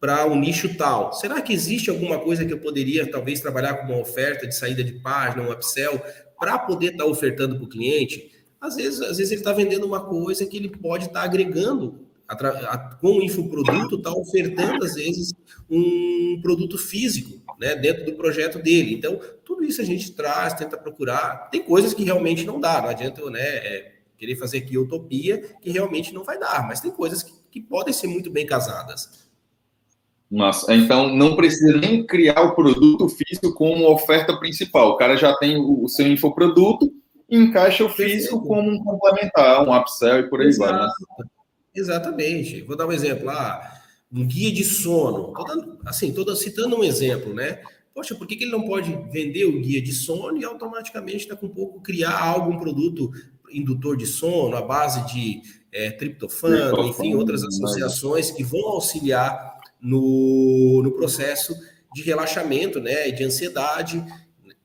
para 0.00 0.26
um 0.26 0.38
nicho 0.38 0.76
tal. 0.76 1.12
Será 1.12 1.40
que 1.40 1.52
existe 1.52 1.88
alguma 1.88 2.18
coisa 2.18 2.44
que 2.44 2.52
eu 2.52 2.58
poderia, 2.58 3.08
talvez, 3.08 3.40
trabalhar 3.40 3.74
com 3.74 3.92
uma 3.92 4.00
oferta 4.00 4.46
de 4.46 4.54
saída 4.54 4.82
de 4.82 4.94
página, 4.94 5.42
um 5.42 5.52
upsell, 5.52 6.00
para 6.38 6.58
poder 6.58 6.92
estar 6.92 7.04
tá 7.04 7.10
ofertando 7.10 7.54
para 7.54 7.64
o 7.64 7.68
cliente? 7.68 8.30
Às 8.60 8.76
vezes, 8.76 9.00
às 9.00 9.16
vezes 9.18 9.30
ele 9.30 9.40
está 9.40 9.52
vendendo 9.52 9.86
uma 9.86 10.04
coisa 10.04 10.44
que 10.44 10.56
ele 10.56 10.68
pode 10.68 11.06
estar 11.06 11.20
tá 11.20 11.24
agregando 11.24 12.06
com 13.00 13.18
o 13.18 13.22
infoproduto, 13.22 13.96
está 13.96 14.10
ofertando, 14.10 14.84
às 14.84 14.94
vezes, 14.94 15.32
um 15.70 16.40
produto 16.42 16.78
físico 16.78 17.42
né, 17.60 17.76
dentro 17.76 18.04
do 18.04 18.14
projeto 18.14 18.58
dele. 18.58 18.94
Então, 18.94 19.20
tudo 19.44 19.64
isso 19.64 19.80
a 19.80 19.84
gente 19.84 20.12
traz, 20.12 20.54
tenta 20.54 20.76
procurar. 20.76 21.48
Tem 21.50 21.62
coisas 21.62 21.92
que 21.92 22.04
realmente 22.04 22.44
não 22.44 22.58
dá, 22.58 22.80
não 22.80 22.88
adianta 22.88 23.28
né, 23.30 23.40
é, 23.40 23.92
querer 24.22 24.36
fazer 24.36 24.58
aqui 24.58 24.78
utopia, 24.78 25.42
que 25.60 25.68
realmente 25.68 26.14
não 26.14 26.22
vai 26.22 26.38
dar, 26.38 26.64
mas 26.64 26.80
tem 26.80 26.92
coisas 26.92 27.24
que, 27.24 27.32
que 27.50 27.60
podem 27.60 27.92
ser 27.92 28.06
muito 28.06 28.30
bem 28.30 28.46
casadas. 28.46 29.28
Nossa, 30.30 30.72
então 30.72 31.12
não 31.12 31.34
precisa 31.34 31.76
nem 31.76 32.06
criar 32.06 32.40
o 32.40 32.54
produto 32.54 33.08
físico 33.08 33.52
como 33.52 33.90
oferta 33.90 34.38
principal. 34.38 34.90
O 34.90 34.96
cara 34.96 35.16
já 35.16 35.36
tem 35.38 35.56
o 35.58 35.88
seu 35.88 36.06
infoproduto, 36.06 36.92
encaixa 37.28 37.84
o 37.84 37.88
físico 37.88 38.40
como 38.46 38.70
um 38.70 38.78
complementar, 38.84 39.66
um 39.66 39.76
upsell 39.76 40.20
e 40.20 40.30
por 40.30 40.40
aí 40.40 40.46
Exato. 40.46 40.72
vai. 40.72 40.86
Né? 40.86 41.26
Exatamente. 41.74 42.62
Vou 42.62 42.76
dar 42.76 42.86
um 42.86 42.92
exemplo. 42.92 43.28
Ah, 43.28 43.76
um 44.12 44.24
guia 44.24 44.52
de 44.52 44.62
sono. 44.62 45.32
Tô 45.32 45.42
dando, 45.42 45.78
assim, 45.84 46.14
tô 46.14 46.36
citando 46.36 46.76
um 46.76 46.84
exemplo, 46.84 47.34
né? 47.34 47.60
Poxa, 47.92 48.14
por 48.14 48.26
que, 48.26 48.36
que 48.36 48.44
ele 48.44 48.52
não 48.52 48.62
pode 48.62 48.96
vender 49.10 49.46
o 49.46 49.60
guia 49.60 49.82
de 49.82 49.92
sono 49.92 50.38
e 50.38 50.44
automaticamente 50.44 51.24
está 51.24 51.34
com 51.34 51.46
um 51.46 51.54
pouco 51.54 51.80
criar 51.80 52.22
algum 52.22 52.56
produto 52.56 53.10
indutor 53.52 53.96
de 53.96 54.06
sono, 54.06 54.56
à 54.56 54.62
base 54.62 55.12
de 55.12 55.42
é, 55.72 55.90
triptofano, 55.90 56.86
enfim, 56.88 57.14
outras 57.14 57.42
associações 57.42 58.30
que 58.30 58.42
vão 58.42 58.60
auxiliar 58.68 59.58
no, 59.80 60.82
no 60.82 60.92
processo 60.92 61.54
de 61.94 62.02
relaxamento, 62.02 62.80
né, 62.80 63.10
de 63.10 63.24
ansiedade. 63.24 64.04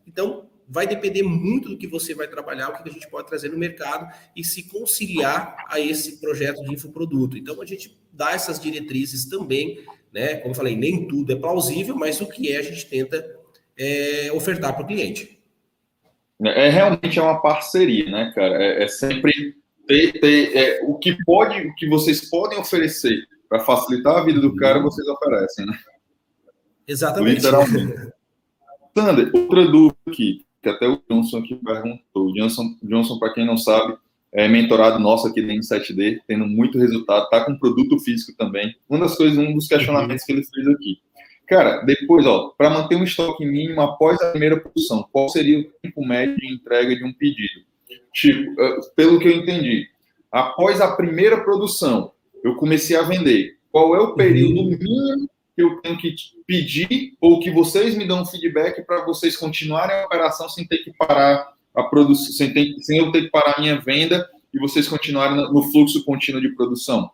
Então, 0.05 0.47
vai 0.67 0.85
depender 0.85 1.23
muito 1.23 1.69
do 1.69 1.77
que 1.77 1.87
você 1.87 2.13
vai 2.13 2.27
trabalhar, 2.27 2.69
o 2.69 2.83
que 2.83 2.89
a 2.89 2.91
gente 2.91 3.09
pode 3.09 3.27
trazer 3.27 3.49
no 3.49 3.57
mercado 3.57 4.13
e 4.35 4.43
se 4.43 4.63
conciliar 4.63 5.55
a 5.69 5.79
esse 5.79 6.19
projeto 6.19 6.63
de 6.63 6.73
infoproduto. 6.73 7.37
Então, 7.37 7.61
a 7.61 7.65
gente 7.65 7.97
dá 8.11 8.31
essas 8.31 8.59
diretrizes 8.59 9.25
também, 9.25 9.85
né? 10.11 10.35
Como 10.37 10.51
eu 10.51 10.55
falei, 10.55 10.75
nem 10.75 11.07
tudo 11.07 11.31
é 11.31 11.35
plausível, 11.35 11.95
mas 11.95 12.19
o 12.19 12.27
que 12.27 12.51
é, 12.51 12.57
a 12.57 12.61
gente 12.61 12.85
tenta 12.85 13.25
é, 13.77 14.31
ofertar 14.33 14.73
para 14.73 14.83
o 14.83 14.87
cliente. 14.87 15.36
É, 16.43 16.67
é 16.67 16.69
realmente 16.69 17.17
é 17.17 17.21
uma 17.21 17.41
parceria, 17.41 18.09
né, 18.09 18.31
cara? 18.35 18.61
É, 18.61 18.83
é 18.83 18.87
sempre 18.87 19.55
ter, 19.87 20.19
ter 20.19 20.55
é, 20.55 20.81
o 20.83 20.95
que 20.95 21.17
pode, 21.23 21.67
o 21.67 21.75
que 21.75 21.87
vocês 21.87 22.29
podem 22.29 22.59
oferecer 22.59 23.25
para 23.49 23.59
facilitar 23.59 24.17
a 24.17 24.23
vida 24.23 24.39
do 24.39 24.55
cara, 24.55 24.81
vocês 24.81 25.07
oferecem, 25.07 25.65
né? 25.65 25.77
Exatamente. 26.87 27.35
Literalmente. 27.37 28.13
Sander, 28.95 29.31
outra 29.33 29.65
dúvida 29.65 29.97
aqui, 30.07 30.45
que 30.61 30.69
até 30.69 30.87
o 30.87 31.01
Johnson 31.09 31.39
aqui 31.39 31.55
perguntou. 31.55 32.33
Johnson, 32.33 32.75
Johnson 32.83 33.19
para 33.19 33.33
quem 33.33 33.45
não 33.45 33.57
sabe, 33.57 33.97
é 34.31 34.47
mentorado 34.47 34.99
nosso 34.99 35.27
aqui 35.27 35.41
da 35.41 35.53
N7D, 35.53 36.19
tendo 36.27 36.45
muito 36.45 36.77
resultado, 36.77 37.29
tá 37.29 37.45
com 37.45 37.57
produto 37.57 37.99
físico 37.99 38.35
também. 38.37 38.75
Uma 38.89 38.99
das 38.99 39.15
coisas, 39.15 39.37
um 39.37 39.53
dos 39.53 39.67
questionamentos 39.67 40.25
que 40.25 40.31
ele 40.31 40.43
fez 40.43 40.67
aqui. 40.67 40.99
Cara, 41.47 41.77
depois, 41.81 42.25
ó, 42.25 42.53
para 42.57 42.69
manter 42.69 42.95
um 42.95 43.03
estoque 43.05 43.45
mínimo 43.45 43.79
após 43.79 44.19
a 44.21 44.31
primeira 44.31 44.59
produção, 44.59 45.07
qual 45.11 45.29
seria 45.29 45.59
o 45.59 45.63
tempo 45.81 46.05
médio 46.05 46.35
de 46.35 46.53
entrega 46.53 46.93
de 46.93 47.05
um 47.05 47.13
pedido? 47.13 47.61
Tipo, 48.13 48.61
eh, 48.61 48.79
pelo 48.95 49.17
que 49.17 49.27
eu 49.27 49.31
entendi, 49.31 49.87
após 50.29 50.81
a 50.81 50.95
primeira 50.95 51.41
produção, 51.41 52.11
eu 52.43 52.55
comecei 52.55 52.97
a 52.97 53.03
vender. 53.03 53.57
Qual 53.71 53.95
é 53.95 53.99
o 53.99 54.13
período 54.13 54.59
uhum. 54.59 54.77
mínimo 54.77 55.29
que 55.55 55.63
eu 55.63 55.81
tenho 55.81 55.97
que 55.97 56.15
pedir 56.45 57.13
ou 57.21 57.39
que 57.39 57.49
vocês 57.49 57.95
me 57.95 58.05
dão 58.05 58.25
feedback 58.25 58.85
para 58.85 59.05
vocês 59.05 59.37
continuarem 59.37 59.95
a 59.95 60.05
operação 60.05 60.49
sem 60.49 60.67
ter 60.67 60.79
que 60.79 60.91
parar 60.97 61.53
a 61.73 61.83
produção, 61.83 62.33
sem, 62.33 62.53
ter, 62.53 62.75
sem 62.81 62.97
eu 62.97 63.11
ter 63.11 63.23
que 63.23 63.29
parar 63.29 63.55
a 63.57 63.61
minha 63.61 63.79
venda 63.79 64.27
e 64.53 64.59
vocês 64.59 64.87
continuarem 64.87 65.37
no 65.37 65.63
fluxo 65.71 66.03
contínuo 66.03 66.41
de 66.41 66.49
produção? 66.49 67.09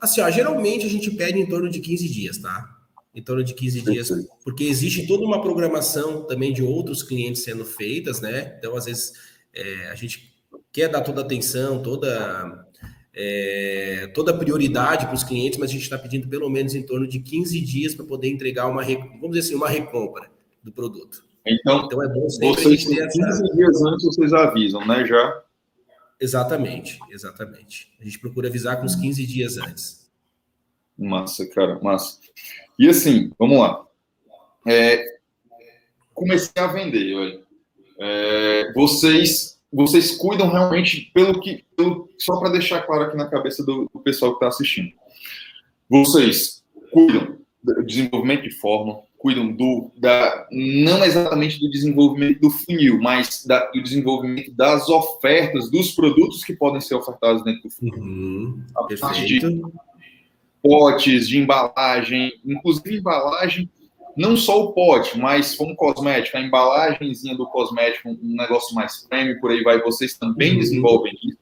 Assim, 0.00 0.20
ó, 0.20 0.30
geralmente 0.30 0.86
a 0.86 0.88
gente 0.88 1.10
pede 1.10 1.38
em 1.38 1.46
torno 1.46 1.68
de 1.68 1.80
15 1.80 2.08
dias, 2.08 2.38
tá? 2.38 2.81
Em 3.14 3.22
torno 3.22 3.44
de 3.44 3.52
15 3.52 3.82
dias, 3.82 4.10
porque 4.42 4.64
existe 4.64 5.06
toda 5.06 5.24
uma 5.24 5.42
programação 5.42 6.22
também 6.22 6.50
de 6.50 6.62
outros 6.62 7.02
clientes 7.02 7.42
sendo 7.42 7.62
feitas, 7.62 8.22
né? 8.22 8.54
Então, 8.58 8.74
às 8.74 8.86
vezes, 8.86 9.12
é, 9.52 9.90
a 9.90 9.94
gente 9.94 10.34
quer 10.72 10.88
dar 10.88 11.02
toda 11.02 11.20
a 11.20 11.24
atenção, 11.24 11.82
toda 11.82 12.66
é, 13.14 14.10
toda 14.14 14.36
prioridade 14.36 15.06
para 15.06 15.14
os 15.14 15.22
clientes, 15.22 15.58
mas 15.58 15.70
a 15.70 15.72
gente 15.72 15.82
está 15.82 15.98
pedindo 15.98 16.28
pelo 16.28 16.48
menos 16.48 16.74
em 16.74 16.82
torno 16.82 17.06
de 17.06 17.20
15 17.20 17.60
dias 17.60 17.94
para 17.94 18.06
poder 18.06 18.28
entregar 18.28 18.66
uma, 18.66 18.82
vamos 18.82 19.30
dizer 19.32 19.40
assim, 19.40 19.54
uma 19.54 19.68
recompra 19.68 20.30
do 20.62 20.72
produto. 20.72 21.24
Então, 21.46 21.84
então 21.84 22.02
é 22.02 22.08
bom 22.08 22.28
sempre 22.28 22.62
vocês, 22.62 22.84
ter 22.84 23.00
essa... 23.00 23.18
15 23.18 23.56
dias 23.56 23.82
antes 23.82 24.06
vocês 24.06 24.32
avisam, 24.32 24.86
né, 24.86 25.04
já? 25.04 25.42
Exatamente, 26.18 26.98
exatamente. 27.10 27.92
A 28.00 28.04
gente 28.04 28.18
procura 28.18 28.48
avisar 28.48 28.78
com 28.78 28.86
uns 28.86 28.94
15 28.94 29.26
dias 29.26 29.58
antes. 29.58 30.08
Massa, 30.96 31.44
cara, 31.46 31.80
massa. 31.82 32.18
E 32.78 32.88
assim, 32.88 33.30
vamos 33.38 33.58
lá. 33.58 33.84
É, 34.66 35.04
comecei 36.14 36.62
a 36.62 36.66
vender, 36.66 37.14
olha. 37.14 37.40
É, 37.98 38.72
vocês 38.72 39.52
vocês 39.72 40.16
cuidam 40.16 40.50
realmente 40.50 41.10
pelo 41.14 41.40
que. 41.40 41.64
Pelo, 41.74 42.08
só 42.18 42.38
para 42.38 42.50
deixar 42.50 42.82
claro 42.82 43.04
aqui 43.04 43.16
na 43.16 43.28
cabeça 43.28 43.64
do, 43.64 43.88
do 43.92 44.00
pessoal 44.00 44.32
que 44.32 44.36
está 44.36 44.48
assistindo. 44.48 44.92
Vocês 45.88 46.62
cuidam 46.92 47.38
do 47.62 47.82
desenvolvimento 47.82 48.42
de 48.42 48.50
forma, 48.50 49.00
cuidam 49.16 49.50
do. 49.50 49.90
Da, 49.96 50.46
não 50.50 51.02
exatamente 51.02 51.58
do 51.58 51.70
desenvolvimento 51.70 52.40
do 52.40 52.50
funil, 52.50 53.00
mas 53.00 53.46
da, 53.46 53.64
do 53.70 53.82
desenvolvimento 53.82 54.52
das 54.52 54.90
ofertas, 54.90 55.70
dos 55.70 55.92
produtos 55.92 56.44
que 56.44 56.54
podem 56.54 56.80
ser 56.80 56.94
ofertados 56.94 57.42
dentro 57.42 57.62
do 57.62 57.70
funil. 57.70 57.94
Uhum, 57.94 58.62
a 58.76 58.82
parte 59.00 59.24
de 59.24 59.40
potes, 60.62 61.28
de 61.28 61.38
embalagem, 61.38 62.32
inclusive 62.44 62.98
embalagem 62.98 63.68
não 64.16 64.36
só 64.36 64.62
o 64.62 64.72
pote, 64.72 65.18
mas 65.18 65.54
como 65.54 65.74
cosmético, 65.74 66.36
a 66.36 66.40
embalagenzinha 66.40 67.36
do 67.36 67.46
cosmético, 67.46 68.10
um 68.10 68.36
negócio 68.36 68.74
mais 68.74 69.06
premium, 69.08 69.40
por 69.40 69.50
aí 69.50 69.62
vai, 69.62 69.80
vocês 69.80 70.14
também 70.14 70.52
uhum. 70.52 70.58
desenvolvem 70.58 71.12
isso? 71.24 71.38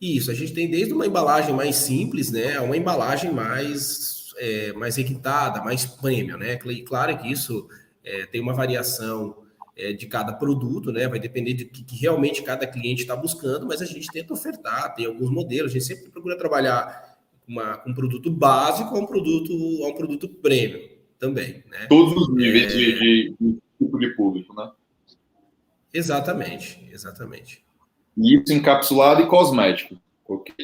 Isso, 0.00 0.30
a 0.30 0.34
gente 0.34 0.54
tem 0.54 0.70
desde 0.70 0.94
uma 0.94 1.06
embalagem 1.06 1.54
mais 1.54 1.76
simples, 1.76 2.30
né, 2.30 2.58
uma 2.60 2.76
embalagem 2.76 3.30
mais, 3.30 4.32
é, 4.38 4.72
mais 4.72 4.96
requintada, 4.96 5.62
mais 5.62 5.84
premium, 5.84 6.38
né, 6.38 6.56
claro 6.86 7.18
que 7.18 7.30
isso 7.30 7.68
é, 8.02 8.24
tem 8.24 8.40
uma 8.40 8.54
variação 8.54 9.36
é, 9.76 9.92
de 9.92 10.06
cada 10.06 10.32
produto, 10.32 10.90
né, 10.90 11.06
vai 11.06 11.18
depender 11.18 11.52
de 11.52 11.64
que, 11.66 11.84
que 11.84 11.96
realmente 11.96 12.42
cada 12.42 12.66
cliente 12.66 13.02
está 13.02 13.14
buscando, 13.14 13.66
mas 13.66 13.82
a 13.82 13.84
gente 13.84 14.10
tenta 14.10 14.32
ofertar, 14.32 14.94
tem 14.94 15.04
alguns 15.04 15.30
modelos, 15.30 15.70
a 15.70 15.74
gente 15.74 15.84
sempre 15.84 16.10
procura 16.10 16.38
trabalhar 16.38 17.09
uma, 17.50 17.82
um 17.84 17.92
produto 17.92 18.30
básico 18.30 18.96
a 18.96 19.00
um 19.00 19.06
produto, 19.06 19.52
a 19.84 19.88
um 19.88 19.94
produto 19.94 20.28
premium 20.28 20.88
também. 21.18 21.64
Né? 21.68 21.86
Todos 21.88 22.14
os 22.16 22.34
níveis 22.34 22.72
é... 22.72 22.76
de, 22.76 22.98
de, 22.98 23.34
de 23.40 23.58
tipo 23.78 23.98
de 23.98 24.08
público, 24.10 24.54
né? 24.54 24.70
Exatamente, 25.92 26.88
exatamente. 26.92 27.64
Isso 28.16 28.52
encapsulado 28.52 29.22
e 29.22 29.26
cosmético. 29.26 29.98
Ok. 30.28 30.54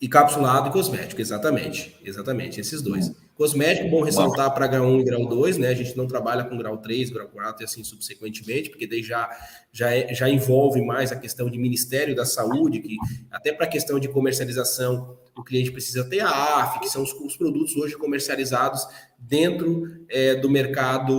Encapsulado 0.00 0.70
e 0.70 0.72
cosmético, 0.72 1.20
exatamente. 1.20 1.94
Exatamente, 2.02 2.60
esses 2.60 2.80
dois. 2.80 3.14
Cosmético, 3.38 3.88
bom 3.88 4.02
ressaltar 4.02 4.52
para 4.52 4.66
grau 4.66 4.84
1 4.86 5.00
e 5.00 5.04
grau 5.04 5.24
2, 5.24 5.58
né? 5.58 5.68
A 5.68 5.74
gente 5.74 5.96
não 5.96 6.08
trabalha 6.08 6.42
com 6.42 6.58
grau 6.58 6.76
3, 6.76 7.10
grau 7.10 7.28
4 7.28 7.62
e 7.62 7.64
assim 7.64 7.84
subsequentemente, 7.84 8.68
porque 8.68 8.84
daí 8.84 9.00
já, 9.00 9.30
já, 9.70 9.94
é, 9.94 10.12
já 10.12 10.28
envolve 10.28 10.82
mais 10.82 11.12
a 11.12 11.16
questão 11.16 11.48
de 11.48 11.56
Ministério 11.56 12.16
da 12.16 12.26
Saúde, 12.26 12.80
que 12.80 12.96
até 13.30 13.52
para 13.52 13.64
a 13.64 13.68
questão 13.68 14.00
de 14.00 14.08
comercialização 14.08 15.16
o 15.36 15.44
cliente 15.44 15.70
precisa 15.70 16.02
ter 16.10 16.18
a 16.18 16.62
AF, 16.62 16.80
que 16.80 16.88
são 16.88 17.00
os, 17.00 17.12
os 17.12 17.36
produtos 17.36 17.76
hoje 17.76 17.96
comercializados 17.96 18.84
dentro 19.16 19.84
é, 20.08 20.34
do 20.34 20.50
mercado 20.50 21.14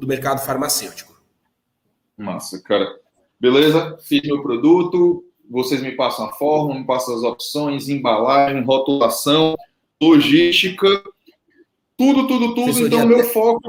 do 0.00 0.06
mercado 0.06 0.40
farmacêutico. 0.40 1.22
Massa, 2.16 2.62
cara. 2.62 2.98
Beleza? 3.38 3.98
Fiz 4.00 4.22
meu 4.22 4.42
produto, 4.42 5.22
vocês 5.50 5.82
me 5.82 5.92
passam 5.92 6.30
a 6.30 6.32
forma, 6.32 6.76
me 6.76 6.86
passam 6.86 7.14
as 7.14 7.22
opções, 7.22 7.90
embalagem, 7.90 8.64
rotulação, 8.64 9.54
logística, 10.02 10.86
tudo, 11.96 12.26
tudo, 12.26 12.54
tudo. 12.54 12.70
Assessoria 12.70 12.86
então, 12.86 13.06
meu 13.06 13.24
foco 13.24 13.60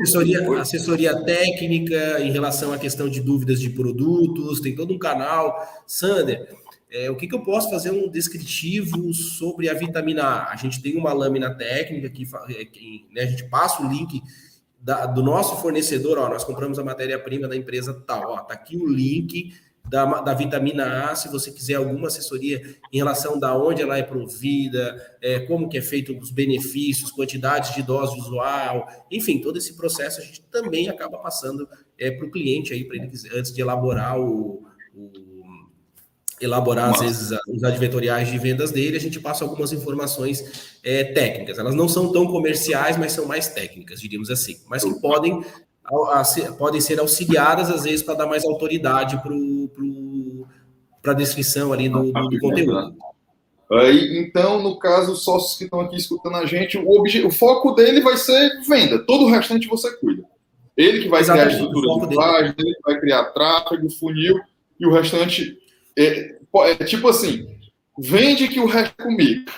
assessoria, 0.00 0.60
assessoria 0.60 1.24
técnica 1.24 2.20
em 2.20 2.30
relação 2.30 2.72
à 2.72 2.78
questão 2.78 3.08
de 3.08 3.20
dúvidas 3.20 3.60
de 3.60 3.70
produtos, 3.70 4.60
tem 4.60 4.74
todo 4.74 4.94
um 4.94 4.98
canal. 4.98 5.56
Sander, 5.86 6.48
é, 6.90 7.10
o 7.10 7.16
que, 7.16 7.26
que, 7.26 7.34
eu 7.34 7.42
posso 7.42 7.70
fazer 7.70 7.90
um 7.90 8.08
descritivo 8.08 9.12
sobre 9.12 9.68
a 9.68 9.74
vitamina 9.74 10.22
A? 10.22 10.52
A 10.52 10.56
gente 10.56 10.80
tem 10.80 10.96
uma 10.96 11.12
lâmina 11.12 11.52
técnica 11.52 12.08
que, 12.08 12.24
é, 12.50 12.64
que 12.64 13.06
né, 13.10 13.22
a 13.22 13.26
gente 13.26 13.44
passa 13.48 13.82
o 13.82 13.88
link 13.88 14.22
da, 14.80 15.06
do 15.06 15.22
nosso 15.22 15.56
fornecedor, 15.56 16.18
ó, 16.18 16.28
nós 16.28 16.44
compramos 16.44 16.78
a 16.78 16.84
matéria-prima 16.84 17.48
da 17.48 17.56
empresa 17.56 17.94
tal, 18.06 18.32
ó, 18.32 18.40
tá 18.40 18.54
aqui 18.54 18.76
o 18.76 18.86
link 18.86 19.54
da, 19.92 20.06
da 20.22 20.32
vitamina 20.32 21.10
A, 21.10 21.14
se 21.14 21.28
você 21.28 21.52
quiser 21.52 21.74
alguma 21.74 22.08
assessoria 22.08 22.62
em 22.90 22.96
relação 22.96 23.38
da 23.38 23.54
onde 23.54 23.82
ela 23.82 23.98
é 23.98 24.02
provida, 24.02 24.96
é, 25.20 25.40
como 25.40 25.68
que 25.68 25.76
é 25.76 25.82
feito 25.82 26.18
os 26.18 26.30
benefícios, 26.30 27.12
quantidade 27.12 27.74
de 27.74 27.82
dose 27.82 28.18
usual, 28.18 28.88
enfim, 29.10 29.38
todo 29.38 29.58
esse 29.58 29.76
processo 29.76 30.22
a 30.22 30.24
gente 30.24 30.40
também 30.50 30.88
acaba 30.88 31.18
passando 31.18 31.68
é, 31.98 32.10
para 32.10 32.26
o 32.26 32.30
cliente 32.30 32.72
aí, 32.72 32.84
para 32.84 32.96
ele 32.96 33.10
antes 33.34 33.52
de 33.52 33.60
elaborar 33.60 34.18
o, 34.18 34.66
o 34.94 35.12
elaborar, 36.40 36.88
Nossa. 36.88 37.04
às 37.04 37.10
vezes, 37.10 37.38
os 37.46 37.62
advertoriais 37.62 38.28
de 38.28 38.38
vendas 38.38 38.72
dele, 38.72 38.96
a 38.96 39.00
gente 39.00 39.20
passa 39.20 39.44
algumas 39.44 39.72
informações 39.72 40.78
é, 40.82 41.04
técnicas. 41.04 41.56
Elas 41.56 41.74
não 41.74 41.88
são 41.88 42.10
tão 42.10 42.26
comerciais, 42.26 42.96
mas 42.96 43.12
são 43.12 43.26
mais 43.26 43.46
técnicas, 43.48 44.00
diríamos 44.00 44.28
assim. 44.28 44.56
Mas 44.68 44.82
que 44.82 45.00
podem 45.00 45.44
podem 46.58 46.80
ser 46.80 46.98
auxiliadas, 47.00 47.70
às 47.70 47.84
vezes, 47.84 48.02
para 48.02 48.14
dar 48.14 48.26
mais 48.26 48.44
autoridade 48.44 49.20
para 51.02 51.12
a 51.12 51.14
descrição 51.14 51.72
ali 51.72 51.88
do, 51.88 52.12
do, 52.12 52.28
do 52.28 52.38
conteúdo. 52.38 52.94
Aí, 53.70 54.18
então, 54.18 54.62
no 54.62 54.78
caso, 54.78 55.12
os 55.12 55.24
sócios 55.24 55.56
que 55.56 55.64
estão 55.64 55.80
aqui 55.80 55.96
escutando 55.96 56.36
a 56.36 56.44
gente, 56.44 56.76
o, 56.76 57.26
o 57.26 57.30
foco 57.30 57.72
dele 57.72 58.00
vai 58.00 58.16
ser 58.18 58.60
venda. 58.68 58.98
Todo 58.98 59.24
o 59.24 59.30
restante 59.30 59.66
você 59.66 59.90
cuida. 59.96 60.24
Ele 60.76 61.02
que 61.02 61.08
vai 61.08 61.20
Exatamente, 61.20 61.56
criar 61.56 61.62
a 61.62 61.66
estrutura 61.66 62.06
de 62.06 62.14
página, 62.14 62.54
ele 62.58 62.74
que 62.74 62.82
vai 62.84 63.00
criar 63.00 63.24
tráfego, 63.26 63.90
funil, 63.90 64.40
e 64.78 64.86
o 64.86 64.92
restante 64.92 65.58
é, 65.98 66.36
é, 66.54 66.84
tipo 66.84 67.08
assim, 67.08 67.46
vende 67.98 68.48
que 68.48 68.60
o 68.60 68.66
resto 68.66 68.94
é 68.98 69.04
comigo. 69.04 69.50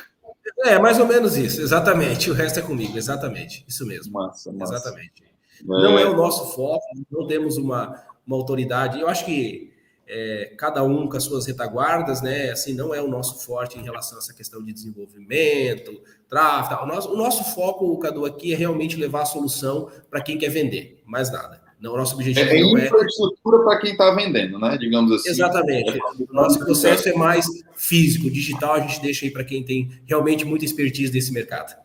É, 0.64 0.78
mais 0.78 0.98
ou 1.00 1.06
menos 1.06 1.36
isso, 1.36 1.60
exatamente. 1.60 2.30
O 2.30 2.34
resto 2.34 2.58
é 2.60 2.62
comigo, 2.62 2.96
exatamente. 2.96 3.64
Isso 3.66 3.84
mesmo. 3.86 4.12
Massa, 4.12 4.52
massa. 4.52 4.74
Exatamente. 4.74 5.23
Não 5.62 5.98
é 5.98 6.06
o 6.06 6.16
nosso 6.16 6.54
foco, 6.54 6.84
não 7.10 7.26
temos 7.26 7.56
uma, 7.56 8.02
uma 8.26 8.36
autoridade. 8.36 9.00
Eu 9.00 9.08
acho 9.08 9.24
que 9.24 9.72
é, 10.06 10.52
cada 10.58 10.82
um 10.82 11.08
com 11.08 11.16
as 11.16 11.24
suas 11.24 11.46
retaguardas, 11.46 12.20
né? 12.20 12.50
Assim, 12.50 12.74
não 12.74 12.94
é 12.94 13.00
o 13.00 13.08
nosso 13.08 13.44
forte 13.44 13.78
em 13.78 13.82
relação 13.82 14.18
a 14.18 14.20
essa 14.20 14.34
questão 14.34 14.62
de 14.62 14.72
desenvolvimento, 14.72 16.00
tráfego. 16.28 16.82
O 16.82 16.86
nosso, 16.86 17.12
o 17.12 17.16
nosso 17.16 17.54
foco, 17.54 17.98
Cadu, 17.98 18.24
aqui 18.24 18.52
é 18.52 18.56
realmente 18.56 18.96
levar 18.96 19.22
a 19.22 19.26
solução 19.26 19.88
para 20.10 20.20
quem 20.20 20.36
quer 20.38 20.50
vender, 20.50 21.02
mais 21.06 21.30
nada. 21.32 21.62
Não, 21.80 21.92
o 21.92 21.96
nosso 21.96 22.14
objetivo 22.14 22.48
é, 22.48 22.56
é 22.56 22.60
infraestrutura 22.60 23.62
para 23.62 23.78
quem 23.78 23.92
está 23.92 24.10
vendendo, 24.14 24.58
né? 24.58 24.78
Digamos 24.78 25.12
assim. 25.12 25.28
Exatamente. 25.28 25.98
O 26.30 26.32
nosso 26.32 26.58
processo 26.60 27.08
é 27.08 27.14
mais 27.14 27.46
físico, 27.74 28.30
digital, 28.30 28.74
a 28.74 28.80
gente 28.80 29.02
deixa 29.02 29.26
aí 29.26 29.30
para 29.30 29.44
quem 29.44 29.62
tem 29.62 29.90
realmente 30.06 30.44
muita 30.44 30.64
expertise 30.64 31.12
nesse 31.12 31.32
mercado. 31.32 31.76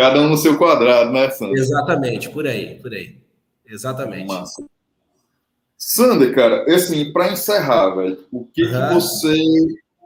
Cada 0.00 0.18
um 0.18 0.30
no 0.30 0.36
seu 0.38 0.56
quadrado, 0.56 1.12
né, 1.12 1.28
Sander? 1.28 1.58
Exatamente, 1.58 2.30
por 2.30 2.46
aí, 2.46 2.76
por 2.76 2.90
aí. 2.90 3.16
Exatamente. 3.68 4.26
Massa. 4.26 4.64
Sander, 5.76 6.34
cara, 6.34 6.64
assim, 6.74 7.12
para 7.12 7.30
encerrar, 7.30 7.90
velho, 7.90 8.24
o 8.32 8.46
que, 8.46 8.64
uhum. 8.64 8.70
que, 8.70 8.94
você 8.94 9.36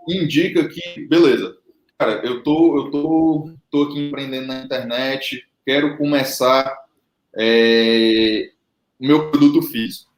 indica 0.09 0.67
que, 0.67 1.07
beleza, 1.07 1.57
cara, 1.97 2.21
eu 2.25 2.43
tô, 2.43 2.77
eu 2.77 2.91
tô, 2.91 3.51
tô 3.71 3.83
aqui 3.85 4.09
empreendendo 4.09 4.49
na 4.49 4.65
internet, 4.65 5.47
quero 5.65 5.97
começar 5.97 6.77
é, 7.37 8.51
o 8.99 9.07
meu 9.07 9.31
produto 9.31 9.63
físico. 9.63 10.11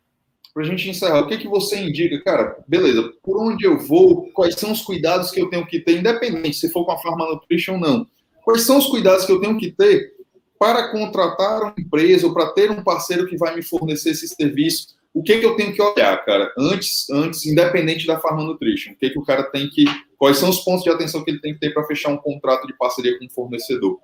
Para 0.55 0.63
a 0.63 0.67
gente 0.67 0.89
encerrar, 0.89 1.21
o 1.21 1.27
que, 1.27 1.37
que 1.37 1.49
você 1.49 1.79
indica, 1.79 2.19
cara? 2.23 2.57
Beleza, 2.67 3.13
por 3.23 3.39
onde 3.39 3.67
eu 3.67 3.79
vou? 3.79 4.31
Quais 4.33 4.55
são 4.55 4.73
os 4.73 4.81
cuidados 4.81 5.31
que 5.31 5.39
eu 5.39 5.51
tenho 5.51 5.67
que 5.67 5.81
ter, 5.81 5.99
independente 5.99 6.57
se 6.57 6.73
for 6.73 6.87
com 6.87 6.93
a 6.93 6.99
Pharma 6.99 7.27
Nutrition 7.27 7.75
ou 7.75 7.81
não? 7.81 8.16
Quais 8.47 8.63
são 8.63 8.79
os 8.79 8.87
cuidados 8.87 9.25
que 9.25 9.33
eu 9.33 9.41
tenho 9.41 9.59
que 9.59 9.73
ter 9.73 10.15
para 10.57 10.93
contratar 10.93 11.63
uma 11.63 11.75
empresa 11.77 12.29
ou 12.29 12.33
para 12.33 12.53
ter 12.53 12.71
um 12.71 12.81
parceiro 12.81 13.27
que 13.27 13.37
vai 13.37 13.57
me 13.57 13.61
fornecer 13.61 14.11
esse 14.11 14.29
serviço? 14.29 14.95
O 15.13 15.21
que, 15.21 15.39
que 15.39 15.45
eu 15.45 15.57
tenho 15.57 15.75
que 15.75 15.83
olhar, 15.83 16.25
cara, 16.25 16.53
antes, 16.57 17.11
antes, 17.11 17.45
independente 17.45 18.07
da 18.07 18.21
Pharma 18.21 18.45
Nutrition? 18.45 18.93
O 18.93 18.97
que, 18.97 19.11
que 19.11 19.19
o 19.19 19.25
cara 19.25 19.43
tem 19.43 19.69
que. 19.69 19.85
Quais 20.17 20.39
são 20.39 20.49
os 20.49 20.61
pontos 20.61 20.85
de 20.85 20.91
atenção 20.91 21.25
que 21.25 21.31
ele 21.33 21.41
tem 21.41 21.55
que 21.55 21.59
ter 21.59 21.75
para 21.75 21.83
fechar 21.89 22.11
um 22.11 22.17
contrato 22.19 22.69
de 22.69 22.73
parceria 22.75 23.19
com 23.19 23.25
um 23.25 23.29
fornecedor? 23.29 23.99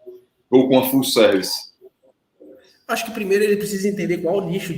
Ou 0.50 0.68
com 0.68 0.76
a 0.76 0.90
full 0.90 1.04
service? 1.04 1.70
Acho 2.88 3.04
que 3.04 3.12
primeiro 3.12 3.44
ele 3.44 3.56
precisa 3.56 3.86
entender 3.86 4.18
qual 4.18 4.38
o 4.38 4.50
nicho, 4.50 4.74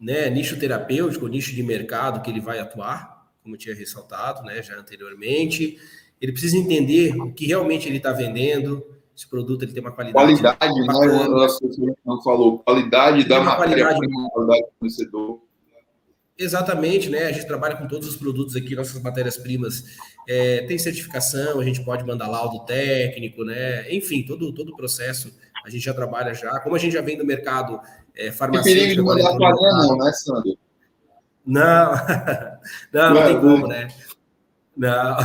né, 0.00 0.30
nicho 0.30 0.58
terapêutico, 0.58 1.28
nicho 1.28 1.54
de 1.54 1.62
mercado 1.62 2.22
que 2.22 2.30
ele 2.30 2.40
vai 2.40 2.60
atuar, 2.60 3.30
como 3.42 3.56
eu 3.56 3.58
tinha 3.58 3.74
ressaltado, 3.74 4.42
né, 4.42 4.62
já 4.62 4.74
anteriormente 4.74 5.78
ele 6.20 6.32
precisa 6.32 6.56
entender 6.56 7.14
o 7.20 7.32
que 7.32 7.46
realmente 7.46 7.88
ele 7.88 7.98
está 7.98 8.12
vendendo, 8.12 8.84
esse 9.16 9.28
produto 9.28 9.62
ele 9.62 9.72
tem 9.72 9.82
uma 9.82 9.92
qualidade. 9.92 10.40
Qualidade, 10.40 10.80
né? 10.80 11.94
não 12.04 12.22
falou, 12.22 12.58
qualidade 12.58 13.24
da 13.24 13.40
matéria 13.40 13.94
qualidade 13.94 14.62
do 14.62 14.68
fornecedor. 14.78 15.40
Exatamente, 16.38 17.08
né? 17.08 17.24
A 17.24 17.32
gente 17.32 17.46
trabalha 17.46 17.76
com 17.76 17.88
todos 17.88 18.06
os 18.06 18.16
produtos 18.16 18.54
aqui, 18.54 18.76
nossas 18.76 19.00
matérias-primas 19.02 19.84
é, 20.28 20.62
tem 20.66 20.76
certificação, 20.76 21.58
a 21.58 21.64
gente 21.64 21.82
pode 21.82 22.04
mandar 22.04 22.28
laudo 22.28 22.64
técnico, 22.66 23.42
né? 23.42 23.90
Enfim, 23.94 24.22
todo, 24.22 24.52
todo 24.52 24.70
o 24.72 24.76
processo 24.76 25.32
a 25.64 25.70
gente 25.70 25.82
já 25.82 25.94
trabalha 25.94 26.34
já. 26.34 26.60
Como 26.60 26.76
a 26.76 26.78
gente 26.78 26.92
já 26.92 27.00
vem 27.00 27.16
do 27.16 27.24
mercado 27.24 27.80
é, 28.14 28.30
farmacêutico. 28.30 28.84
perigo 28.84 29.02
de 29.02 29.02
mandar 29.02 29.36
pagar, 29.38 29.72
não, 29.72 29.96
né, 29.96 30.12
Sandro? 30.12 30.58
Não, 31.46 31.92
não, 32.92 33.14
não 33.14 33.22
tem 33.22 33.40
como, 33.40 33.66
né? 33.66 33.88
Não. 34.76 35.16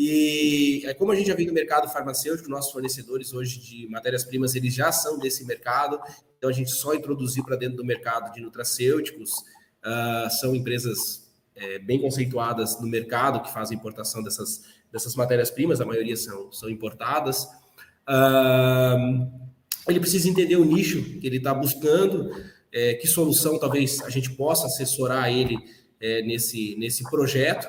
E 0.00 0.82
como 0.96 1.10
a 1.10 1.16
gente 1.16 1.26
já 1.26 1.34
vem 1.34 1.44
do 1.44 1.52
mercado 1.52 1.88
farmacêutico, 1.88 2.48
nossos 2.48 2.70
fornecedores 2.70 3.32
hoje 3.32 3.58
de 3.58 3.88
matérias-primas, 3.88 4.54
eles 4.54 4.72
já 4.72 4.92
são 4.92 5.18
desse 5.18 5.44
mercado, 5.44 5.98
então 6.38 6.48
a 6.48 6.52
gente 6.52 6.70
só 6.70 6.94
introduziu 6.94 7.44
para 7.44 7.56
dentro 7.56 7.78
do 7.78 7.84
mercado 7.84 8.32
de 8.32 8.40
nutracêuticos, 8.40 9.32
uh, 9.84 10.30
são 10.38 10.54
empresas 10.54 11.28
é, 11.56 11.80
bem 11.80 12.00
conceituadas 12.00 12.80
no 12.80 12.86
mercado 12.86 13.42
que 13.42 13.52
fazem 13.52 13.76
importação 13.76 14.22
dessas, 14.22 14.62
dessas 14.92 15.16
matérias-primas, 15.16 15.80
a 15.80 15.84
maioria 15.84 16.16
são, 16.16 16.52
são 16.52 16.70
importadas. 16.70 17.42
Uh, 18.08 19.28
ele 19.88 19.98
precisa 19.98 20.28
entender 20.28 20.54
o 20.54 20.64
nicho 20.64 21.02
que 21.18 21.26
ele 21.26 21.38
está 21.38 21.52
buscando, 21.52 22.30
é, 22.72 22.94
que 22.94 23.08
solução 23.08 23.58
talvez 23.58 24.00
a 24.02 24.10
gente 24.10 24.30
possa 24.30 24.66
assessorar 24.66 25.28
ele 25.28 25.56
é, 26.00 26.22
nesse, 26.22 26.76
nesse 26.76 27.02
projeto, 27.02 27.66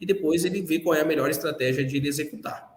e 0.00 0.06
depois 0.06 0.44
ele 0.44 0.60
vê 0.62 0.78
qual 0.78 0.94
é 0.94 1.00
a 1.00 1.04
melhor 1.04 1.30
estratégia 1.30 1.84
de 1.84 1.96
ele 1.96 2.08
executar. 2.08 2.76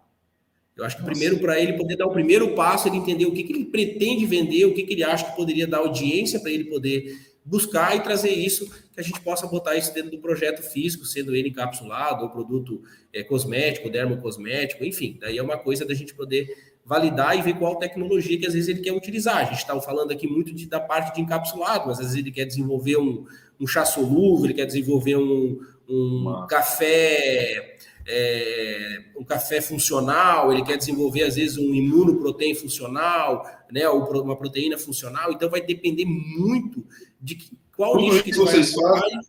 Eu 0.76 0.86
acho 0.86 0.95
que 0.95 1.01
Nossa. 1.01 1.11
primeiro, 1.11 1.39
para 1.39 1.59
ele 1.59 1.74
poder 1.74 1.97
dar 1.97 2.07
o 2.07 2.11
primeiro 2.11 2.55
passo, 2.55 2.88
ele 2.88 2.97
entender 2.97 3.26
o 3.26 3.34
que, 3.34 3.43
que 3.43 3.51
ele 3.51 3.65
pretende 3.65 4.26
vender, 4.26 4.65
o 4.65 4.74
que, 4.74 4.84
que 4.84 4.93
ele 4.93 5.03
acha 5.03 5.26
que 5.26 5.36
poderia 5.36 5.67
dar 5.67 5.80
audiência 5.80 6.39
para 6.39 6.51
ele 6.51 6.65
poder 6.65 7.17
buscar 7.43 7.95
e 7.95 8.01
trazer 8.01 8.30
isso, 8.30 8.70
que 8.93 8.99
a 8.99 9.03
gente 9.03 9.20
possa 9.22 9.47
botar 9.47 9.76
isso 9.76 9.93
dentro 9.93 10.11
do 10.11 10.20
projeto 10.20 10.61
físico, 10.61 11.03
sendo 11.05 11.36
ele 11.36 11.49
encapsulado, 11.49 12.24
ou 12.24 12.30
produto 12.30 12.82
é, 13.11 13.24
cosmético, 13.24 13.89
dermocosmético, 13.89 14.86
enfim. 14.86 15.17
Daí 15.20 15.38
é 15.38 15.43
uma 15.43 15.57
coisa 15.57 15.86
da 15.86 15.93
gente 15.93 16.13
poder 16.13 16.47
validar 16.86 17.38
e 17.38 17.41
ver 17.41 17.57
qual 17.57 17.76
tecnologia 17.78 18.39
que 18.39 18.47
às 18.47 18.53
vezes 18.53 18.70
ele 18.70 18.82
quer 18.82 18.93
utilizar. 18.93 19.38
A 19.38 19.43
gente 19.43 19.57
está 19.57 19.80
falando 19.82 20.11
aqui 20.11 20.28
muito 20.28 20.53
de, 20.53 20.67
da 20.67 20.80
parte 20.80 21.13
de 21.15 21.22
encapsulado, 21.22 21.88
mas 21.88 21.99
às 21.99 22.05
vezes 22.05 22.17
ele 22.17 22.32
quer 22.32 22.45
desenvolver 22.45 22.97
um, 22.97 23.26
um 23.59 23.67
chá 23.67 23.86
solúvel, 23.86 24.45
ele 24.45 24.53
quer 24.53 24.65
desenvolver 24.65 25.17
um, 25.17 25.59
um 25.90 26.46
café, 26.48 27.78
é, 28.08 29.04
um 29.18 29.24
café 29.24 29.60
funcional, 29.60 30.54
ele 30.54 30.64
quer 30.64 30.78
desenvolver, 30.78 31.24
às 31.24 31.36
vezes, 31.36 31.58
um 31.58 31.74
imunoproteína 31.74 32.60
funcional, 32.60 33.44
né, 33.72 33.90
ou 33.90 34.04
uma 34.22 34.36
proteína 34.38 34.78
funcional, 34.78 35.32
então 35.32 35.50
vai 35.50 35.62
depender 35.62 36.06
muito 36.06 36.86
de 37.20 37.38
qual 37.76 37.94
Tudo 37.94 38.04
nicho 38.04 38.24
que 38.24 38.36
vocês 38.36 38.74
fazem? 38.74 39.20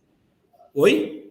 Oi? 0.74 1.30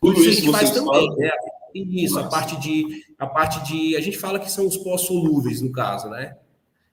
Tudo 0.00 0.14
Tudo 0.14 0.28
isso, 0.28 0.40
isso 0.40 0.52
faz 0.52 0.70
também, 0.70 1.08
fazem? 1.08 1.24
né? 1.24 1.30
Isso, 1.74 2.18
a 2.18 2.22
Nossa. 2.22 2.36
parte 2.36 2.56
de 2.58 3.04
a 3.18 3.26
parte 3.26 3.62
de 3.64 3.96
a 3.96 4.00
gente 4.00 4.16
fala 4.16 4.38
que 4.38 4.50
são 4.50 4.66
os 4.66 4.78
pós-solúveis 4.78 5.60
no 5.60 5.70
caso, 5.70 6.08
né? 6.08 6.36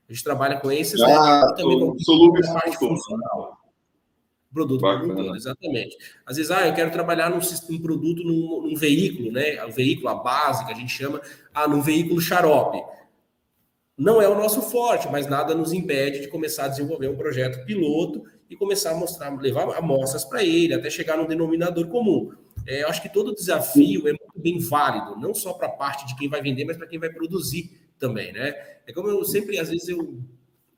A 0.10 0.14
gente 0.14 0.24
trabalha 0.24 0.60
com 0.60 0.70
esses, 0.70 1.00
né? 1.00 1.08
Já 1.08 1.48
E 1.50 1.56
também 1.56 1.80
com 1.80 1.98
solúveis 2.00 2.48
parte 2.48 2.78
funcional. 2.78 3.63
Produto 4.54 4.82
Bacana. 4.82 5.02
como 5.02 5.14
um 5.14 5.26
todo, 5.26 5.36
exatamente. 5.36 5.98
Às 6.26 6.38
vezes, 6.38 6.52
ah, 6.52 6.68
eu 6.68 6.74
quero 6.74 6.92
trabalhar 6.92 7.30
num, 7.30 7.40
num 7.70 7.82
produto, 7.82 8.24
num, 8.24 8.62
num 8.62 8.76
veículo, 8.76 9.32
né? 9.32 9.64
O 9.66 9.72
veículo, 9.72 10.10
a 10.10 10.16
base 10.16 10.66
que 10.66 10.72
a 10.72 10.76
gente 10.76 10.92
chama, 10.92 11.20
ah, 11.54 11.68
num 11.68 11.82
veículo 11.82 12.22
xarope. 12.22 12.82
Não 13.98 14.22
é 14.22 14.28
o 14.28 14.36
nosso 14.36 14.62
forte, 14.62 15.08
mas 15.12 15.28
nada 15.28 15.56
nos 15.56 15.74
impede 15.74 16.22
de 16.22 16.28
começar 16.28 16.66
a 16.66 16.68
desenvolver 16.68 17.08
um 17.08 17.16
projeto 17.16 17.66
piloto 17.66 18.24
e 18.50 18.56
começar 18.56 18.92
a 18.92 18.96
mostrar, 18.96 19.36
levar 19.40 19.76
amostras 19.76 20.24
para 20.24 20.44
ele, 20.44 20.74
até 20.74 20.90
chegar 20.90 21.18
num 21.18 21.28
denominador 21.28 21.88
comum. 21.88 22.32
É, 22.66 22.84
eu 22.84 22.88
acho 22.88 23.02
que 23.02 23.10
todo 23.10 23.34
desafio 23.34 24.08
é 24.08 24.12
muito 24.12 24.40
bem 24.40 24.60
válido, 24.60 25.20
não 25.20 25.34
só 25.34 25.54
para 25.54 25.68
a 25.68 25.72
parte 25.72 26.08
de 26.08 26.16
quem 26.16 26.30
vai 26.30 26.42
vender, 26.42 26.66
mas 26.66 26.78
para 26.78 26.88
quem 26.88 27.00
vai 27.00 27.10
produzir 27.10 27.72
também, 28.00 28.32
né? 28.32 28.54
É 28.86 28.94
como 28.94 29.10
eu 29.10 29.24
sempre, 29.24 29.60
às 29.60 29.70
vezes, 29.70 29.88
eu, 29.90 30.20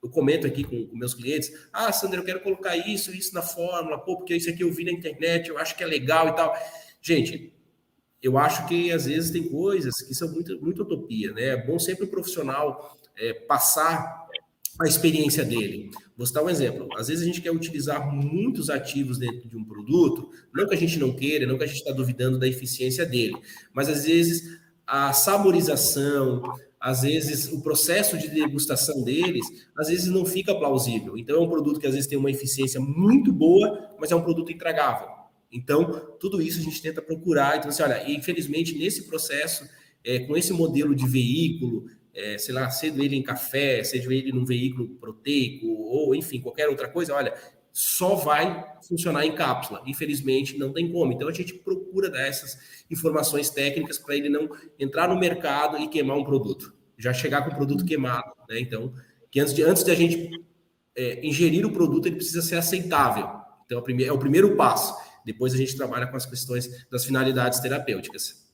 eu 0.06 0.10
comento 0.10 0.46
aqui 0.46 0.64
com, 0.64 0.86
com 0.86 0.96
meus 0.96 1.16
clientes, 1.16 1.52
ah, 1.74 1.92
Sandra, 1.92 2.20
eu 2.20 2.24
quero 2.24 2.42
colocar 2.42 2.78
isso, 2.78 3.12
isso 3.12 3.34
na 3.34 3.42
fórmula, 3.42 3.98
pô, 3.98 4.18
porque 4.18 4.36
isso 4.36 4.50
aqui 4.50 4.64
eu 4.64 4.72
vi 4.72 4.86
na 4.86 4.92
internet, 4.92 5.50
eu 5.50 5.58
acho 5.58 5.76
que 5.76 5.84
é 5.84 5.88
legal 5.88 6.30
e 6.30 6.36
tal. 6.36 6.56
Gente, 7.02 7.52
eu 8.22 8.38
acho 8.38 8.68
que 8.68 8.92
às 8.92 9.06
vezes 9.06 9.32
tem 9.32 9.50
coisas 9.50 10.02
que 10.02 10.14
são 10.14 10.32
muito, 10.32 10.62
muito 10.62 10.84
utopia, 10.84 11.32
né? 11.32 11.46
É 11.50 11.58
bom 11.58 11.80
sempre 11.80 12.06
o 12.06 12.08
profissional 12.08 12.96
é, 13.18 13.34
passar 13.34 14.26
a 14.80 14.88
experiência 14.88 15.44
dele. 15.44 15.90
Vou 16.16 16.28
citar 16.28 16.44
um 16.44 16.50
exemplo. 16.50 16.88
Às 16.98 17.08
vezes 17.08 17.24
a 17.24 17.26
gente 17.26 17.42
quer 17.42 17.52
utilizar 17.52 18.14
muitos 18.14 18.70
ativos 18.70 19.18
dentro 19.18 19.50
de 19.50 19.58
um 19.58 19.64
produto, 19.64 20.30
não 20.54 20.68
que 20.68 20.76
a 20.76 20.78
gente 20.78 21.00
não 21.00 21.14
queira, 21.14 21.48
não 21.48 21.58
que 21.58 21.64
a 21.64 21.68
gente 21.68 21.78
está 21.78 21.92
duvidando 21.92 22.38
da 22.38 22.48
eficiência 22.48 23.06
dele, 23.06 23.36
mas 23.74 23.90
às 23.90 24.06
vezes 24.06 24.60
a 24.86 25.14
saborização, 25.14 26.44
às 26.86 27.02
vezes 27.02 27.52
o 27.52 27.64
processo 27.64 28.16
de 28.16 28.28
degustação 28.28 29.04
deles, 29.04 29.44
às 29.76 29.88
vezes 29.88 30.06
não 30.06 30.24
fica 30.24 30.54
plausível. 30.54 31.18
Então 31.18 31.36
é 31.36 31.40
um 31.40 31.50
produto 31.50 31.80
que 31.80 31.88
às 31.88 31.96
vezes 31.96 32.08
tem 32.08 32.16
uma 32.16 32.30
eficiência 32.30 32.80
muito 32.80 33.34
boa, 33.34 33.90
mas 34.00 34.12
é 34.12 34.16
um 34.16 34.22
produto 34.22 34.52
intragável. 34.52 35.08
Então, 35.52 36.16
tudo 36.20 36.40
isso 36.40 36.60
a 36.60 36.64
gente 36.64 36.80
tenta 36.80 37.02
procurar. 37.02 37.58
Então, 37.58 37.70
assim, 37.70 37.82
olha, 37.82 38.08
infelizmente, 38.08 38.78
nesse 38.78 39.08
processo, 39.08 39.68
é, 40.04 40.20
com 40.20 40.38
esse 40.38 40.54
modelo 40.54 40.94
de 40.94 41.08
veículo, 41.08 41.88
é, 42.14 42.38
sei 42.38 42.54
lá, 42.54 42.70
seja 42.70 43.04
ele 43.04 43.16
em 43.16 43.24
café, 43.24 43.84
seja 43.84 44.14
ele 44.14 44.32
num 44.32 44.46
veículo 44.46 44.90
proteico, 45.00 45.66
ou 45.66 46.14
enfim, 46.14 46.40
qualquer 46.40 46.70
outra 46.70 46.88
coisa, 46.88 47.16
olha, 47.16 47.34
só 47.74 48.14
vai 48.14 48.64
funcionar 48.88 49.26
em 49.26 49.34
cápsula. 49.34 49.82
Infelizmente, 49.88 50.56
não 50.56 50.72
tem 50.72 50.92
como. 50.92 51.12
Então, 51.14 51.28
a 51.28 51.34
gente 51.34 51.56
procura 51.56 52.12
dar 52.12 52.28
essas 52.28 52.86
informações 52.92 53.50
técnicas 53.50 53.98
para 53.98 54.16
ele 54.16 54.30
não 54.30 54.48
entrar 54.78 55.10
no 55.10 55.20
mercado 55.20 55.80
e 55.80 55.88
queimar 55.88 56.16
um 56.16 56.24
produto. 56.24 56.75
Já 56.98 57.14
chegar 57.14 57.44
com 57.44 57.52
o 57.52 57.56
produto 57.56 57.86
queimado, 57.86 58.32
né? 58.50 58.60
Então, 58.60 58.94
que 59.32 59.40
antes 59.40 59.54
de, 59.54 59.64
antes 59.64 59.84
de 59.84 59.92
a 59.92 59.96
gente 59.96 60.32
é, 60.96 61.26
ingerir 61.26 61.66
o 61.66 61.72
produto, 61.72 62.08
ele 62.08 62.16
precisa 62.16 62.42
ser 62.42 62.56
aceitável. 62.56 63.28
Então, 63.66 63.78
é 63.78 63.82
o 63.82 63.84
primeiro, 63.84 64.12
é 64.12 64.14
o 64.14 64.20
primeiro 64.20 64.56
passo. 64.56 64.96
Depois 65.26 65.54
a 65.54 65.58
gente 65.58 65.76
trabalha 65.76 66.08
com 66.08 66.16
as 66.16 66.26
questões 66.26 66.86
das 66.90 67.04
finalidades 67.04 67.60
terapêuticas. 67.60 68.46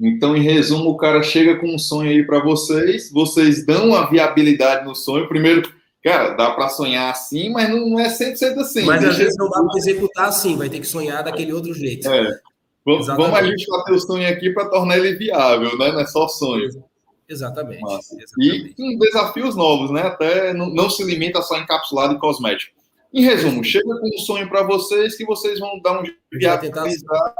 Então, 0.00 0.36
em 0.36 0.42
resumo, 0.42 0.90
o 0.90 0.96
cara 0.96 1.22
chega 1.22 1.56
com 1.56 1.74
um 1.74 1.78
sonho 1.78 2.10
aí 2.10 2.26
para 2.26 2.42
vocês, 2.42 3.10
vocês 3.10 3.64
dão 3.64 3.94
a 3.94 4.06
viabilidade 4.06 4.84
no 4.84 4.94
sonho. 4.94 5.28
Primeiro, 5.28 5.70
cara, 6.02 6.34
dá 6.34 6.50
para 6.50 6.68
sonhar 6.68 7.10
assim, 7.10 7.50
mas 7.50 7.68
não, 7.68 7.88
não 7.88 8.00
é 8.00 8.08
100% 8.08 8.58
assim. 8.58 8.84
Mas 8.84 9.04
às 9.04 9.16
vezes 9.16 9.36
não 9.36 9.48
dá 9.48 9.62
para 9.62 9.78
executar 9.78 10.28
assim, 10.28 10.56
vai 10.56 10.68
ter 10.68 10.80
que 10.80 10.86
sonhar 10.86 11.22
daquele 11.22 11.52
outro 11.52 11.72
jeito. 11.74 12.08
É. 12.08 12.38
Vamos, 12.84 13.06
vamos 13.06 13.38
ajustar 13.38 13.84
teu 13.84 13.98
sonho 13.98 14.28
aqui 14.28 14.50
para 14.50 14.68
tornar 14.68 14.98
ele 14.98 15.14
viável, 15.14 15.78
né? 15.78 15.92
Não 15.92 16.00
é 16.00 16.06
só 16.06 16.28
sonho. 16.28 16.68
Exatamente. 17.28 17.82
Exatamente. 17.82 18.34
E 18.38 18.74
com 18.74 18.98
desafios 18.98 19.56
novos, 19.56 19.90
né? 19.90 20.02
Até 20.02 20.52
não, 20.52 20.68
não 20.70 20.90
se 20.90 21.02
limita 21.04 21.40
só 21.42 21.56
encapsulado 21.58 22.14
e 22.14 22.18
cosmético. 22.18 22.74
Em 23.12 23.22
resumo, 23.22 23.62
chega 23.62 23.84
com 23.98 24.08
um 24.08 24.18
sonho 24.18 24.48
para 24.48 24.62
vocês 24.64 25.16
que 25.16 25.24
vocês 25.24 25.58
vão 25.60 25.80
dar 25.80 26.00
um 26.00 26.04
jeito 26.04 26.18
tentar- 26.60 27.34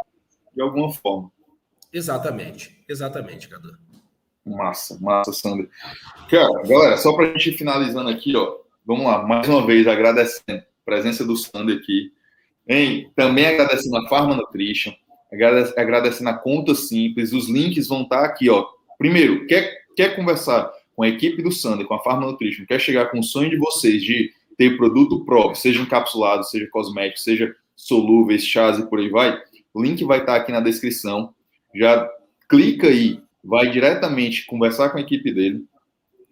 de 0.55 0.63
alguma 0.63 0.93
forma. 0.93 1.31
Exatamente. 1.93 2.83
Exatamente, 2.89 3.49
Cadu. 3.49 3.77
Massa, 4.47 4.99
massa, 5.01 5.33
Sandra. 5.33 5.69
Cara, 6.31 6.63
galera, 6.63 6.97
só 6.97 7.13
para 7.15 7.25
a 7.27 7.33
gente 7.33 7.51
ir 7.51 7.57
finalizando 7.59 8.09
aqui, 8.11 8.37
ó. 8.37 8.57
Vamos 8.87 9.05
lá, 9.07 9.23
mais 9.23 9.49
uma 9.49 9.67
vez 9.67 9.87
agradecendo 9.89 10.59
a 10.61 10.63
presença 10.85 11.25
do 11.25 11.37
Sander 11.37 11.79
aqui. 11.79 12.13
Hein? 12.69 13.11
Também 13.17 13.47
agradecendo 13.47 13.97
a 13.97 14.09
Pharma 14.09 14.37
Nutrition, 14.37 14.93
agrade- 15.33 15.73
agradecendo 15.79 16.31
a 16.31 16.35
Conta 16.35 16.75
Simples. 16.75 17.33
Os 17.33 17.49
links 17.49 17.89
vão 17.89 18.03
estar 18.03 18.25
aqui, 18.25 18.49
ó. 18.51 18.67
Primeiro, 19.05 19.47
quer, 19.47 19.85
quer 19.95 20.17
conversar 20.17 20.73
com 20.97 21.03
a 21.03 21.09
equipe 21.11 21.43
do 21.43 21.53
Sander, 21.53 21.87
com 21.87 21.93
a 21.93 21.99
Pharma 21.99 22.25
Nutrition, 22.25 22.65
quer 22.65 22.81
chegar 22.81 23.11
com 23.11 23.19
o 23.19 23.23
sonho 23.23 23.51
de 23.51 23.59
vocês 23.59 24.03
de 24.03 24.33
ter 24.57 24.79
produto 24.79 25.27
próprio, 25.27 25.57
seja 25.57 25.83
encapsulado, 25.83 26.43
seja 26.45 26.67
cosmético, 26.71 27.21
seja 27.21 27.55
solúveis, 27.77 28.47
chás 28.47 28.79
e 28.79 28.87
por 28.89 28.99
aí 28.99 29.11
vai, 29.11 29.39
o 29.75 29.83
link 29.83 30.03
vai 30.05 30.21
estar 30.21 30.37
aqui 30.37 30.51
na 30.51 30.61
descrição. 30.61 31.35
Já 31.75 32.09
clica 32.49 32.87
aí, 32.87 33.21
vai 33.45 33.71
diretamente 33.71 34.47
conversar 34.47 34.89
com 34.89 34.97
a 34.97 35.03
equipe 35.03 35.31
dele. 35.31 35.67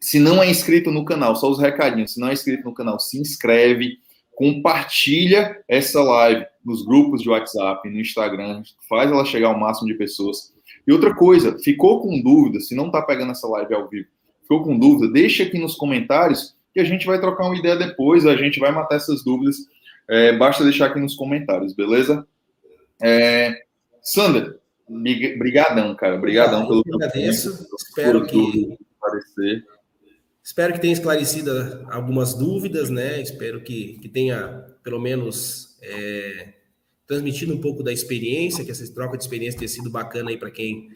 Se 0.00 0.18
não 0.18 0.42
é 0.42 0.48
inscrito 0.48 0.90
no 0.90 1.04
canal, 1.04 1.36
só 1.36 1.50
os 1.50 1.58
recadinhos. 1.58 2.14
Se 2.14 2.20
não 2.20 2.28
é 2.28 2.32
inscrito 2.32 2.64
no 2.64 2.72
canal, 2.72 2.98
se 2.98 3.20
inscreve, 3.20 3.98
compartilha 4.34 5.62
essa 5.68 6.02
live 6.02 6.46
nos 6.64 6.86
grupos 6.86 7.20
de 7.20 7.28
WhatsApp, 7.28 7.86
no 7.90 8.00
Instagram, 8.00 8.62
faz 8.88 9.10
ela 9.10 9.26
chegar 9.26 9.48
ao 9.48 9.60
máximo 9.60 9.88
de 9.88 9.94
pessoas. 9.94 10.54
E 10.86 10.92
outra 10.92 11.14
coisa, 11.14 11.58
ficou 11.58 12.00
com 12.02 12.20
dúvida, 12.20 12.60
se 12.60 12.74
não 12.74 12.90
tá 12.90 13.00
pegando 13.02 13.32
essa 13.32 13.46
live 13.48 13.74
ao 13.74 13.88
vivo, 13.88 14.08
ficou 14.42 14.62
com 14.64 14.78
dúvida, 14.78 15.12
deixa 15.12 15.42
aqui 15.44 15.58
nos 15.58 15.74
comentários 15.76 16.56
que 16.74 16.80
a 16.80 16.84
gente 16.84 17.06
vai 17.06 17.20
trocar 17.20 17.46
uma 17.46 17.56
ideia 17.56 17.76
depois, 17.76 18.26
a 18.26 18.34
gente 18.36 18.58
vai 18.58 18.72
matar 18.72 18.96
essas 18.96 19.22
dúvidas. 19.22 19.56
É, 20.08 20.36
basta 20.36 20.64
deixar 20.64 20.86
aqui 20.86 20.98
nos 20.98 21.14
comentários, 21.14 21.74
beleza? 21.74 22.26
É, 23.00 23.54
Sander, 24.02 24.58
brig- 24.88 25.38
brigadão, 25.38 25.94
cara. 25.94 26.16
Brigadão 26.18 26.62
Eu 26.62 26.68
pelo 26.68 26.82
que 26.82 26.94
agradeço. 26.94 27.56
tempo, 27.58 27.76
Espero 27.78 28.26
que 28.26 28.76
esclarecer. 28.90 29.64
Espero 30.42 30.72
que 30.74 30.80
tenha 30.80 30.92
esclarecido 30.92 31.86
algumas 31.88 32.34
dúvidas, 32.34 32.90
né? 32.90 33.20
Espero 33.22 33.60
que, 33.62 33.98
que 34.00 34.08
tenha, 34.08 34.64
pelo 34.82 35.00
menos, 35.00 35.78
é, 35.82 36.54
transmitido 37.12 37.52
um 37.52 37.60
pouco 37.60 37.82
da 37.82 37.92
experiência, 37.92 38.64
que 38.64 38.70
essa 38.70 38.90
troca 38.94 39.18
de 39.18 39.22
experiência 39.22 39.58
tenha 39.58 39.68
sido 39.68 39.90
bacana 39.90 40.30
aí 40.30 40.38
para 40.38 40.50
quem, 40.50 40.88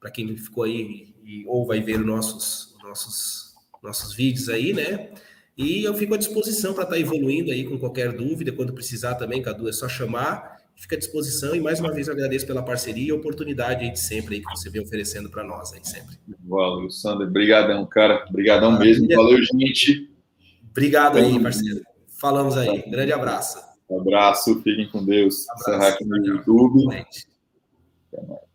para 0.00 0.10
quem 0.10 0.36
ficou 0.36 0.64
aí 0.64 1.14
e, 1.24 1.44
ou 1.46 1.64
vai 1.64 1.80
ver 1.80 2.00
os 2.00 2.06
nossos, 2.06 2.74
nossos, 2.82 3.54
nossos 3.80 4.14
vídeos 4.14 4.48
aí, 4.48 4.72
né? 4.72 5.10
E 5.56 5.84
eu 5.84 5.94
fico 5.94 6.14
à 6.14 6.16
disposição 6.16 6.74
para 6.74 6.82
estar 6.82 6.98
evoluindo 6.98 7.52
aí 7.52 7.64
com 7.64 7.78
qualquer 7.78 8.12
dúvida, 8.12 8.50
quando 8.50 8.72
precisar 8.72 9.14
também, 9.14 9.40
Cadu, 9.40 9.68
é 9.68 9.72
só 9.72 9.88
chamar, 9.88 10.56
fica 10.74 10.96
à 10.96 10.98
disposição. 10.98 11.54
E 11.54 11.60
mais 11.60 11.78
uma 11.78 11.92
vez 11.92 12.08
eu 12.08 12.14
agradeço 12.14 12.46
pela 12.46 12.62
parceria 12.62 13.08
e 13.08 13.10
a 13.12 13.14
oportunidade 13.14 13.84
aí 13.84 13.92
de 13.92 14.00
sempre 14.00 14.36
aí 14.36 14.42
que 14.42 14.50
você 14.50 14.68
vem 14.68 14.82
oferecendo 14.82 15.30
para 15.30 15.44
nós 15.44 15.72
aí 15.72 15.84
sempre. 15.84 16.16
Valeu, 16.44 16.90
Sander. 16.90 17.30
Brigadão, 17.30 17.86
cara. 17.86 18.24
Brigadão 18.32 18.72
Maravilha. 18.72 19.06
mesmo. 19.06 19.22
Valeu, 19.22 19.42
gente. 19.44 20.10
Obrigado 20.70 21.18
aí, 21.18 21.38
parceiro. 21.38 21.82
Falamos 22.08 22.56
aí. 22.56 22.82
Grande 22.90 23.12
abraço. 23.12 23.71
Um 23.88 24.00
abraço. 24.00 24.60
Fiquem 24.62 24.88
com 24.88 25.04
Deus. 25.04 25.48
Abraço. 25.48 25.70
Encerrar 25.70 25.88
aqui 25.94 26.04
no. 26.04 26.16
YouTube. 26.16 26.86
Até 28.12 28.26
mais. 28.26 28.51